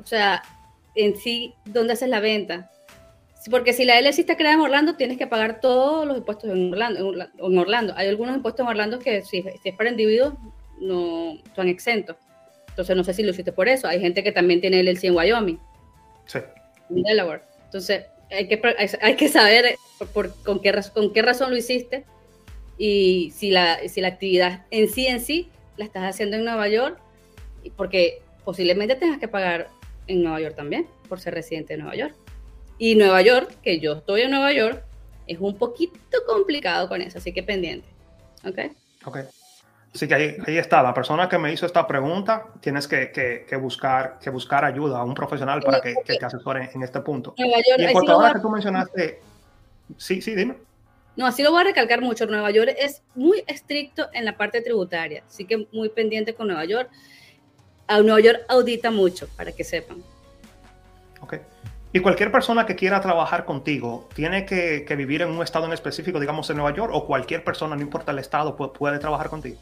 O 0.00 0.06
sea, 0.06 0.42
en 0.94 1.16
sí, 1.16 1.54
¿dónde 1.64 1.94
haces 1.94 2.08
la 2.08 2.20
venta? 2.20 2.70
Porque 3.50 3.72
si 3.72 3.84
la 3.84 4.00
LLC 4.00 4.20
está 4.20 4.36
creada 4.36 4.56
en 4.56 4.60
Orlando, 4.60 4.96
tienes 4.96 5.18
que 5.18 5.26
pagar 5.26 5.60
todos 5.60 6.06
los 6.06 6.16
impuestos 6.16 6.50
en 6.50 6.72
Orlando. 6.72 7.12
En 7.38 7.58
Orlando. 7.58 7.94
Hay 7.96 8.08
algunos 8.08 8.36
impuestos 8.36 8.64
en 8.64 8.68
Orlando 8.68 8.98
que 8.98 9.22
si, 9.22 9.44
es 9.64 9.74
para 9.74 9.90
individuos 9.90 10.34
no 10.80 11.38
son 11.54 11.68
exentos. 11.68 12.16
Entonces 12.68 12.96
no 12.96 13.04
sé 13.04 13.14
si 13.14 13.22
lo 13.22 13.30
hiciste 13.30 13.52
por 13.52 13.68
eso. 13.68 13.86
Hay 13.86 14.00
gente 14.00 14.22
que 14.22 14.32
también 14.32 14.60
tiene 14.60 14.82
LLC 14.82 15.04
en 15.04 15.16
Wyoming. 15.16 15.60
Sí. 16.26 16.38
En 16.90 17.02
Delaware. 17.02 17.42
Entonces 17.64 18.04
hay 18.30 18.48
que, 18.48 18.60
hay 19.00 19.16
que 19.16 19.28
saber 19.28 19.76
por, 20.12 20.34
con, 20.42 20.60
qué, 20.60 20.74
con 20.92 21.12
qué 21.12 21.22
razón 21.22 21.50
lo 21.50 21.56
hiciste 21.56 22.04
y 22.78 23.32
si 23.34 23.50
la, 23.50 23.78
si 23.88 24.00
la 24.00 24.08
actividad 24.08 24.66
en 24.70 24.88
sí 24.88 25.06
en 25.06 25.20
sí 25.20 25.50
la 25.76 25.84
estás 25.84 26.04
haciendo 26.04 26.36
en 26.36 26.44
Nueva 26.44 26.68
York, 26.68 26.98
porque 27.76 28.22
posiblemente 28.44 28.96
tengas 28.96 29.18
que 29.18 29.28
pagar 29.28 29.68
en 30.06 30.22
Nueva 30.22 30.40
York 30.40 30.56
también 30.56 30.86
por 31.08 31.20
ser 31.20 31.34
residente 31.34 31.74
de 31.74 31.82
Nueva 31.82 31.96
York. 31.96 32.14
Y 32.78 32.94
Nueva 32.94 33.22
York, 33.22 33.56
que 33.62 33.80
yo 33.80 33.94
estoy 33.94 34.22
en 34.22 34.30
Nueva 34.30 34.52
York, 34.52 34.82
es 35.26 35.38
un 35.40 35.56
poquito 35.56 36.18
complicado 36.26 36.88
con 36.88 37.02
eso, 37.02 37.18
así 37.18 37.32
que 37.32 37.42
pendiente. 37.42 37.88
¿Ok? 38.44 38.58
Ok. 39.04 39.18
Así 39.94 40.06
que 40.06 40.14
ahí, 40.14 40.36
ahí 40.46 40.58
está, 40.58 40.82
la 40.82 40.92
persona 40.92 41.26
que 41.26 41.38
me 41.38 41.50
hizo 41.52 41.64
esta 41.64 41.86
pregunta, 41.86 42.48
tienes 42.60 42.86
que, 42.86 43.10
que, 43.10 43.56
buscar, 43.56 44.18
que 44.20 44.28
buscar 44.28 44.62
ayuda 44.64 44.98
a 44.98 45.04
un 45.04 45.14
profesional 45.14 45.62
para 45.62 45.80
que, 45.80 45.94
que, 46.04 46.16
te 46.16 46.24
asesore 46.26 46.68
en 46.74 46.82
este 46.82 47.00
punto. 47.00 47.34
Nueva 47.38 47.56
York, 47.56 47.78
y 47.78 47.84
en 47.84 47.92
cuanto 47.92 48.20
que 48.34 48.40
tú 48.40 48.50
mencionaste, 48.50 49.20
sí, 49.96 50.20
sí, 50.20 50.34
dime. 50.34 50.56
No, 51.16 51.24
así 51.24 51.42
lo 51.42 51.50
voy 51.50 51.62
a 51.62 51.64
recalcar 51.64 52.02
mucho. 52.02 52.26
Nueva 52.26 52.50
York 52.50 52.74
es 52.78 53.02
muy 53.14 53.42
estricto 53.46 54.08
en 54.12 54.26
la 54.26 54.36
parte 54.36 54.60
tributaria, 54.60 55.24
así 55.26 55.46
que 55.46 55.66
muy 55.72 55.88
pendiente 55.88 56.34
con 56.34 56.48
Nueva 56.48 56.66
York. 56.66 56.90
A 57.86 58.00
Nueva 58.00 58.20
York 58.20 58.40
audita 58.48 58.90
mucho, 58.90 59.28
para 59.34 59.52
que 59.52 59.64
sepan. 59.64 60.02
Ok. 61.20 61.36
Y 61.96 62.00
cualquier 62.00 62.30
persona 62.30 62.66
que 62.66 62.76
quiera 62.76 63.00
trabajar 63.00 63.46
contigo, 63.46 64.06
¿tiene 64.14 64.44
que, 64.44 64.84
vivir 64.98 65.22
en 65.22 65.30
un 65.30 65.42
estado 65.42 65.64
en 65.64 65.72
específico, 65.72 66.20
digamos 66.20 66.50
en 66.50 66.58
Nueva 66.58 66.76
York, 66.76 66.92
o 66.94 67.06
cualquier 67.06 67.42
persona, 67.42 67.74
no 67.74 67.80
importa 67.80 68.12
el 68.12 68.18
estado, 68.18 68.54
puede, 68.54 68.98
trabajar 68.98 69.30
contigo? 69.30 69.56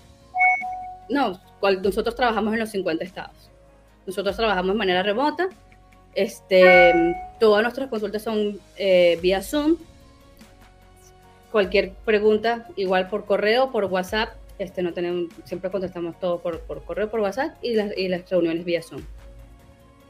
No, 1.09 1.41
nosotros 1.63 2.17
trabajamos 2.17 2.53
en 2.55 2.59
los 2.59 2.71
50 2.71 3.05
estados. 3.05 3.53
Nosotros 4.05 4.35
trabajamos 4.35 4.73
de 4.73 4.79
manera 4.79 5.05
remota. 5.05 5.49
Este, 6.13 7.15
todas 7.39 7.63
nuestras 7.63 7.89
consultas 7.89 8.25
son 8.25 8.59
eh, 8.79 9.17
vía 9.23 9.41
Zoom. 9.41 9.77
Cualquier 11.53 11.93
pregunta, 12.05 12.67
igual 12.75 13.07
por 13.11 13.27
correo, 13.27 13.71
por 13.71 13.85
WhatsApp. 13.85 14.31
Este, 14.59 14.83
no 14.83 14.93
tenemos, 14.93 15.33
siempre 15.45 15.71
contestamos 15.71 16.19
todo 16.19 16.41
por, 16.41 16.63
por 16.63 16.83
correo, 16.83 17.09
por 17.09 17.21
WhatsApp 17.21 17.55
y 17.63 17.75
las, 17.75 17.97
y 17.97 18.09
las 18.09 18.29
reuniones 18.29 18.65
vía 18.65 18.83
Zoom. 18.83 19.03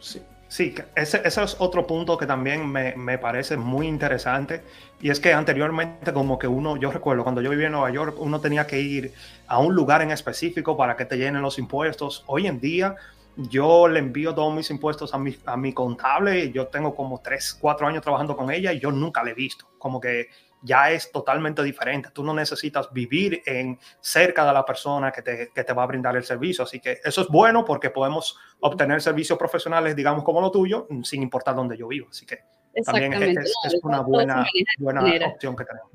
Sí. 0.00 0.22
Sí, 0.54 0.72
ese, 0.94 1.20
es 1.24 1.56
otro 1.58 1.84
punto 1.84 2.16
que 2.16 2.28
también 2.28 2.70
me, 2.70 2.94
me, 2.94 3.18
parece 3.18 3.56
muy 3.56 3.88
interesante. 3.88 4.62
Y 5.00 5.10
es 5.10 5.18
que 5.18 5.32
anteriormente 5.32 6.12
como 6.12 6.38
que 6.38 6.46
uno, 6.46 6.76
yo 6.76 6.92
recuerdo 6.92 7.24
cuando 7.24 7.40
yo 7.40 7.50
vivía 7.50 7.66
en 7.66 7.72
Nueva 7.72 7.90
York, 7.90 8.14
uno 8.20 8.40
tenía 8.40 8.64
que 8.64 8.80
ir 8.80 9.12
a 9.48 9.58
un 9.58 9.74
lugar 9.74 10.00
en 10.02 10.12
específico 10.12 10.76
para 10.76 10.96
que 10.96 11.06
te 11.06 11.16
llenen 11.16 11.42
los 11.42 11.58
impuestos. 11.58 12.22
Hoy 12.28 12.46
en 12.46 12.60
día 12.60 12.94
yo 13.36 13.88
le 13.88 13.98
envío 13.98 14.32
todos 14.32 14.54
mis 14.54 14.70
impuestos 14.70 15.12
a 15.12 15.18
mi, 15.18 15.36
a 15.44 15.56
mi 15.56 15.72
contable. 15.72 16.52
Yo 16.52 16.68
tengo 16.68 16.94
como 16.94 17.20
3, 17.20 17.58
4 17.60 17.88
años 17.88 18.02
trabajando 18.04 18.36
con 18.36 18.52
ella 18.52 18.72
y 18.72 18.78
yo 18.78 18.92
nunca 18.92 19.24
le 19.24 19.32
he 19.32 19.34
visto. 19.34 19.66
Como 19.76 20.00
que 20.00 20.28
ya 20.64 20.90
es 20.90 21.12
totalmente 21.12 21.62
diferente. 21.62 22.08
Tú 22.12 22.24
no 22.24 22.32
necesitas 22.32 22.90
vivir 22.92 23.42
en 23.44 23.78
cerca 24.00 24.46
de 24.46 24.52
la 24.52 24.64
persona 24.64 25.12
que 25.12 25.20
te, 25.20 25.50
que 25.54 25.62
te, 25.62 25.72
va 25.74 25.82
a 25.82 25.86
brindar 25.86 26.16
el 26.16 26.24
servicio. 26.24 26.64
Así 26.64 26.80
que 26.80 27.00
eso 27.04 27.20
es 27.20 27.28
bueno 27.28 27.64
porque 27.64 27.90
podemos 27.90 28.38
obtener 28.60 29.02
servicios 29.02 29.38
profesionales, 29.38 29.94
digamos, 29.94 30.24
como 30.24 30.40
lo 30.40 30.50
tuyo, 30.50 30.88
sin 31.02 31.22
importar 31.22 31.54
dónde 31.54 31.76
yo 31.76 31.86
vivo. 31.86 32.08
Así 32.10 32.24
que 32.24 32.38
también 32.82 33.12
es, 33.12 33.52
es, 33.64 33.78
una 33.82 34.00
buena, 34.00 34.46
buena 34.78 35.26
opción 35.28 35.54
que 35.54 35.64
tenemos. 35.64 35.90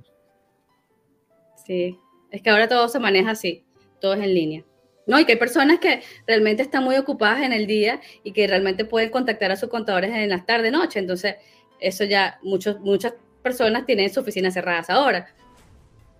Sí, 1.65 1.99
es 2.30 2.41
que 2.41 2.49
ahora 2.51 2.67
todo 2.67 2.88
se 2.88 2.99
maneja 2.99 3.32
así, 3.32 3.65
todo 3.99 4.13
es 4.13 4.22
en 4.22 4.34
línea. 4.34 4.63
No, 5.07 5.20
y 5.20 5.26
que 5.26 5.32
hay 5.32 5.39
personas 5.39 5.80
que 5.80 6.03
realmente 6.28 6.61
están 6.61 6.84
muy 6.84 6.95
ocupadas 6.95 7.41
en 7.41 7.51
el 7.51 7.65
día 7.65 7.99
y 8.24 8.32
que 8.32 8.45
realmente 8.45 8.86
pueden 8.86 9.09
contactar 9.09 9.51
a 9.51 9.55
sus 9.55 9.67
contadores 9.67 10.11
en 10.11 10.30
las 10.30 10.45
tardes, 10.45 10.72
noche. 10.72 10.99
Entonces, 10.99 11.38
eso 11.80 12.03
ya 12.03 12.38
muchos, 12.43 12.80
muchas 12.82 13.15
personas 13.50 13.86
tienen 13.86 14.14
su 14.14 14.20
oficina 14.20 14.52
cerradas 14.52 14.89
ahora. 14.89 15.28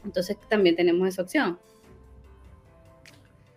Entonces 0.04 0.36
también 0.50 0.76
tenemos 0.76 1.08
esa 1.08 1.22
opción. 1.22 1.60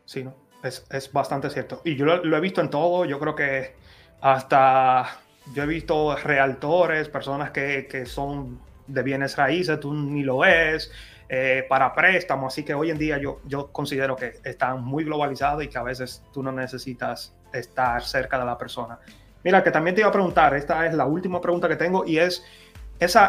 Sí, 0.05 0.25
¿no? 0.25 0.35
es, 0.63 0.85
es 0.91 1.11
bastante 1.11 1.49
cierto. 1.49 1.81
Y 1.85 1.97
yo 1.97 2.05
lo, 2.05 2.37
he 2.37 2.41
visto 2.41 2.61
en 2.61 2.69
todo, 2.69 3.05
yo 3.05 3.19
creo 3.19 3.35
que 3.35 3.75
hasta 4.21 5.21
yo 5.55 5.63
he 5.63 5.67
visto 5.67 6.15
realtores, 6.17 7.09
personas 7.09 7.51
que, 7.51 7.87
que 7.91 8.05
son 8.07 8.61
de 8.87 9.03
bienes 9.03 9.37
raíces, 9.37 9.81
tú 9.81 9.95
ni 9.95 10.23
lo 10.23 10.39
ves, 10.39 10.93
eh, 11.29 11.65
para 11.67 11.95
préstamos, 11.95 12.53
así 12.53 12.63
que 12.63 12.75
hoy 12.75 12.91
en 12.91 12.99
día 12.99 13.19
yo, 13.19 13.41
yo 13.47 13.73
considero 13.73 14.17
que 14.17 14.35
están 14.45 14.85
muy 14.85 15.05
globalizados 15.05 15.65
y 15.65 15.69
que 15.69 15.79
a 15.79 15.83
veces 15.83 16.23
tú 16.33 16.43
no 16.43 16.53
necesitas 16.53 17.35
estar 17.53 18.03
cerca 18.03 18.39
de 18.39 18.45
la 18.45 18.59
persona. 18.59 18.99
Mira, 19.43 19.65
que 19.65 19.71
también 19.71 19.95
te 19.95 20.03
iba 20.03 20.09
a 20.09 20.13
preguntar, 20.13 20.55
esta 20.55 20.87
es 20.87 20.95
la 20.95 21.07
última 21.07 21.41
pregunta 21.41 21.69
que 21.69 21.77
tengo 21.77 22.05
y 22.07 22.19
es, 22.19 22.45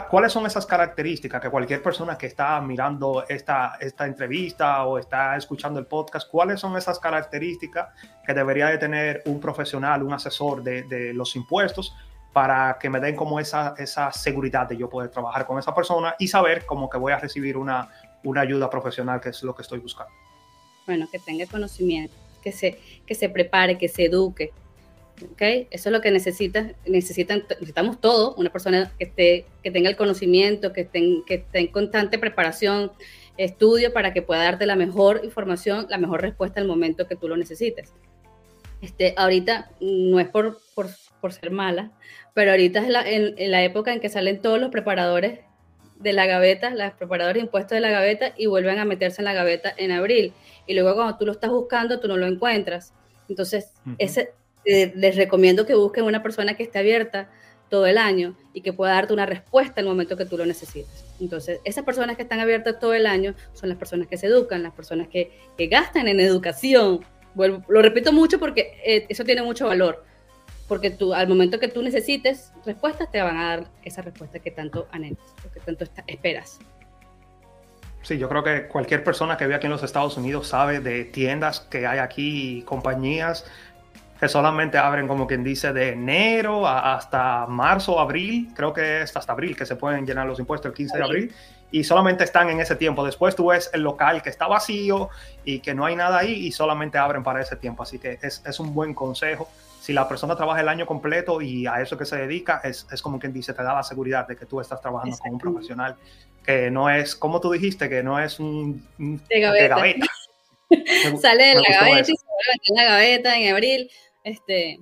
¿cuáles 0.09 0.31
son 0.31 0.45
esas 0.45 0.65
características 0.65 1.41
que 1.41 1.49
cualquier 1.49 1.81
persona 1.81 2.17
que 2.17 2.27
está 2.27 2.59
mirando 2.61 3.25
esta, 3.27 3.77
esta 3.79 4.05
entrevista 4.05 4.85
o 4.85 4.99
está 4.99 5.35
escuchando 5.35 5.79
el 5.79 5.87
podcast, 5.87 6.29
cuáles 6.29 6.59
son 6.59 6.77
esas 6.77 6.99
características 6.99 7.89
que 8.25 8.33
debería 8.33 8.67
de 8.67 8.77
tener 8.77 9.23
un 9.25 9.39
profesional, 9.39 10.03
un 10.03 10.13
asesor 10.13 10.63
de, 10.63 10.83
de 10.83 11.13
los 11.13 11.35
impuestos 11.35 11.95
para 12.33 12.77
que 12.79 12.89
me 12.89 12.99
den 12.99 13.15
como 13.15 13.39
esa, 13.39 13.75
esa 13.77 14.11
seguridad 14.11 14.67
de 14.67 14.75
yo 14.75 14.89
poder 14.89 15.09
trabajar 15.09 15.45
con 15.45 15.59
esa 15.59 15.73
persona 15.73 16.15
y 16.17 16.27
saber 16.27 16.65
como 16.65 16.89
que 16.89 16.97
voy 16.97 17.13
a 17.13 17.19
recibir 17.19 17.55
una, 17.55 17.89
una 18.23 18.41
ayuda 18.41 18.69
profesional, 18.69 19.21
que 19.21 19.29
es 19.29 19.43
lo 19.43 19.55
que 19.55 19.61
estoy 19.61 19.79
buscando? 19.79 20.11
Bueno, 20.85 21.07
que 21.11 21.19
tenga 21.19 21.45
conocimiento, 21.45 22.13
que 22.41 22.51
se, 22.51 22.79
que 23.05 23.15
se 23.15 23.29
prepare, 23.29 23.77
que 23.77 23.87
se 23.87 24.05
eduque, 24.05 24.51
¿okay? 25.31 25.67
Eso 25.71 25.89
es 25.89 25.93
lo 25.93 26.01
que 26.01 26.11
necesita, 26.11 26.73
necesitan, 26.85 27.43
necesitamos 27.49 27.99
todo, 27.99 28.35
una 28.35 28.51
persona 28.51 28.91
que, 28.97 29.05
esté, 29.05 29.45
que 29.61 29.71
tenga 29.71 29.89
el 29.89 29.95
conocimiento, 29.95 30.73
que 30.73 30.81
esté, 30.81 31.23
que 31.25 31.35
esté 31.35 31.59
en 31.59 31.67
constante 31.67 32.19
preparación, 32.19 32.91
estudio 33.37 33.93
para 33.93 34.13
que 34.13 34.21
pueda 34.21 34.43
darte 34.43 34.65
la 34.65 34.75
mejor 34.75 35.21
información, 35.23 35.87
la 35.89 35.97
mejor 35.97 36.21
respuesta 36.21 36.61
al 36.61 36.67
momento 36.67 37.07
que 37.07 37.15
tú 37.15 37.27
lo 37.27 37.37
necesites. 37.37 37.93
Este, 38.81 39.13
ahorita 39.17 39.69
no 39.79 40.19
es 40.19 40.27
por, 40.27 40.59
por, 40.75 40.89
por 41.21 41.31
ser 41.31 41.51
mala, 41.51 41.91
pero 42.33 42.51
ahorita 42.51 42.79
es 42.79 42.89
la, 42.89 43.09
en, 43.09 43.51
la 43.51 43.63
época 43.63 43.93
en 43.93 43.99
que 43.99 44.09
salen 44.09 44.41
todos 44.41 44.59
los 44.59 44.71
preparadores 44.71 45.39
de 45.99 46.13
la 46.13 46.25
gaveta, 46.25 46.71
los 46.71 46.93
preparadores 46.93 47.35
de 47.35 47.45
impuestos 47.45 47.75
de 47.75 47.79
la 47.79 47.91
gaveta 47.91 48.33
y 48.37 48.47
vuelven 48.47 48.79
a 48.79 48.85
meterse 48.85 49.21
en 49.21 49.25
la 49.25 49.33
gaveta 49.33 49.73
en 49.77 49.91
abril. 49.91 50.33
Y 50.67 50.73
luego 50.73 50.95
cuando 50.95 51.17
tú 51.17 51.25
lo 51.25 51.31
estás 51.31 51.49
buscando, 51.49 51.99
tú 51.99 52.07
no 52.07 52.17
lo 52.17 52.25
encuentras. 52.25 52.93
Entonces, 53.29 53.71
ese, 53.99 54.33
eh, 54.65 54.91
les 54.95 55.15
recomiendo 55.15 55.65
que 55.65 55.75
busquen 55.75 56.05
una 56.05 56.23
persona 56.23 56.55
que 56.55 56.63
esté 56.63 56.79
abierta 56.79 57.29
todo 57.69 57.87
el 57.87 57.97
año 57.97 58.37
y 58.53 58.61
que 58.61 58.71
pueda 58.71 58.93
darte 58.93 59.13
una 59.13 59.25
respuesta 59.25 59.81
en 59.81 59.87
el 59.87 59.93
momento 59.93 60.15
que 60.15 60.25
tú 60.25 60.37
lo 60.37 60.45
necesites. 60.45 61.05
Entonces, 61.19 61.59
esas 61.63 61.83
personas 61.83 62.15
que 62.15 62.21
están 62.21 62.39
abiertas 62.39 62.79
todo 62.79 62.93
el 62.93 63.07
año 63.07 63.33
son 63.53 63.69
las 63.69 63.77
personas 63.79 64.07
que 64.07 64.15
se 64.15 64.27
educan, 64.27 64.61
las 64.61 64.73
personas 64.73 65.07
que, 65.07 65.31
que 65.57 65.67
gastan 65.67 66.07
en 66.07 66.19
educación. 66.19 66.99
lo 67.35 67.81
repito 67.81 68.13
mucho 68.13 68.39
porque 68.39 68.79
eh, 68.85 69.07
eso 69.09 69.23
tiene 69.23 69.41
mucho 69.41 69.65
valor, 69.65 70.05
porque 70.67 70.91
tú, 70.91 71.15
al 71.15 71.27
momento 71.27 71.59
que 71.59 71.67
tú 71.67 71.81
necesites 71.81 72.51
respuestas, 72.63 73.09
te 73.11 73.21
van 73.21 73.37
a 73.37 73.49
dar 73.49 73.71
esa 73.83 74.03
respuesta 74.03 74.37
que 74.37 74.51
tanto 74.51 74.87
anhelas, 74.91 75.17
que 75.51 75.59
tanto 75.59 75.85
esperas. 76.05 76.59
Sí, 78.03 78.17
yo 78.17 78.27
creo 78.27 78.43
que 78.43 78.67
cualquier 78.67 79.03
persona 79.03 79.37
que 79.37 79.45
vive 79.45 79.55
aquí 79.55 79.65
en 79.65 79.71
los 79.71 79.81
Estados 79.81 80.17
Unidos 80.17 80.49
sabe 80.49 80.81
de 80.81 81.05
tiendas 81.05 81.61
que 81.61 81.87
hay 81.87 81.99
aquí, 81.99 82.61
compañías 82.67 83.45
que 84.19 84.27
solamente 84.27 84.77
abren, 84.77 85.07
como 85.07 85.27
quien 85.27 85.43
dice, 85.43 85.73
de 85.73 85.89
enero 85.89 86.67
hasta 86.67 87.45
marzo, 87.47 87.99
abril, 87.99 88.49
creo 88.55 88.71
que 88.71 89.01
es 89.01 89.15
hasta 89.15 89.33
abril 89.33 89.55
que 89.55 89.65
se 89.65 89.75
pueden 89.75 90.05
llenar 90.05 90.25
los 90.27 90.39
impuestos 90.39 90.69
el 90.69 90.75
15 90.75 90.97
de 90.97 91.03
abril, 91.03 91.35
y 91.71 91.83
solamente 91.83 92.23
están 92.23 92.49
en 92.49 92.59
ese 92.59 92.75
tiempo. 92.75 93.03
Después 93.03 93.35
tú 93.35 93.47
ves 93.47 93.71
el 93.73 93.81
local 93.81 94.21
que 94.21 94.29
está 94.29 94.47
vacío 94.47 95.09
y 95.43 95.59
que 95.59 95.73
no 95.73 95.85
hay 95.85 95.95
nada 95.95 96.19
ahí 96.19 96.45
y 96.45 96.51
solamente 96.51 96.99
abren 96.99 97.23
para 97.23 97.41
ese 97.41 97.55
tiempo. 97.55 97.81
Así 97.81 97.97
que 97.97 98.19
es, 98.21 98.43
es 98.45 98.59
un 98.59 98.75
buen 98.75 98.93
consejo. 98.93 99.49
Si 99.81 99.91
la 99.91 100.07
persona 100.07 100.35
trabaja 100.35 100.61
el 100.61 100.69
año 100.69 100.85
completo 100.85 101.41
y 101.41 101.65
a 101.65 101.81
eso 101.81 101.97
que 101.97 102.05
se 102.05 102.15
dedica, 102.15 102.61
es, 102.63 102.87
es 102.91 103.01
como 103.01 103.17
quien 103.17 103.33
dice, 103.33 103.53
te 103.53 103.63
da 103.63 103.73
la 103.73 103.83
seguridad 103.83 104.27
de 104.27 104.35
que 104.35 104.45
tú 104.45 104.61
estás 104.61 104.79
trabajando 104.81 105.17
con 105.17 105.33
un 105.33 105.39
profesional 105.39 105.95
que 106.43 106.69
no 106.69 106.89
es, 106.89 107.15
como 107.15 107.39
tú 107.39 107.51
dijiste, 107.51 107.89
que 107.89 108.03
no 108.03 108.19
es 108.19 108.39
un, 108.39 108.87
de 108.97 109.39
gaveta. 109.39 109.77
Sale 111.21 111.43
de 111.43 111.55
la 111.55 111.79
gaveta 111.79 112.11
y 112.11 112.15
se 112.15 112.25
en 112.63 112.75
la 112.75 112.83
gaveta 112.85 113.37
en 113.37 113.53
abril. 113.53 113.91
Este, 114.23 114.79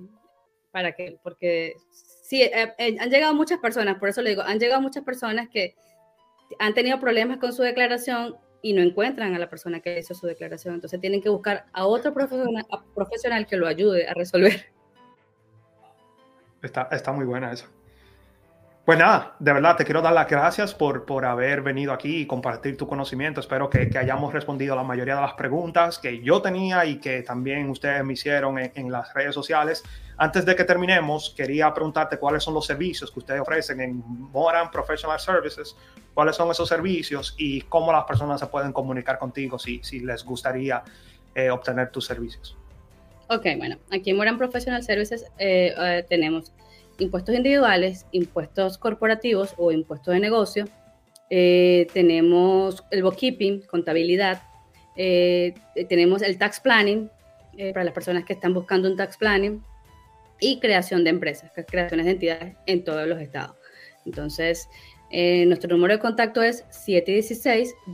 ¿Para 0.70 0.92
qué? 0.92 1.18
Porque 1.22 1.74
sí, 2.22 2.42
eh, 2.42 2.72
eh, 2.78 2.96
han 2.98 3.10
llegado 3.10 3.34
muchas 3.34 3.58
personas, 3.58 3.98
por 3.98 4.08
eso 4.08 4.22
le 4.22 4.30
digo, 4.30 4.42
han 4.42 4.58
llegado 4.58 4.80
muchas 4.80 5.04
personas 5.04 5.48
que 5.48 5.74
han 6.58 6.74
tenido 6.74 7.00
problemas 7.00 7.38
con 7.38 7.52
su 7.52 7.62
declaración 7.62 8.36
y 8.62 8.72
no 8.72 8.82
encuentran 8.82 9.34
a 9.34 9.38
la 9.38 9.50
persona 9.50 9.80
que 9.80 9.98
hizo 9.98 10.14
su 10.14 10.26
declaración. 10.26 10.74
Entonces 10.74 11.00
tienen 11.00 11.20
que 11.20 11.28
buscar 11.28 11.66
a 11.72 11.86
otro 11.86 12.14
profesional, 12.14 12.66
profesional 12.94 13.46
que 13.46 13.56
lo 13.56 13.66
ayude 13.66 14.08
a 14.08 14.14
resolver. 14.14 14.66
Está, 16.62 16.88
está 16.92 17.12
muy 17.12 17.24
buena 17.24 17.52
eso. 17.52 17.66
Pues 18.92 19.00
nada, 19.00 19.36
de 19.38 19.54
verdad 19.54 19.74
te 19.74 19.86
quiero 19.86 20.02
dar 20.02 20.12
las 20.12 20.28
gracias 20.28 20.74
por, 20.74 21.06
por 21.06 21.24
haber 21.24 21.62
venido 21.62 21.94
aquí 21.94 22.18
y 22.18 22.26
compartir 22.26 22.76
tu 22.76 22.86
conocimiento. 22.86 23.40
Espero 23.40 23.70
que, 23.70 23.88
que, 23.88 23.96
hayamos 23.96 24.34
respondido 24.34 24.74
a 24.74 24.76
la 24.76 24.82
mayoría 24.82 25.14
de 25.14 25.22
las 25.22 25.32
preguntas 25.32 25.98
que 25.98 26.20
yo 26.20 26.42
tenía 26.42 26.84
y 26.84 26.98
que 26.98 27.22
también 27.22 27.70
ustedes 27.70 28.04
me 28.04 28.12
hicieron 28.12 28.58
en, 28.58 28.70
en, 28.74 28.92
las 28.92 29.14
redes 29.14 29.34
sociales. 29.34 29.82
Antes 30.18 30.44
de 30.44 30.54
que 30.54 30.64
terminemos, 30.64 31.32
quería 31.34 31.72
preguntarte 31.72 32.18
cuáles 32.18 32.42
son 32.42 32.52
los 32.52 32.66
servicios 32.66 33.10
que 33.10 33.20
ustedes 33.20 33.40
ofrecen 33.40 33.80
en 33.80 34.02
Moran 34.06 34.70
Professional 34.70 35.18
Services, 35.18 35.74
cuáles 36.12 36.36
son 36.36 36.50
esos 36.50 36.68
servicios 36.68 37.34
y 37.38 37.62
cómo 37.62 37.92
las 37.92 38.04
personas 38.04 38.40
se 38.40 38.46
pueden 38.48 38.74
comunicar 38.74 39.18
contigo 39.18 39.58
si, 39.58 39.80
si 39.82 40.00
les 40.00 40.22
gustaría 40.22 40.82
eh, 41.34 41.48
obtener 41.48 41.88
tus 41.88 42.04
servicios. 42.04 42.58
Ok, 43.28 43.46
bueno, 43.56 43.78
aquí 43.90 44.10
en 44.10 44.18
Moran 44.18 44.36
Professional 44.36 44.82
Services 44.82 45.24
eh, 45.38 45.72
eh, 45.78 46.04
tenemos 46.10 46.52
impuestos 46.98 47.34
individuales, 47.34 48.06
impuestos 48.12 48.78
corporativos 48.78 49.54
o 49.56 49.72
impuestos 49.72 50.14
de 50.14 50.20
negocio. 50.20 50.68
Eh, 51.30 51.88
tenemos 51.92 52.84
el 52.90 53.02
bookkeeping, 53.02 53.62
contabilidad. 53.62 54.42
Eh, 54.96 55.54
tenemos 55.88 56.22
el 56.22 56.38
tax 56.38 56.60
planning 56.60 57.10
eh, 57.56 57.72
para 57.72 57.84
las 57.84 57.94
personas 57.94 58.24
que 58.24 58.34
están 58.34 58.54
buscando 58.54 58.88
un 58.90 58.96
tax 58.96 59.16
planning 59.16 59.62
y 60.40 60.60
creación 60.60 61.04
de 61.04 61.10
empresas, 61.10 61.50
creaciones 61.68 62.06
de 62.06 62.12
entidades 62.12 62.56
en 62.66 62.84
todos 62.84 63.06
los 63.06 63.20
estados. 63.20 63.56
Entonces, 64.04 64.68
nuestro 65.46 65.76
número 65.76 65.94
de 65.94 66.00
contacto 66.00 66.42
es 66.42 66.64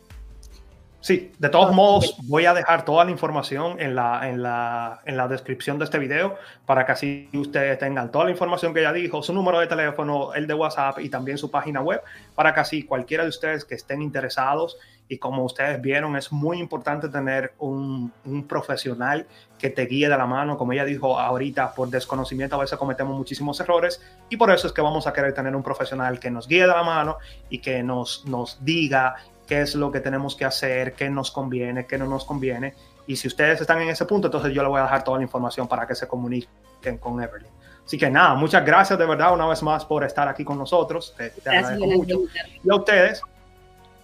Sí, 1.05 1.31
de 1.37 1.49
todos 1.49 1.71
modos 1.71 2.15
voy 2.23 2.47
a 2.47 2.53
dejar 2.55 2.83
toda 2.83 3.05
la 3.05 3.11
información 3.11 3.79
en 3.79 3.93
la, 3.93 4.27
en, 4.27 4.41
la, 4.41 5.01
en 5.05 5.17
la 5.17 5.27
descripción 5.27 5.77
de 5.77 5.85
este 5.85 5.99
video 5.99 6.35
para 6.65 6.83
que 6.83 6.93
así 6.93 7.29
ustedes 7.31 7.77
tengan 7.77 8.11
toda 8.11 8.25
la 8.25 8.31
información 8.31 8.73
que 8.73 8.79
ella 8.79 8.91
dijo, 8.91 9.21
su 9.21 9.31
número 9.31 9.59
de 9.59 9.67
teléfono, 9.67 10.33
el 10.33 10.47
de 10.47 10.55
WhatsApp 10.55 10.97
y 11.01 11.09
también 11.09 11.37
su 11.37 11.51
página 11.51 11.79
web, 11.79 12.01
para 12.33 12.55
que 12.55 12.59
así 12.59 12.81
cualquiera 12.81 13.21
de 13.21 13.29
ustedes 13.29 13.65
que 13.65 13.75
estén 13.75 14.01
interesados 14.01 14.79
y 15.07 15.19
como 15.19 15.43
ustedes 15.43 15.79
vieron, 15.79 16.15
es 16.15 16.31
muy 16.31 16.57
importante 16.57 17.07
tener 17.07 17.53
un, 17.59 18.11
un, 18.25 18.47
profesional 18.47 19.27
que 19.59 19.69
te 19.69 19.85
guíe 19.85 20.09
de 20.09 20.17
la 20.17 20.25
mano. 20.25 20.57
Como 20.57 20.73
ella 20.73 20.85
dijo 20.85 21.19
ahorita, 21.19 21.75
por 21.75 21.87
desconocimiento 21.89 22.55
a 22.55 22.61
veces 22.61 22.79
cometemos 22.79 23.15
muchísimos 23.15 23.59
errores 23.59 24.01
y 24.31 24.37
por 24.37 24.49
eso 24.49 24.65
es 24.65 24.73
que 24.73 24.81
vamos 24.81 25.05
a 25.05 25.13
querer 25.13 25.35
tener 25.35 25.55
un 25.55 25.61
profesional 25.61 26.19
que 26.19 26.31
nos 26.31 26.47
guíe 26.47 26.61
de 26.61 26.67
la 26.67 26.81
mano 26.81 27.17
y 27.51 27.59
que 27.59 27.83
nos, 27.83 28.25
nos 28.25 28.65
diga 28.65 29.17
qué 29.45 29.61
es 29.61 29.75
lo 29.75 29.91
que 29.91 29.99
tenemos 29.99 30.35
que 30.35 30.45
hacer, 30.45 30.93
qué 30.93 31.09
nos 31.09 31.31
conviene, 31.31 31.85
qué 31.85 31.97
no 31.97 32.05
nos 32.05 32.25
conviene. 32.25 32.73
Y 33.07 33.15
si 33.15 33.27
ustedes 33.27 33.61
están 33.61 33.81
en 33.81 33.89
ese 33.89 34.05
punto, 34.05 34.27
entonces 34.27 34.53
yo 34.53 34.63
le 34.63 34.69
voy 34.69 34.79
a 34.79 34.83
dejar 34.83 35.03
toda 35.03 35.17
la 35.17 35.23
información 35.23 35.67
para 35.67 35.85
que 35.85 35.95
se 35.95 36.07
comuniquen 36.07 36.97
con 36.99 37.21
Everly. 37.21 37.47
Así 37.85 37.97
que 37.97 38.09
nada, 38.09 38.33
muchas 38.33 38.65
gracias 38.65 38.97
de 38.97 39.05
verdad 39.05 39.33
una 39.33 39.45
vez 39.47 39.61
más 39.61 39.85
por 39.85 40.03
estar 40.03 40.27
aquí 40.27 40.43
con 40.43 40.57
nosotros. 40.57 41.13
Te, 41.15 41.29
te 41.29 41.49
agradezco 41.49 41.85
mucho. 41.85 42.21
Y 42.63 42.69
a 42.71 42.75
ustedes, 42.75 43.21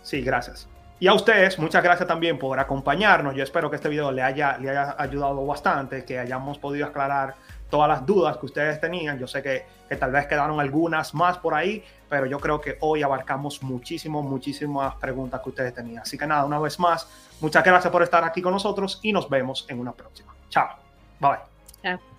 sí, 0.03 0.21
gracias. 0.21 0.67
Y 0.99 1.07
a 1.07 1.15
ustedes, 1.15 1.57
muchas 1.57 1.81
gracias 1.81 2.07
también 2.07 2.37
por 2.37 2.59
acompañarnos. 2.59 3.33
Yo 3.33 3.43
espero 3.43 3.71
que 3.71 3.77
este 3.77 3.89
video 3.89 4.11
le 4.11 4.21
haya, 4.21 4.59
le 4.59 4.69
haya 4.69 4.95
ayudado 4.99 5.43
bastante, 5.47 6.05
que 6.05 6.19
hayamos 6.19 6.59
podido 6.59 6.85
aclarar 6.85 7.33
todas 7.71 7.89
las 7.89 8.05
dudas 8.05 8.37
que 8.37 8.45
ustedes 8.45 8.79
tenían. 8.79 9.17
Yo 9.17 9.25
sé 9.25 9.41
que, 9.41 9.65
que, 9.89 9.95
tal 9.95 10.11
vez 10.11 10.27
quedaron 10.27 10.59
algunas 10.59 11.15
más 11.15 11.39
por 11.39 11.55
ahí, 11.55 11.83
pero 12.07 12.27
yo 12.27 12.39
creo 12.39 12.61
que 12.61 12.77
hoy 12.81 13.01
abarcamos 13.01 13.63
muchísimo, 13.63 14.21
muchísimas 14.21 14.93
preguntas 14.95 15.41
que 15.41 15.49
ustedes 15.49 15.73
tenían. 15.73 16.03
Así 16.03 16.17
que 16.17 16.27
nada, 16.27 16.45
una 16.45 16.59
vez 16.59 16.79
más, 16.79 17.07
muchas 17.39 17.63
gracias 17.63 17.91
por 17.91 18.03
estar 18.03 18.23
aquí 18.23 18.43
con 18.43 18.53
nosotros 18.53 18.99
y 19.01 19.11
nos 19.11 19.27
vemos 19.27 19.65
en 19.69 19.79
una 19.79 19.93
próxima. 19.93 20.35
Chao. 20.49 20.67
Bye. 21.19 21.39
Chao. 21.81 22.10